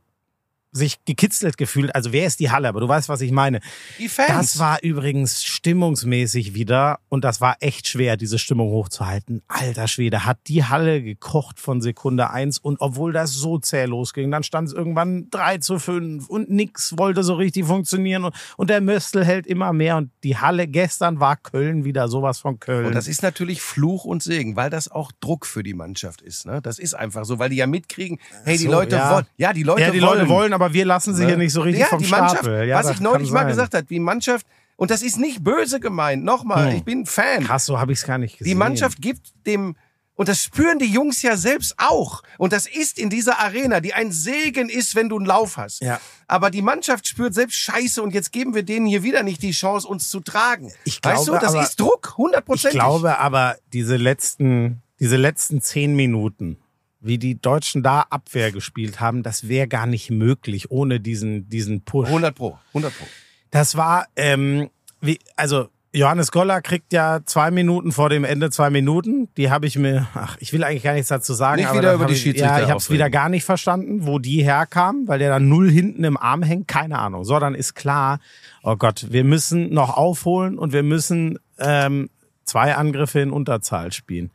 sich 0.76 1.04
gekitzelt 1.04 1.56
gefühlt. 1.56 1.94
Also 1.94 2.12
wer 2.12 2.26
ist 2.26 2.40
die 2.40 2.50
Halle? 2.50 2.68
Aber 2.68 2.80
du 2.80 2.88
weißt, 2.88 3.08
was 3.08 3.20
ich 3.20 3.32
meine. 3.32 3.60
Die 3.98 4.08
Fans. 4.08 4.28
Das 4.28 4.58
war 4.58 4.82
übrigens 4.82 5.44
stimmungsmäßig 5.44 6.54
wieder 6.54 7.00
und 7.08 7.24
das 7.24 7.40
war 7.40 7.56
echt 7.60 7.88
schwer, 7.88 8.16
diese 8.16 8.38
Stimmung 8.38 8.70
hochzuhalten. 8.70 9.42
Alter 9.48 9.88
Schwede, 9.88 10.24
hat 10.24 10.38
die 10.46 10.64
Halle 10.64 11.02
gekocht 11.02 11.60
von 11.60 11.80
Sekunde 11.80 12.30
eins 12.30 12.58
und 12.58 12.80
obwohl 12.80 13.12
das 13.12 13.32
so 13.32 13.58
zäh 13.58 13.84
losging, 13.84 14.30
dann 14.30 14.42
stand 14.42 14.68
es 14.68 14.74
irgendwann 14.74 15.28
drei 15.30 15.58
zu 15.58 15.78
fünf 15.78 16.28
und 16.28 16.50
nix 16.50 16.96
wollte 16.98 17.22
so 17.22 17.34
richtig 17.34 17.66
funktionieren 17.66 18.24
und, 18.24 18.34
und 18.56 18.70
der 18.70 18.80
Möstel 18.80 19.24
hält 19.24 19.46
immer 19.46 19.72
mehr 19.72 19.96
und 19.96 20.10
die 20.22 20.36
Halle 20.36 20.68
gestern 20.68 21.20
war 21.20 21.36
Köln 21.36 21.84
wieder 21.84 22.08
sowas 22.08 22.38
von 22.38 22.60
Köln. 22.60 22.86
Und 22.86 22.94
das 22.94 23.08
ist 23.08 23.22
natürlich 23.22 23.62
Fluch 23.62 24.04
und 24.04 24.22
Segen, 24.22 24.56
weil 24.56 24.70
das 24.70 24.90
auch 24.90 25.12
Druck 25.20 25.46
für 25.46 25.62
die 25.62 25.74
Mannschaft 25.74 26.22
ist. 26.22 26.46
Ne? 26.46 26.60
Das 26.62 26.78
ist 26.78 26.94
einfach 26.94 27.24
so, 27.24 27.38
weil 27.38 27.50
die 27.50 27.56
ja 27.56 27.66
mitkriegen, 27.66 28.18
hey, 28.44 28.58
die 28.58 28.64
so, 28.64 28.70
Leute 28.70 28.96
ja. 28.96 29.14
wollen, 29.14 29.26
ja, 29.36 29.52
die 29.52 29.62
Leute 29.62 29.82
ja, 29.82 29.90
die 29.90 30.02
wollen, 30.02 30.18
Leute 30.18 30.28
wollen, 30.28 30.52
aber 30.52 30.65
wir 30.72 30.84
lassen 30.84 31.14
sie 31.14 31.22
ne? 31.22 31.28
hier 31.28 31.36
nicht 31.36 31.52
so 31.52 31.60
richtig 31.62 31.80
ja, 31.82 31.86
vom 31.88 32.00
die 32.02 32.08
Mannschaft, 32.08 32.42
Stapel. 32.44 32.66
Ja, 32.68 32.78
was 32.78 32.90
ich 32.90 33.00
neulich 33.00 33.30
mal 33.30 33.44
gesagt 33.44 33.74
habe, 33.74 33.84
die 33.84 34.00
Mannschaft 34.00 34.46
und 34.76 34.90
das 34.90 35.02
ist 35.02 35.18
nicht 35.18 35.42
böse 35.42 35.80
gemeint, 35.80 36.22
nochmal, 36.24 36.70
Hm. 36.70 36.76
ich 36.76 36.84
bin 36.84 37.06
Fan. 37.06 37.44
Krass, 37.44 37.64
so 37.66 37.78
habe 37.80 37.92
ich 37.92 37.98
es 38.00 38.04
gar 38.06 38.18
nicht 38.18 38.38
gesehen. 38.38 38.50
Die 38.50 38.54
Mannschaft 38.54 39.00
gibt 39.00 39.32
dem, 39.46 39.74
und 40.16 40.28
das 40.28 40.42
spüren 40.42 40.78
die 40.78 40.86
Jungs 40.92 41.22
ja 41.22 41.36
selbst 41.36 41.74
auch. 41.78 42.22
Und 42.38 42.52
das 42.52 42.66
ist 42.66 42.98
in 42.98 43.08
dieser 43.10 43.38
Arena, 43.38 43.80
die 43.80 43.94
ein 43.94 44.12
Segen 44.12 44.68
ist, 44.68 44.94
wenn 44.94 45.08
du 45.08 45.16
einen 45.16 45.24
Lauf 45.26 45.56
hast. 45.56 45.80
Ja. 45.82 45.98
Aber 46.26 46.50
die 46.50 46.60
Mannschaft 46.62 47.06
spürt 47.08 47.32
selbst 47.34 47.56
Scheiße 47.56 48.02
und 48.02 48.12
jetzt 48.12 48.32
geben 48.32 48.54
wir 48.54 48.62
denen 48.64 48.84
hier 48.86 49.02
wieder 49.02 49.22
nicht 49.22 49.42
die 49.42 49.52
Chance, 49.52 49.86
uns 49.88 50.10
zu 50.10 50.20
tragen. 50.20 50.72
Ich 50.84 51.00
weißt 51.02 51.24
glaube 51.24 51.38
du, 51.40 51.44
das 51.46 51.54
aber- 51.54 51.62
ist 51.62 51.80
Druck, 51.80 52.08
Ich 52.12 52.16
hundertprozentig. 52.18 52.78
glaube 52.78 53.18
aber, 53.18 53.56
diese 53.72 53.96
letzten, 53.96 54.82
diese 55.00 55.16
letzten 55.16 55.60
zehn 55.62 55.94
Minuten, 55.96 56.58
wie 57.00 57.18
die 57.18 57.40
Deutschen 57.40 57.82
da 57.82 58.06
Abwehr 58.10 58.52
gespielt 58.52 59.00
haben, 59.00 59.22
das 59.22 59.48
wäre 59.48 59.68
gar 59.68 59.86
nicht 59.86 60.10
möglich 60.10 60.70
ohne 60.70 61.00
diesen, 61.00 61.48
diesen 61.48 61.82
Push. 61.82 62.08
100 62.08 62.34
pro, 62.34 62.58
100 62.68 62.96
pro. 62.96 63.06
Das 63.50 63.76
war, 63.76 64.06
ähm, 64.16 64.70
wie, 65.00 65.18
also 65.36 65.68
Johannes 65.96 66.30
Goller 66.30 66.60
kriegt 66.60 66.92
ja 66.92 67.20
zwei 67.24 67.50
Minuten 67.50 67.90
vor 67.90 68.10
dem 68.10 68.24
Ende 68.24 68.50
zwei 68.50 68.68
Minuten. 68.68 69.28
Die 69.38 69.50
habe 69.50 69.66
ich 69.66 69.78
mir, 69.78 70.06
ach, 70.14 70.36
ich 70.40 70.52
will 70.52 70.62
eigentlich 70.62 70.82
gar 70.82 70.92
nichts 70.92 71.08
dazu 71.08 71.32
sagen. 71.32 71.56
Nicht 71.56 71.68
aber 71.68 71.78
wieder 71.78 71.94
über 71.94 72.04
die 72.04 72.12
ich, 72.12 72.20
Schiedsrichter 72.20 72.58
Ja, 72.58 72.64
ich 72.64 72.68
habe 72.68 72.78
es 72.78 72.90
wieder 72.90 73.08
gar 73.08 73.30
nicht 73.30 73.44
verstanden, 73.44 74.06
wo 74.06 74.18
die 74.18 74.42
herkamen, 74.42 75.08
weil 75.08 75.18
der 75.18 75.30
da 75.30 75.40
null 75.40 75.70
hinten 75.70 76.04
im 76.04 76.18
Arm 76.18 76.42
hängt. 76.42 76.68
Keine 76.68 76.98
Ahnung. 76.98 77.24
So, 77.24 77.38
dann 77.38 77.54
ist 77.54 77.74
klar, 77.74 78.18
oh 78.62 78.76
Gott, 78.76 79.06
wir 79.10 79.24
müssen 79.24 79.72
noch 79.72 79.96
aufholen 79.96 80.58
und 80.58 80.74
wir 80.74 80.82
müssen 80.82 81.38
ähm, 81.58 82.10
zwei 82.44 82.74
Angriffe 82.74 83.20
in 83.20 83.30
Unterzahl 83.30 83.90
spielen. 83.90 84.30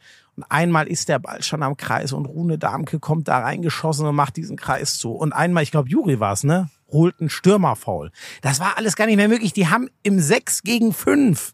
Einmal 0.49 0.87
ist 0.87 1.09
der 1.09 1.19
Ball 1.19 1.43
schon 1.43 1.63
am 1.63 1.77
Kreis 1.77 2.13
und 2.13 2.25
Rune 2.25 2.57
Darmke 2.57 2.99
kommt 2.99 3.27
da 3.27 3.39
reingeschossen 3.39 4.05
und 4.05 4.15
macht 4.15 4.37
diesen 4.37 4.57
Kreis 4.57 4.97
zu. 4.97 5.11
Und 5.11 5.33
einmal, 5.33 5.63
ich 5.63 5.71
glaube, 5.71 5.89
Juri 5.89 6.19
war 6.19 6.33
es, 6.33 6.43
ne? 6.43 6.69
Holt 6.89 7.19
einen 7.19 7.29
Stürmerfaul. 7.29 8.11
Das 8.41 8.59
war 8.59 8.77
alles 8.77 8.95
gar 8.95 9.05
nicht 9.05 9.15
mehr 9.15 9.29
möglich. 9.29 9.53
Die 9.53 9.67
haben 9.67 9.89
im 10.03 10.19
6 10.19 10.63
gegen 10.63 10.93
5 10.93 11.53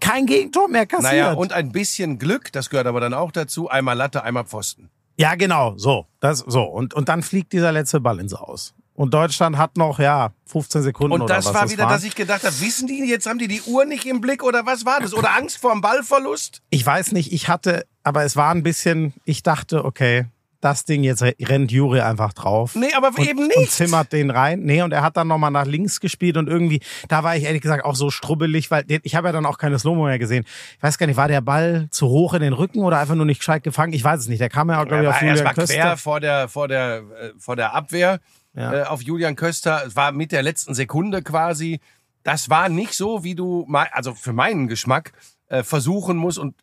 kein 0.00 0.26
Gegentor 0.26 0.68
mehr 0.68 0.86
kassiert. 0.86 1.12
Naja, 1.12 1.32
und 1.32 1.52
ein 1.52 1.70
bisschen 1.72 2.18
Glück, 2.18 2.50
das 2.52 2.70
gehört 2.70 2.86
aber 2.86 3.00
dann 3.00 3.12
auch 3.14 3.30
dazu. 3.30 3.68
Einmal 3.68 3.96
Latte, 3.96 4.22
einmal 4.22 4.44
Pfosten. 4.44 4.90
ja, 5.18 5.34
genau, 5.34 5.74
so. 5.76 6.06
Das, 6.20 6.38
so. 6.38 6.62
Und, 6.62 6.94
und 6.94 7.08
dann 7.08 7.22
fliegt 7.22 7.52
dieser 7.52 7.72
letzte 7.72 8.00
Ball 8.00 8.18
ins 8.20 8.32
Aus. 8.34 8.74
Und 8.96 9.12
Deutschland 9.14 9.58
hat 9.58 9.76
noch, 9.76 9.98
ja, 9.98 10.30
15 10.46 10.82
Sekunden 10.82 11.12
Und 11.12 11.22
oder 11.22 11.34
das 11.36 11.46
was 11.46 11.54
war 11.54 11.70
wieder, 11.70 11.84
war. 11.84 11.92
dass 11.92 12.02
ich 12.04 12.14
gedacht 12.14 12.42
habe, 12.44 12.60
wissen 12.60 12.86
die, 12.88 13.04
jetzt 13.08 13.26
haben 13.26 13.38
die 13.38 13.46
die 13.48 13.60
Uhr 13.62 13.84
nicht 13.84 14.06
im 14.06 14.20
Blick 14.20 14.42
oder 14.42 14.64
was 14.66 14.84
war 14.86 15.00
das? 15.00 15.12
Oder 15.14 15.36
Angst 15.36 15.58
vor 15.58 15.72
dem 15.72 15.82
Ballverlust? 15.82 16.62
Ich 16.70 16.84
weiß 16.84 17.12
nicht, 17.12 17.32
ich 17.32 17.48
hatte, 17.48 17.86
aber 18.02 18.24
es 18.24 18.36
war 18.36 18.50
ein 18.52 18.62
bisschen, 18.62 19.12
ich 19.24 19.42
dachte, 19.42 19.84
okay, 19.84 20.26
das 20.62 20.84
Ding, 20.86 21.04
jetzt 21.04 21.22
rennt 21.22 21.70
Juri 21.70 22.00
einfach 22.00 22.32
drauf. 22.32 22.74
Nee, 22.74 22.92
aber 22.96 23.08
und, 23.08 23.18
eben 23.28 23.40
Und 23.40 23.48
nicht. 23.56 23.70
zimmert 23.70 24.12
den 24.12 24.30
rein. 24.30 24.60
Nee, 24.60 24.80
und 24.82 24.90
er 24.92 25.02
hat 25.02 25.16
dann 25.16 25.28
nochmal 25.28 25.50
nach 25.50 25.66
links 25.66 26.00
gespielt 26.00 26.38
und 26.38 26.48
irgendwie, 26.48 26.80
da 27.08 27.22
war 27.22 27.36
ich 27.36 27.44
ehrlich 27.44 27.60
gesagt 27.60 27.84
auch 27.84 27.94
so 27.94 28.10
strubbelig, 28.10 28.70
weil 28.70 28.84
ich 29.02 29.14
habe 29.14 29.28
ja 29.28 29.32
dann 29.32 29.44
auch 29.46 29.58
keine 29.58 29.78
Slow-Mo 29.78 30.06
mehr 30.06 30.18
gesehen. 30.18 30.44
Ich 30.78 30.82
weiß 30.82 30.96
gar 30.96 31.06
nicht, 31.06 31.18
war 31.18 31.28
der 31.28 31.42
Ball 31.42 31.88
zu 31.90 32.08
hoch 32.08 32.32
in 32.34 32.40
den 32.40 32.54
Rücken 32.54 32.80
oder 32.80 32.98
einfach 32.98 33.14
nur 33.14 33.26
nicht 33.26 33.40
gescheit 33.40 33.62
gefangen? 33.62 33.92
Ich 33.92 34.02
weiß 34.02 34.20
es 34.20 34.28
nicht. 34.28 34.40
Der 34.40 34.48
kam 34.48 34.70
ja 34.70 34.80
auch, 34.80 34.86
glaube 34.86 35.02
ich, 35.02 35.08
Er 35.08 35.10
auf 35.14 35.22
war 35.22 35.28
Julian 35.28 35.54
Köster. 35.54 35.74
quer 35.74 35.96
vor 35.98 36.20
der, 36.20 36.48
vor 36.48 36.68
der, 36.68 36.96
äh, 36.96 37.02
vor 37.38 37.54
der 37.54 37.74
Abwehr 37.74 38.18
Ja. 38.56 38.72
äh, 38.72 38.82
auf 38.84 39.02
Julian 39.02 39.36
Köster. 39.36 39.84
Es 39.86 39.94
war 39.94 40.10
mit 40.12 40.32
der 40.32 40.42
letzten 40.42 40.74
Sekunde 40.74 41.22
quasi. 41.22 41.80
Das 42.22 42.50
war 42.50 42.68
nicht 42.68 42.94
so, 42.94 43.22
wie 43.22 43.34
du, 43.36 43.68
also 43.92 44.14
für 44.14 44.32
meinen 44.32 44.66
Geschmack, 44.66 45.12
äh, 45.48 45.62
versuchen 45.62 46.16
musst 46.16 46.38
und 46.38 46.54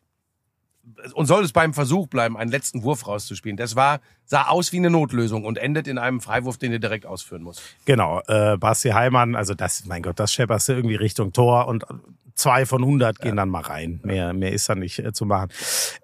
und 1.14 1.24
soll 1.26 1.42
es 1.44 1.52
beim 1.52 1.72
Versuch 1.72 2.08
bleiben, 2.08 2.36
einen 2.36 2.50
letzten 2.50 2.82
Wurf 2.82 3.06
rauszuspielen. 3.06 3.56
Das 3.56 3.74
war, 3.74 4.00
sah 4.26 4.48
aus 4.48 4.70
wie 4.72 4.76
eine 4.76 4.90
Notlösung 4.90 5.44
und 5.44 5.56
endet 5.56 5.88
in 5.88 5.96
einem 5.96 6.20
Freiwurf, 6.20 6.58
den 6.58 6.72
du 6.72 6.80
direkt 6.80 7.06
ausführen 7.06 7.42
musst. 7.42 7.62
Genau, 7.86 8.20
äh, 8.26 8.58
Basti 8.58 8.90
Heimann, 8.90 9.34
also 9.34 9.54
das, 9.54 9.86
mein 9.86 10.02
Gott, 10.02 10.20
das 10.20 10.32
schepperst 10.34 10.68
du 10.68 10.72
irgendwie 10.74 10.96
Richtung 10.96 11.32
Tor 11.32 11.68
und 11.68 11.86
zwei 12.34 12.66
von 12.66 12.82
100 12.82 13.18
gehen 13.20 13.36
dann 13.36 13.48
mal 13.48 13.62
rein. 13.62 14.00
Mehr, 14.02 14.34
mehr 14.34 14.52
ist 14.52 14.68
da 14.68 14.74
nicht 14.74 14.98
äh, 14.98 15.12
zu 15.12 15.24
machen. 15.24 15.48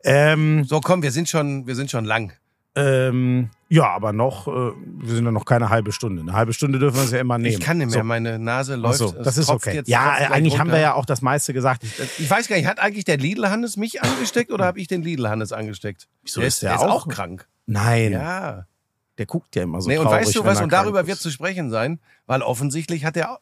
Ähm, 0.03 0.65
So, 0.65 0.81
komm, 0.81 1.03
wir 1.03 1.11
sind 1.13 1.29
schon, 1.29 1.67
wir 1.67 1.75
sind 1.75 1.91
schon 1.91 2.05
lang. 2.07 2.33
Ähm, 2.77 3.51
ja, 3.69 3.89
aber 3.89 4.13
noch, 4.13 4.47
äh, 4.49 4.51
wir 4.51 5.15
sind 5.15 5.25
ja 5.25 5.31
noch 5.33 5.45
keine 5.45 5.69
halbe 5.71 5.93
Stunde. 5.93 6.23
Eine 6.23 6.33
halbe 6.33 6.53
Stunde 6.53 6.79
dürfen 6.79 6.97
wir 6.97 7.03
uns 7.03 7.11
ja 7.13 7.19
immer 7.21 7.39
nehmen. 7.39 7.55
Ich 7.55 7.61
kann 7.61 7.79
nicht 7.79 7.89
mehr, 7.91 8.01
So. 8.01 8.05
meine 8.05 8.39
Nase 8.39 8.75
läuft. 8.77 8.99
so, 8.99 9.13
das 9.13 9.39
ist 9.39 9.49
okay. 9.49 9.75
jetzt- 9.77 9.89
ja, 9.89 10.19
äh, 10.19 10.27
eigentlich 10.27 10.59
haben 10.59 10.69
wir 10.69 10.75
runter. 10.75 10.81
ja 10.81 10.95
auch 10.95 11.05
das 11.05 11.21
meiste 11.23 11.53
gesagt. 11.53 11.85
Ich 12.19 12.29
weiß 12.31 12.49
gar 12.49 12.57
nicht, 12.57 12.67
hat 12.67 12.79
eigentlich 12.81 13.05
der 13.05 13.17
Lidl-Hannes 13.19 13.77
mich 13.77 14.03
angesteckt 14.03 14.51
oder 14.53 14.65
habe 14.65 14.81
ich 14.81 14.87
den 14.89 15.03
Lidl-Hannes 15.03 15.53
angesteckt? 15.53 16.09
Wieso 16.23 16.41
der 16.41 16.49
ist 16.49 16.63
der 16.63 16.71
der 16.71 16.79
ist 16.81 16.85
auch- 16.85 17.07
auch 17.07 17.09
krank. 17.09 17.49
Nein, 17.67 18.13
Ja. 18.13 18.67
der 19.19 19.27
guckt 19.27 19.55
ja 19.57 19.63
immer 19.63 19.81
so 19.81 19.89
nee, 19.89 19.99
und 19.99 20.05
traurig, 20.07 20.27
weißt 20.27 20.37
du 20.37 20.45
was? 20.45 20.61
Und 20.61 20.73
darüber 20.73 21.03
ist. 21.03 21.07
wird 21.07 21.19
zu 21.19 21.31
sprechen 21.31 21.71
sein, 21.71 22.01
weil 22.27 22.43
offensichtlich 22.43 23.05
hat 23.05 23.17
er 23.17 23.39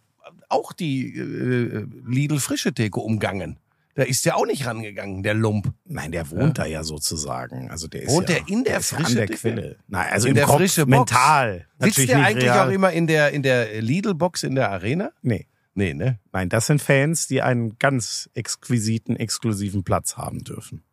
auch 0.50 0.72
die 0.72 1.16
äh, 1.16 1.86
Lidl-Frische-Theke 2.06 3.00
umgangen. 3.00 3.58
Da 3.98 4.04
ist 4.04 4.24
er 4.28 4.36
auch 4.36 4.46
nicht 4.46 4.64
rangegangen, 4.64 5.24
der 5.24 5.34
Lump. 5.34 5.72
Nein, 5.84 6.12
der 6.12 6.30
wohnt 6.30 6.56
da 6.56 6.66
ja 6.66 6.84
sozusagen. 6.84 7.68
Also 7.68 7.88
der 7.88 8.02
ist 8.02 8.10
Wohnt 8.12 8.28
ja, 8.28 8.36
der 8.36 8.48
in 8.48 8.62
der 8.62 8.78
ist 8.78 8.92
ja 8.92 8.98
an 8.98 9.02
frische 9.04 9.16
der? 9.16 9.26
Quelle. 9.26 9.76
Nein, 9.88 10.06
also 10.12 10.28
In 10.28 10.30
im 10.30 10.34
der 10.36 10.44
Kopf, 10.44 10.56
frische 10.58 10.86
Box. 10.86 11.10
mental. 11.10 11.66
Sitzt 11.80 12.08
der 12.08 12.22
eigentlich 12.24 12.44
real. 12.44 12.68
auch 12.68 12.72
immer 12.72 12.92
in 12.92 13.08
der, 13.08 13.32
in 13.32 13.42
der 13.42 13.82
Lidl-Box 13.82 14.44
in 14.44 14.54
der 14.54 14.70
Arena? 14.70 15.10
Nee. 15.22 15.48
Nee, 15.74 15.94
ne? 15.94 16.20
Nein, 16.30 16.48
das 16.48 16.66
sind 16.68 16.80
Fans, 16.80 17.26
die 17.26 17.42
einen 17.42 17.76
ganz 17.80 18.30
exquisiten, 18.34 19.16
exklusiven 19.16 19.82
Platz 19.82 20.16
haben 20.16 20.44
dürfen. 20.44 20.84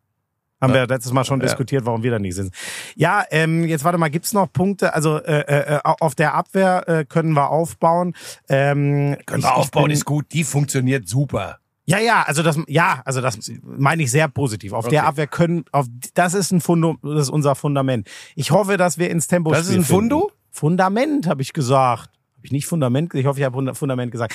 Haben 0.60 0.74
wir 0.74 0.86
letztes 0.88 1.12
Mal 1.12 1.24
schon 1.24 1.38
Ja. 1.40 1.46
diskutiert, 1.46 1.84
warum 1.86 2.02
wir 2.02 2.10
da 2.10 2.18
nicht 2.18 2.34
sind. 2.34 2.52
Ja, 2.96 3.24
ähm, 3.30 3.64
jetzt 3.66 3.84
warte 3.84 3.98
mal, 3.98 4.08
gibt's 4.10 4.32
noch 4.32 4.52
Punkte? 4.52 4.94
Also 4.94 5.18
äh, 5.22 5.42
äh, 5.76 5.80
auf 5.84 6.16
der 6.16 6.34
Abwehr 6.34 6.88
äh, 6.88 7.04
können 7.04 7.34
wir 7.34 7.50
aufbauen. 7.50 8.14
Ähm, 8.48 9.16
Können 9.26 9.44
wir 9.44 9.54
aufbauen, 9.54 9.84
bin- 9.84 9.92
ist 9.92 10.06
gut. 10.06 10.32
Die 10.32 10.42
funktioniert 10.42 11.06
super. 11.06 11.58
Ja, 11.88 11.98
ja, 12.00 12.22
also 12.22 12.42
das, 12.42 12.58
ja, 12.66 13.00
also 13.04 13.20
das 13.20 13.38
meine 13.62 14.02
ich 14.02 14.10
sehr 14.10 14.28
positiv. 14.28 14.72
Auf 14.72 14.88
der 14.88 15.02
Okay. 15.02 15.08
Abwehr 15.08 15.26
können, 15.28 15.64
auf, 15.70 15.86
das 16.14 16.34
ist 16.34 16.50
ein 16.50 16.60
Fundum, 16.60 16.98
das 17.02 17.22
ist 17.22 17.30
unser 17.30 17.54
Fundament. 17.54 18.08
Ich 18.34 18.50
hoffe, 18.50 18.76
dass 18.76 18.98
wir 18.98 19.08
ins 19.10 19.28
Tempo 19.28 19.52
Das 19.52 19.68
ist 19.68 19.74
ein 19.74 19.84
Fundo? 19.84 20.32
Fundament, 20.50 21.26
habe 21.28 21.42
ich 21.42 21.52
gesagt. 21.52 22.10
Habe 22.10 22.44
ich 22.44 22.50
nicht 22.52 22.66
Fundament, 22.66 23.14
ich 23.14 23.26
hoffe, 23.26 23.38
ich 23.38 23.44
habe 23.46 23.74
Fundament 23.74 24.10
gesagt. 24.10 24.34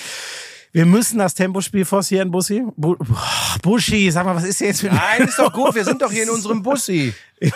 Wir 0.73 0.85
müssen 0.85 1.19
das 1.19 1.33
Tempospiel 1.33 1.83
forcieren, 1.83 2.31
Bussi. 2.31 2.63
Bu 2.77 2.95
Boah, 2.95 3.57
Buschi, 3.61 4.09
sag 4.09 4.25
mal, 4.25 4.35
was 4.35 4.45
ist 4.45 4.61
denn 4.61 4.67
jetzt 4.67 4.83
mit 4.83 4.93
Nein, 4.93 5.27
ist 5.27 5.37
doch 5.37 5.51
gut. 5.51 5.75
Wir 5.75 5.83
sind 5.83 6.01
doch 6.01 6.09
hier 6.09 6.23
in 6.23 6.29
unserem 6.37 6.63
Bussi. 6.63 7.13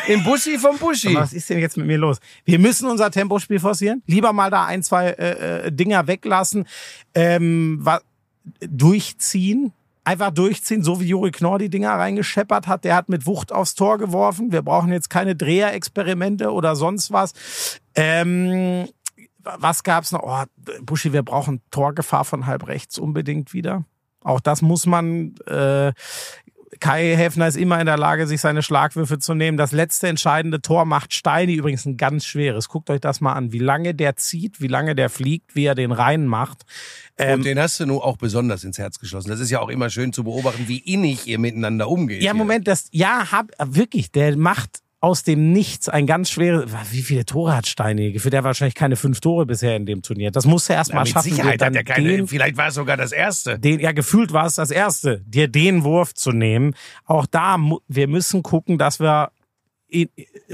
Im 0.08 0.24
Bussi 0.26 0.58
vom 0.60 0.78
Buschi. 0.78 1.16
Was 1.16 1.32
ist 1.32 1.50
denn 1.50 1.60
jetzt 1.60 1.78
mit 1.78 1.88
mir 1.88 1.98
los? 1.98 2.18
Wir 2.44 2.60
müssen 2.60 2.90
unser 2.90 3.10
Tempospiel 3.10 3.62
forcieren. 3.62 4.04
Lieber 4.06 4.34
mal 4.34 4.52
da 4.52 4.66
ein, 4.66 4.84
zwei 4.84 5.12
äh, 5.12 5.68
äh, 5.68 5.72
Dinger 5.72 6.08
weglassen. 6.08 6.66
Ähm, 7.14 7.88
durchziehen. 8.60 9.72
Einfach 10.06 10.32
durchziehen, 10.32 10.84
so 10.84 11.02
wie 11.02 11.08
Juri 11.08 11.32
Knorr 11.32 11.58
die 11.60 11.70
Dinger 11.70 11.94
reingescheppert 11.94 12.68
hat. 12.68 12.86
Der 12.86 12.96
hat 12.96 13.10
mit 13.10 13.26
Wucht 13.26 13.52
aufs 13.52 13.76
Tor 13.76 13.98
geworfen. 13.98 14.52
Wir 14.52 14.62
brauchen 14.62 14.92
jetzt 14.92 15.10
keine 15.10 15.36
Dreher-Experimente 15.36 16.52
oder 16.52 16.76
sonst 16.76 17.12
was. 17.12 17.34
Ähm, 17.96 18.88
was 19.40 19.84
gab's 19.84 20.12
noch? 20.12 20.22
Oh, 20.24 20.44
Buschi, 20.84 21.12
wir 21.12 21.24
brauchen 21.24 21.62
Torgefahr 21.72 22.24
von 22.24 22.46
halb 22.46 22.68
rechts 22.68 22.98
unbedingt 22.98 23.54
wieder. 23.54 23.84
Auch 24.24 24.40
das 24.40 24.62
muss 24.62 24.86
man. 24.86 25.36
Äh, 25.48 25.94
Kai 26.80 27.16
Häfner 27.16 27.48
ist 27.48 27.58
immer 27.58 27.80
in 27.80 27.86
der 27.86 27.98
Lage, 27.98 28.28
sich 28.28 28.42
seine 28.42 28.62
Schlagwürfe 28.64 29.20
zu 29.20 29.34
nehmen. 29.34 29.58
Das 29.58 29.72
letzte 29.72 30.08
entscheidende 30.08 30.62
Tor 30.62 30.86
macht 30.86 31.14
Steini 31.14 31.54
übrigens 31.54 31.86
ein 31.86 31.98
ganz 31.98 32.26
schweres. 32.26 32.70
Guckt 32.70 32.90
euch 32.90 33.02
das 33.02 33.22
mal 33.22 33.34
an, 33.34 33.52
wie 33.52 33.60
lange 33.60 33.94
der 33.94 34.16
zieht, 34.16 34.62
wie 34.62 34.68
lange 34.68 34.96
der 34.96 35.10
fliegt, 35.10 35.56
wie 35.56 35.66
er 35.66 35.76
den 35.76 35.92
reinmacht. 35.92 36.64
Ähm, 37.18 37.40
Und 37.40 37.46
den 37.46 37.60
hast 37.60 37.80
du 37.80 37.86
nun 37.86 38.00
auch 38.00 38.18
besonders 38.18 38.64
ins 38.64 38.78
Herz 38.78 39.00
geschlossen. 39.00 39.30
Das 39.30 39.40
ist 39.40 39.50
ja 39.50 39.60
auch 39.60 39.70
immer 39.70 39.90
schön 39.90 40.14
zu 40.14 40.24
beobachten, 40.24 40.68
wie 40.68 40.80
innig 40.80 41.28
ihr 41.28 41.40
miteinander 41.40 41.90
umgeht. 41.90 42.22
ja. 42.22 42.34
Moment, 42.34 42.68
das, 42.68 42.88
ja, 42.92 43.32
hab, 43.32 43.52
wirklich, 43.60 44.12
der 44.12 44.38
macht 44.38 44.80
aus 45.06 45.22
dem 45.22 45.52
Nichts 45.52 45.88
ein 45.88 46.08
ganz 46.08 46.32
schweres, 46.32 46.72
wie 46.90 47.04
viele 47.04 47.26
Tore 47.26 47.56
hat 47.56 47.68
Steini? 47.68 48.12
Gefühlt 48.12 48.34
der 48.34 48.44
wahrscheinlich 48.44 48.74
keine 48.74 48.96
fünf 48.96 49.20
Tore 49.20 49.46
bisher 49.46 49.76
in 49.76 49.86
dem 49.86 50.02
Turnier. 50.02 50.32
Das 50.32 50.48
muss 50.48 50.68
er 50.68 50.78
erst 50.78 50.90
Ja, 50.90 50.96
mal 50.96 51.02
mit 51.04 51.10
schaffen. 51.10 51.30
Sicherheit 51.30 51.62
dann 51.62 51.76
hat 51.76 51.76
er 51.76 51.84
keine, 51.84 52.10
den, 52.10 52.28
vielleicht 52.28 52.58
war 52.58 52.70
es 52.70 52.74
sogar 52.74 52.98
das 52.98 53.12
erste. 53.12 53.60
den, 53.60 53.80
ja, 53.80 53.92
gefühlt 53.92 54.34
war 54.34 54.48
es 54.48 54.56
das 54.56 54.72
Erste, 54.72 55.22
dir 55.28 55.48
den 55.48 55.84
Wurf 55.84 56.16
zu 56.16 56.32
nehmen. 56.32 56.74
Auch 57.06 57.28
da, 57.28 57.60
wir 57.88 58.08
müssen 58.08 58.42
gucken, 58.42 58.80
dass 58.80 59.00
wir 59.00 59.30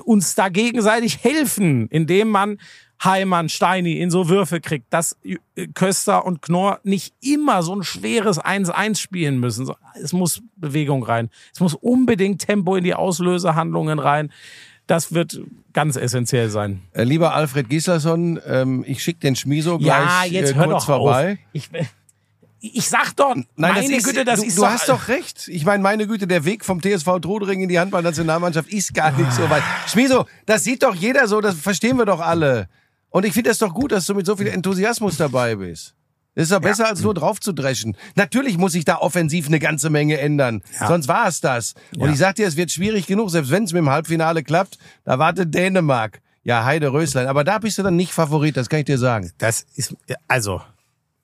uns 0.04 0.36
da 0.36 0.50
gegenseitig 0.50 1.24
helfen, 1.24 1.88
indem 1.88 2.28
man 2.28 2.58
Heimann, 3.04 3.50
Steini 3.50 4.00
in 4.00 4.12
so 4.12 4.30
Würfe 4.30 4.62
kriegt, 4.62 4.94
dass 4.94 5.18
äh, 5.24 5.68
Köster 5.74 6.26
und 6.26 6.42
Knorr 6.42 6.80
nicht 6.84 7.14
immer 7.22 7.64
so 7.64 7.76
ein 7.76 7.84
schweres 7.84 8.40
1-1 8.40 8.98
spielen 8.98 9.40
müssen. 9.40 9.72
Es 10.02 10.14
muss 10.14 10.42
Bewegung 10.56 11.04
rein. 11.04 11.30
Es 11.54 11.60
muss 11.60 11.74
unbedingt 11.74 12.46
Tempo 12.46 12.76
in 12.76 12.84
die 12.84 12.94
Auslösehandlungen 12.94 14.00
rein. 14.00 14.32
Das 14.88 15.14
wird 15.14 15.40
ganz 15.74 15.96
essentiell 15.96 16.50
sein. 16.50 16.82
Äh, 16.94 17.04
lieber 17.04 17.34
Alfred 17.34 17.70
Gislason, 17.70 18.40
ähm, 18.46 18.84
ich 18.86 19.02
schicke 19.04 19.20
den 19.20 19.36
Schmiso 19.36 19.78
Ja, 19.80 20.02
gleich 20.02 20.32
jetzt 20.32 20.52
äh, 20.52 20.56
hör 20.56 20.66
kurz 20.66 20.86
doch 20.86 20.98
vorbei. 20.98 21.32
auf. 21.34 21.38
Ich, 21.54 21.70
ich 22.60 22.88
sag 22.90 23.16
doch, 23.16 23.36
Nein, 23.36 23.46
meine 23.56 23.82
das 23.82 23.90
ist, 23.90 24.04
Güte, 24.04 24.26
das 24.26 24.42
du, 24.42 24.46
ist 24.46 24.58
du 24.58 24.66
hast 24.66 24.90
doch 24.90 25.08
recht. 25.08 25.48
Ich 25.48 25.66
meine, 25.66 25.82
meine 25.82 26.06
Güte, 26.06 26.28
der 26.28 26.46
Weg 26.46 26.64
vom 26.64 26.82
TSV 26.82 27.20
Trudering 27.20 27.62
in 27.62 27.70
die 27.70 27.80
Handballnationalmannschaft 27.80 28.70
ist 28.70 28.94
gar 28.94 29.12
nicht 29.12 29.32
so 29.32 29.50
weit. 29.50 29.64
Schmiso, 29.88 30.26
das 30.46 30.64
sieht 30.64 30.84
doch 30.84 30.94
jeder 30.94 31.28
so, 31.28 31.42
das 31.42 31.56
verstehen 31.56 31.98
wir 31.98 32.06
doch 32.06 32.20
alle. 32.20 32.68
Und 33.12 33.26
ich 33.26 33.34
finde 33.34 33.52
es 33.52 33.60
doch 33.60 33.74
gut, 33.74 33.92
dass 33.92 34.06
du 34.08 34.16
mit 34.16 34.26
so 34.26 34.36
viel 34.36 34.48
Enthusiasmus 34.48 35.18
dabei 35.18 35.56
bist. 35.56 35.94
Das 36.34 36.44
ist 36.46 36.52
doch 36.54 36.62
besser, 36.62 36.88
als 36.88 37.02
nur 37.02 37.14
drauf 37.14 37.40
zu 37.42 37.52
dreschen. 37.52 37.96
Natürlich 38.16 38.58
muss 38.58 38.72
sich 38.72 38.86
da 38.86 38.98
offensiv 38.98 39.48
eine 39.48 39.60
ganze 39.60 39.90
Menge 39.90 40.18
ändern. 40.18 40.64
Ja. 40.80 40.88
Sonst 40.88 41.10
war 41.10 41.28
es 41.28 41.42
das. 41.42 41.74
Und 41.94 42.06
Ja. 42.08 42.12
ich 42.14 42.18
sag 42.18 42.36
dir, 42.36 42.48
es 42.48 42.56
wird 42.56 42.72
schwierig 42.72 43.06
genug, 43.06 43.30
selbst 43.30 43.52
wenn 43.52 43.66
es 43.66 43.74
mit 43.74 43.82
dem 43.82 43.90
Halbfinale 43.90 44.42
klappt. 44.42 44.78
Da 45.04 45.20
wartet 45.20 45.54
Dänemark. 45.54 46.22
Ja, 46.44 46.64
Heide 46.64 46.92
Röslein. 46.94 47.28
Aber 47.28 47.44
da 47.44 47.60
bist 47.60 47.78
du 47.78 47.84
dann 47.84 47.98
nicht 47.98 48.14
Favorit, 48.14 48.56
das 48.58 48.70
kann 48.70 48.80
ich 48.80 48.86
dir 48.86 48.98
sagen. 48.98 49.30
Das 49.40 49.66
ist, 49.76 49.94
also, 50.28 50.62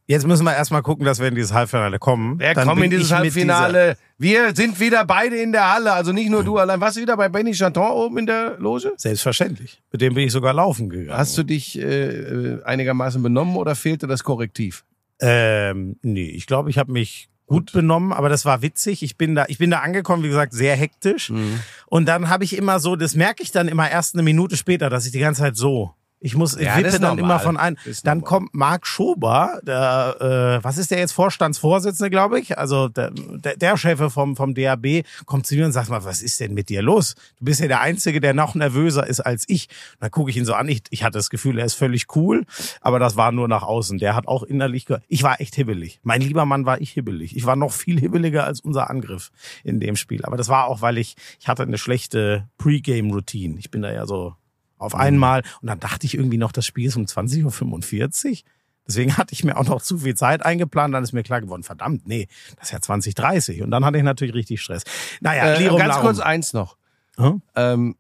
jetzt 0.08 0.26
müssen 0.26 0.46
wir 0.46 0.56
erstmal 0.56 0.82
gucken, 0.82 1.06
dass 1.06 1.20
wir 1.20 1.28
in 1.28 1.36
dieses 1.36 1.54
Halbfinale 1.54 2.00
kommen. 2.00 2.40
Wer 2.40 2.54
Dann 2.54 2.68
kommt 2.68 2.84
in 2.84 2.90
dieses 2.90 3.12
Halbfinale? 3.12 3.98
Wir 4.18 4.56
sind 4.56 4.80
wieder 4.80 5.06
beide 5.06 5.38
in 5.38 5.52
der 5.52 5.72
Halle, 5.72 5.94
also 5.94 6.12
nicht 6.12 6.30
nur 6.30 6.44
du 6.44 6.58
allein. 6.58 6.82
Warst 6.82 6.98
du 6.98 7.02
wieder 7.02 7.16
bei 7.16 7.30
Benny 7.30 7.52
Chanton 7.52 7.92
oben 7.92 8.18
in 8.18 8.26
der 8.26 8.58
Loge? 8.58 8.94
Selbstverständlich. 8.98 9.82
Mit 9.92 10.02
dem 10.02 10.16
bin 10.16 10.26
ich 10.26 10.32
sogar 10.32 10.54
laufen 10.54 10.90
gegangen. 10.90 11.18
Hast 11.18 11.38
du 11.38 11.44
dich 11.44 11.78
äh, 11.78 11.84
äh, 11.84 12.64
einigermaßen 12.64 13.22
benommen 13.22 13.56
oder 13.58 13.76
fehlte 13.76 14.08
das 14.08 14.24
Korrektiv? 14.24 14.86
Ähm, 15.20 15.98
nee, 16.02 16.30
ich 16.30 16.48
glaube, 16.48 16.70
ich 16.70 16.78
habe 16.78 16.92
mich 16.92 17.30
gut 17.46 17.72
benommen, 17.72 18.14
aber 18.14 18.30
das 18.30 18.46
war 18.46 18.62
witzig. 18.62 19.04
Ich 19.04 19.18
bin 19.18 19.36
da, 19.36 19.46
ich 19.48 19.58
bin 19.58 19.72
da 19.72 19.80
angekommen, 19.80 20.24
wie 20.24 20.28
gesagt, 20.28 20.54
sehr 20.54 20.76
hektisch. 20.76 21.30
Mhm. 21.30 21.60
Und 21.88 22.08
dann 22.08 22.30
habe 22.30 22.44
ich 22.44 22.58
immer 22.58 22.80
so, 22.80 22.96
das 22.96 23.16
merke 23.16 23.42
ich 23.42 23.52
dann 23.52 23.68
immer 23.68 23.90
erst 23.90 24.16
eine 24.16 24.24
Minute 24.24 24.58
später, 24.58 24.90
dass 24.90 25.06
ich 25.06 25.12
die 25.12 25.20
ganze 25.20 25.42
Zeit 25.42 25.56
so. 25.56 25.94
Ich 26.20 26.36
muss, 26.36 26.56
ich 26.56 26.66
Ja, 26.66 26.78
wippe 26.78 27.00
dann 27.00 27.20
immer 27.20 27.40
von 27.40 27.58
ein. 27.58 27.78
Dann 28.04 28.22
kommt 28.22 28.54
Marc 28.54 28.88
Schober, 28.88 29.60
der, 29.64 30.60
äh, 30.60 30.64
was 30.64 30.78
ist 30.78 30.90
der 30.90 30.98
jetzt 30.98 31.12
Vorstandsvorsitzende, 31.12 32.10
glaube 32.10 32.40
ich, 32.40 32.58
also 32.58 32.88
der, 32.88 33.12
der, 33.12 33.78
Chef 33.78 34.00
vom 34.12 34.36
vom 34.36 34.56
DAB, 34.56 35.04
kommt 35.26 35.46
zu 35.46 35.56
mir 35.56 35.66
und 35.66 35.74
sagt 35.74 35.90
mal, 35.90 36.04
was 36.04 36.24
ist 36.24 36.40
denn 36.40 36.54
mit 36.56 36.70
dir 36.70 36.82
los? 36.82 37.14
Du 37.38 37.46
bist 37.46 37.60
ja 37.60 37.68
der 37.68 37.82
Einzige, 37.82 38.20
der 38.20 38.34
noch 38.34 38.56
nervöser 38.56 39.06
ist 39.06 39.20
als 39.20 39.44
ich. 39.48 39.68
Und 39.94 40.04
dann 40.04 40.12
gucke 40.12 40.32
ich 40.32 40.38
ihn 40.38 40.46
so 40.46 40.54
an. 40.54 40.68
Ich, 40.70 40.84
ich 40.90 41.04
hatte 41.04 41.20
das 41.20 41.30
Gefühl, 41.30 41.60
er 41.60 41.66
ist 41.66 41.76
völlig 41.76 42.16
cool, 42.16 42.46
aber 42.82 42.98
das 42.98 43.16
war 43.16 43.32
nur 43.32 43.48
nach 43.48 43.64
außen. 43.64 44.00
Der 44.00 44.16
hat 44.16 44.28
auch 44.28 44.44
innerlich, 44.44 44.88
ich 45.08 45.22
war 45.22 45.40
echt 45.40 45.56
hibbelig. 45.56 46.00
Mein 46.02 46.22
lieber 46.22 46.46
Mann 46.46 46.66
war 46.66 46.82
ich 46.82 46.92
hibbelig. 46.92 47.36
Ich 47.36 47.46
war 47.46 47.56
noch 47.56 47.72
viel 47.72 48.00
hibbeliger 48.00 48.44
als 48.46 48.62
unser 48.62 48.90
Angriff 48.90 49.32
in 49.64 49.80
dem 49.80 49.96
Spiel. 49.96 50.26
Aber 50.26 50.38
das 50.38 50.50
war 50.50 50.66
auch, 50.66 50.82
weil 50.82 50.98
ich 50.98 51.16
ich 51.40 51.48
hatte 51.48 51.64
eine 51.64 51.78
schlechte 51.78 52.48
Pre-Game-Routine. 52.58 53.60
Ich 53.60 53.72
bin 53.72 53.82
da 53.82 53.92
ja 53.92 54.06
so 54.06 54.36
auf 54.78 54.96
einmal. 54.96 55.44
Und 55.62 55.68
dann 55.68 55.80
dachte 55.80 56.06
ich 56.06 56.16
irgendwie 56.16 56.38
noch, 56.38 56.52
das 56.52 56.66
Spiel 56.66 56.88
ist 56.88 56.96
um 56.96 57.06
20.45 57.06 58.32
Uhr. 58.32 58.38
Deswegen 58.88 59.18
hatte 59.18 59.34
ich 59.34 59.44
mir 59.44 59.58
auch 59.58 59.66
noch 59.66 59.82
zu 59.82 59.98
viel 60.00 60.16
Zeit 60.16 60.44
eingeplant. 60.46 60.94
Dann 60.94 61.04
ist 61.04 61.14
mir 61.14 61.24
klar 61.24 61.42
geworden, 61.42 61.64
verdammt, 61.64 62.08
nee, 62.08 62.28
das 62.58 62.68
ist 62.70 62.72
ja 62.74 62.82
2030. 62.82 63.62
Und 63.64 63.72
dann 63.72 63.84
hatte 63.86 63.98
ich 63.98 64.04
natürlich 64.04 64.34
richtig 64.36 64.62
Stress. 64.62 64.84
Naja, 65.22 65.56
Äh, 65.56 65.66
ganz 65.66 65.80
Larum. 65.80 66.02
kurz 66.04 66.20
eins 66.20 66.54
noch. 66.54 66.78
Hm? 67.18 67.42
Ähm, 67.56 67.96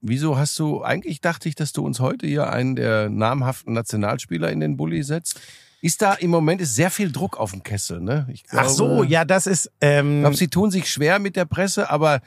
wieso 0.00 0.36
hast 0.38 0.58
du, 0.58 0.82
eigentlich 0.82 1.20
dachte 1.20 1.48
ich, 1.48 1.54
dass 1.54 1.72
du 1.72 1.84
uns 1.84 2.00
heute 2.00 2.26
hier 2.26 2.50
einen 2.50 2.76
der 2.76 3.08
namhaften 3.10 3.72
Nationalspieler 3.74 4.50
in 4.50 4.60
den 4.60 4.76
Bulli 4.76 5.02
setzt. 5.02 5.40
Ist 5.82 6.00
da 6.00 6.14
im 6.14 6.30
Moment 6.30 6.62
ist 6.62 6.74
sehr 6.74 6.90
viel 6.90 7.12
Druck 7.12 7.36
auf 7.38 7.50
dem 7.50 7.62
Kessel, 7.62 8.00
ne? 8.00 8.26
Ich 8.32 8.44
Ach 8.52 8.70
so, 8.70 9.02
ja, 9.02 9.26
das 9.26 9.46
ist. 9.46 9.70
Ähm, 9.82 10.14
Ich 10.16 10.20
glaube, 10.22 10.36
sie 10.36 10.48
tun 10.48 10.70
sich 10.70 10.90
schwer 10.90 11.18
mit 11.18 11.36
der 11.36 11.44
Presse, 11.44 11.90
aber 11.90 12.22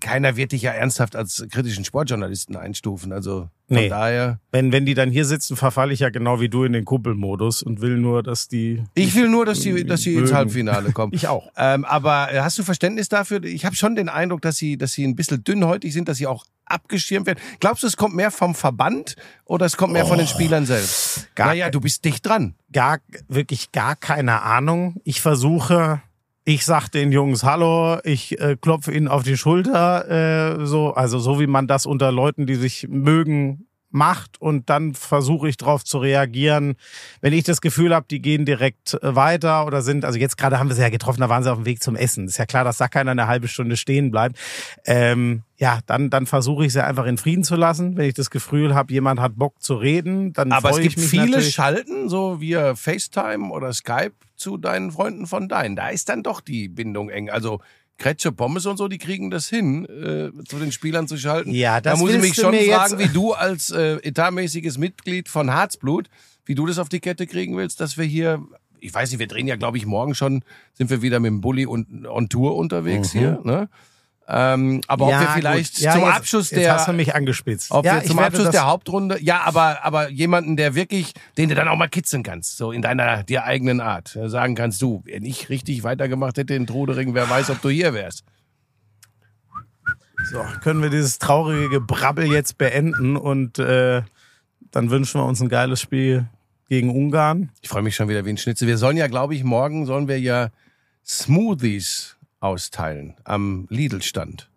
keiner 0.00 0.36
wird 0.36 0.52
dich 0.52 0.62
ja 0.62 0.72
ernsthaft 0.72 1.16
als 1.16 1.44
kritischen 1.50 1.84
Sportjournalisten 1.84 2.56
einstufen. 2.56 3.12
Also 3.12 3.48
von 3.68 3.76
Nee. 3.76 3.88
daher. 3.88 4.38
wenn, 4.50 4.70
wenn 4.72 4.84
die 4.84 4.92
dann 4.94 5.10
hier 5.10 5.24
sitzen, 5.24 5.56
verfalle 5.56 5.92
ich 5.94 6.00
ja 6.00 6.10
genau 6.10 6.40
wie 6.40 6.48
du 6.50 6.64
in 6.64 6.72
den 6.74 6.84
Kumpelmodus 6.84 7.62
und 7.62 7.80
will 7.80 7.96
nur, 7.96 8.22
dass 8.22 8.48
die. 8.48 8.82
Ich 8.94 9.14
will 9.14 9.28
nur, 9.28 9.46
dass 9.46 9.60
sie, 9.62 9.84
dass 9.84 10.02
sie 10.02 10.14
ins. 10.14 10.32
Halbfinale 10.32 10.92
kommen. 10.92 11.12
Ich 11.14 11.28
auch. 11.28 11.48
Ähm, 11.56 11.84
aber 11.84 12.32
äh, 12.32 12.40
hast 12.40 12.58
du 12.58 12.62
Verständnis 12.64 13.08
dafür? 13.08 13.42
Ich 13.44 13.64
habe 13.64 13.74
schon 13.76 13.94
den 13.96 14.08
Eindruck, 14.08 14.42
dass 14.42 14.56
sie, 14.56 14.76
dass 14.76 14.92
sie 14.92 15.04
ein 15.06 15.16
bisschen 15.16 15.42
dünnhäutig 15.44 15.92
sind, 15.92 16.08
dass 16.08 16.18
sie 16.18 16.26
auch 16.26 16.44
abgeschirmt 16.64 17.26
werden. 17.26 17.38
Glaubst 17.60 17.82
du, 17.82 17.86
es 17.86 17.96
kommt 17.96 18.14
mehr 18.14 18.30
vom 18.30 18.54
Verband 18.54 19.16
oder 19.44 19.66
es 19.66 19.76
kommt 19.76 19.92
mehr 19.92 20.06
von 20.06 20.18
den 20.18 20.26
Spielern 20.26 20.66
selbst? 20.66 21.20
Oh. 21.22 21.32
Gar- 21.34 21.46
naja, 21.48 21.70
du 21.70 21.80
bist 21.80 22.04
dicht 22.04 22.24
dran. 22.26 22.54
Gar, 22.72 22.98
wirklich 23.28 23.72
gar 23.72 23.96
keine 23.96 24.42
Ahnung. 24.42 24.96
Ich 25.04 25.20
versuche, 25.20 26.00
ich 26.44 26.64
sag 26.64 26.88
den 26.88 27.12
Jungs 27.12 27.44
Hallo, 27.44 27.98
ich 28.04 28.40
äh, 28.40 28.56
klopfe 28.60 28.92
ihnen 28.92 29.08
auf 29.08 29.22
die 29.22 29.36
Schulter, 29.36 30.58
äh, 30.60 30.66
so, 30.66 30.92
also 30.92 31.18
so 31.18 31.38
wie 31.40 31.46
man 31.46 31.66
das 31.66 31.86
unter 31.86 32.10
Leuten, 32.10 32.46
die 32.46 32.56
sich 32.56 32.88
mögen, 32.88 33.68
macht 33.92 34.40
und 34.40 34.70
dann 34.70 34.94
versuche 34.94 35.48
ich 35.48 35.56
darauf 35.56 35.84
zu 35.84 35.98
reagieren. 35.98 36.76
Wenn 37.20 37.32
ich 37.32 37.44
das 37.44 37.60
Gefühl 37.60 37.94
habe, 37.94 38.06
die 38.10 38.20
gehen 38.20 38.44
direkt 38.44 38.94
äh, 38.94 39.14
weiter 39.14 39.66
oder 39.66 39.82
sind, 39.82 40.04
also 40.04 40.18
jetzt 40.18 40.36
gerade 40.36 40.58
haben 40.58 40.68
wir 40.68 40.74
sie 40.74 40.82
ja 40.82 40.88
getroffen, 40.88 41.20
da 41.20 41.28
waren 41.28 41.42
sie 41.42 41.52
auf 41.52 41.58
dem 41.58 41.66
Weg 41.66 41.82
zum 41.82 41.96
Essen. 41.96 42.26
Ist 42.26 42.38
ja 42.38 42.46
klar, 42.46 42.64
dass 42.64 42.78
da 42.78 42.88
keiner 42.88 43.12
eine 43.12 43.26
halbe 43.26 43.48
Stunde 43.48 43.76
stehen 43.76 44.10
bleibt. 44.10 44.38
Ähm, 44.84 45.42
ja, 45.56 45.80
dann, 45.86 46.10
dann 46.10 46.26
versuche 46.26 46.66
ich 46.66 46.72
sie 46.72 46.84
einfach 46.84 47.06
in 47.06 47.18
Frieden 47.18 47.44
zu 47.44 47.54
lassen. 47.54 47.96
Wenn 47.96 48.08
ich 48.08 48.14
das 48.14 48.30
Gefühl 48.30 48.74
habe, 48.74 48.92
jemand 48.92 49.20
hat 49.20 49.36
Bock 49.36 49.62
zu 49.62 49.74
reden, 49.74 50.32
dann 50.32 50.50
Aber 50.50 50.70
es 50.70 50.80
gibt 50.80 50.98
viele. 50.98 51.40
Schalten, 51.42 52.08
so 52.08 52.40
via 52.40 52.74
FaceTime 52.74 53.50
oder 53.50 53.72
Skype 53.72 54.14
zu 54.34 54.56
deinen 54.56 54.90
Freunden 54.90 55.26
von 55.26 55.48
deinen. 55.48 55.76
Da 55.76 55.90
ist 55.90 56.08
dann 56.08 56.22
doch 56.22 56.40
die 56.40 56.68
Bindung 56.68 57.10
eng. 57.10 57.30
Also 57.30 57.60
Kretsche, 57.98 58.32
Pommes 58.32 58.66
und 58.66 58.76
so, 58.76 58.88
die 58.88 58.98
kriegen 58.98 59.30
das 59.30 59.48
hin, 59.48 59.84
äh, 59.86 60.30
zu 60.44 60.58
den 60.58 60.72
Spielern 60.72 61.06
zu 61.06 61.16
schalten. 61.16 61.52
Ja, 61.52 61.80
das 61.80 61.94
da 61.94 61.98
muss 61.98 62.12
ich 62.12 62.20
mich 62.20 62.34
schon 62.34 62.54
fragen, 62.54 62.98
wie 62.98 63.08
du 63.08 63.32
als 63.32 63.70
äh, 63.70 63.96
etatmäßiges 64.02 64.78
Mitglied 64.78 65.28
von 65.28 65.52
Harzblut, 65.52 66.08
wie 66.44 66.54
du 66.54 66.66
das 66.66 66.78
auf 66.78 66.88
die 66.88 67.00
Kette 67.00 67.26
kriegen 67.26 67.56
willst, 67.56 67.80
dass 67.80 67.96
wir 67.96 68.04
hier, 68.04 68.42
ich 68.80 68.92
weiß 68.92 69.10
nicht, 69.10 69.20
wir 69.20 69.28
drehen 69.28 69.46
ja, 69.46 69.56
glaube 69.56 69.76
ich, 69.76 69.86
morgen 69.86 70.14
schon, 70.14 70.44
sind 70.74 70.90
wir 70.90 71.02
wieder 71.02 71.20
mit 71.20 71.28
dem 71.28 71.40
Bulli 71.40 71.66
und 71.66 72.06
on 72.06 72.28
Tour 72.28 72.56
unterwegs 72.56 73.12
hier. 73.12 73.40
Ne? 73.44 73.68
Ähm, 74.28 74.80
aber 74.86 75.06
ob 75.06 75.10
wir 75.12 75.28
vielleicht. 75.34 75.78
Ja, 75.80 75.92
zum 75.92 76.02
jetzt, 76.02 76.14
Abschluss 76.14 76.50
jetzt 76.50 76.60
der 76.60 76.74
hast 76.74 76.88
du 76.88 76.92
mich 76.92 77.14
angespitzt. 77.14 77.70
ob 77.70 77.84
ja, 77.84 77.96
wir 77.96 78.04
zum 78.04 78.18
Abschluss 78.18 78.50
der 78.50 78.66
Hauptrunde, 78.66 79.18
ja, 79.20 79.42
aber, 79.42 79.84
aber 79.84 80.10
jemanden, 80.10 80.56
der 80.56 80.74
wirklich, 80.74 81.12
den 81.36 81.48
du 81.48 81.54
dann 81.54 81.68
auch 81.68 81.76
mal 81.76 81.88
kitzeln 81.88 82.22
kannst, 82.22 82.56
so 82.56 82.72
in 82.72 82.82
deiner, 82.82 83.24
dir 83.24 83.44
eigenen 83.44 83.80
Art. 83.80 84.14
Ja, 84.14 84.28
Sagen 84.28 84.54
kannst 84.54 84.80
du, 84.80 85.02
wenn 85.04 85.24
ich 85.24 85.48
richtig 85.48 85.82
weitergemacht 85.82 86.38
hätte 86.38 86.54
in 86.54 86.66
Trudering, 86.66 87.14
wer 87.14 87.28
weiß, 87.28 87.50
ob 87.50 87.60
du 87.62 87.68
hier 87.68 87.94
wärst. 87.94 88.24
So, 90.30 90.44
können 90.62 90.82
wir 90.82 90.90
dieses 90.90 91.18
traurige 91.18 91.68
Gebrabbel 91.68 92.26
jetzt 92.26 92.56
beenden 92.56 93.16
und 93.16 93.58
äh, 93.58 94.02
dann 94.70 94.90
wünschen 94.90 95.20
wir 95.20 95.26
uns 95.26 95.40
ein 95.40 95.48
geiles 95.48 95.80
Spiel 95.80 96.26
gegen 96.68 96.90
Ungarn. 96.90 97.50
Ich 97.60 97.68
freue 97.68 97.82
mich 97.82 97.96
schon 97.96 98.08
wieder 98.08 98.24
wie 98.24 98.30
ein 98.30 98.38
Schnitzel. 98.38 98.68
Wir 98.68 98.78
sollen 98.78 98.96
ja, 98.96 99.08
glaube 99.08 99.34
ich, 99.34 99.42
morgen 99.42 99.84
sollen 99.84 100.06
wir 100.06 100.20
ja 100.20 100.48
Smoothies 101.04 102.16
austeilen 102.42 103.14
am 103.24 103.66
Lidl-Stand. 103.70 104.50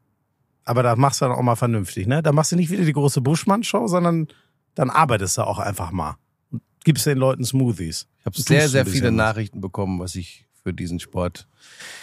Aber 0.65 0.81
da 0.81 0.95
machst 0.95 1.21
du 1.21 1.25
dann 1.25 1.35
auch 1.35 1.41
mal 1.41 1.55
vernünftig, 1.55 2.07
ne? 2.07 2.23
Da 2.23 2.31
machst 2.31 2.51
du 2.51 2.55
nicht 2.55 2.71
wieder 2.71 2.83
die 2.83 2.93
große 2.93 3.21
Buschmann-Show, 3.21 3.87
sondern 3.87 4.27
dann 4.73 4.89
arbeitest 4.89 5.37
du 5.37 5.43
auch 5.43 5.59
einfach 5.59 5.91
mal. 5.91 6.17
Und 6.51 6.63
gibst 6.83 7.05
den 7.05 7.19
Leuten 7.19 7.45
Smoothies. 7.45 8.07
Ich 8.19 8.25
habe 8.25 8.41
sehr, 8.41 8.67
sehr 8.67 8.85
viele 8.85 9.09
was. 9.09 9.13
Nachrichten 9.13 9.61
bekommen, 9.61 9.99
was 9.99 10.15
ich 10.15 10.45
für 10.63 10.73
diesen 10.73 10.99
Sport 10.99 11.47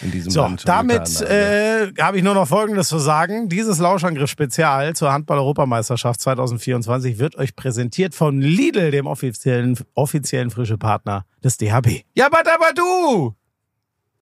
in 0.03 0.13
diesem 0.13 0.31
So, 0.31 0.43
Land 0.43 0.69
damit 0.69 1.21
äh, 1.23 1.93
habe 1.99 2.19
ich 2.19 2.23
nur 2.23 2.35
noch 2.35 2.47
Folgendes 2.47 2.87
zu 2.87 3.01
sagen. 3.01 3.49
Dieses 3.49 3.79
Lauschangriff-Spezial 3.79 4.95
zur 4.95 5.13
Handball-Europameisterschaft 5.13 6.21
2024 6.21 7.19
wird 7.19 7.37
euch 7.37 7.57
präsentiert 7.57 8.15
von 8.15 8.41
Lidl, 8.41 8.93
dem 8.93 9.09
offiziellen, 9.09 9.77
offiziellen 9.95 10.51
frische 10.51 10.79
Partner 10.79 11.27
des 11.43 11.57
DHB. 11.57 12.05
Ja, 12.15 12.27
aber 12.27 12.73
du! 12.73 13.35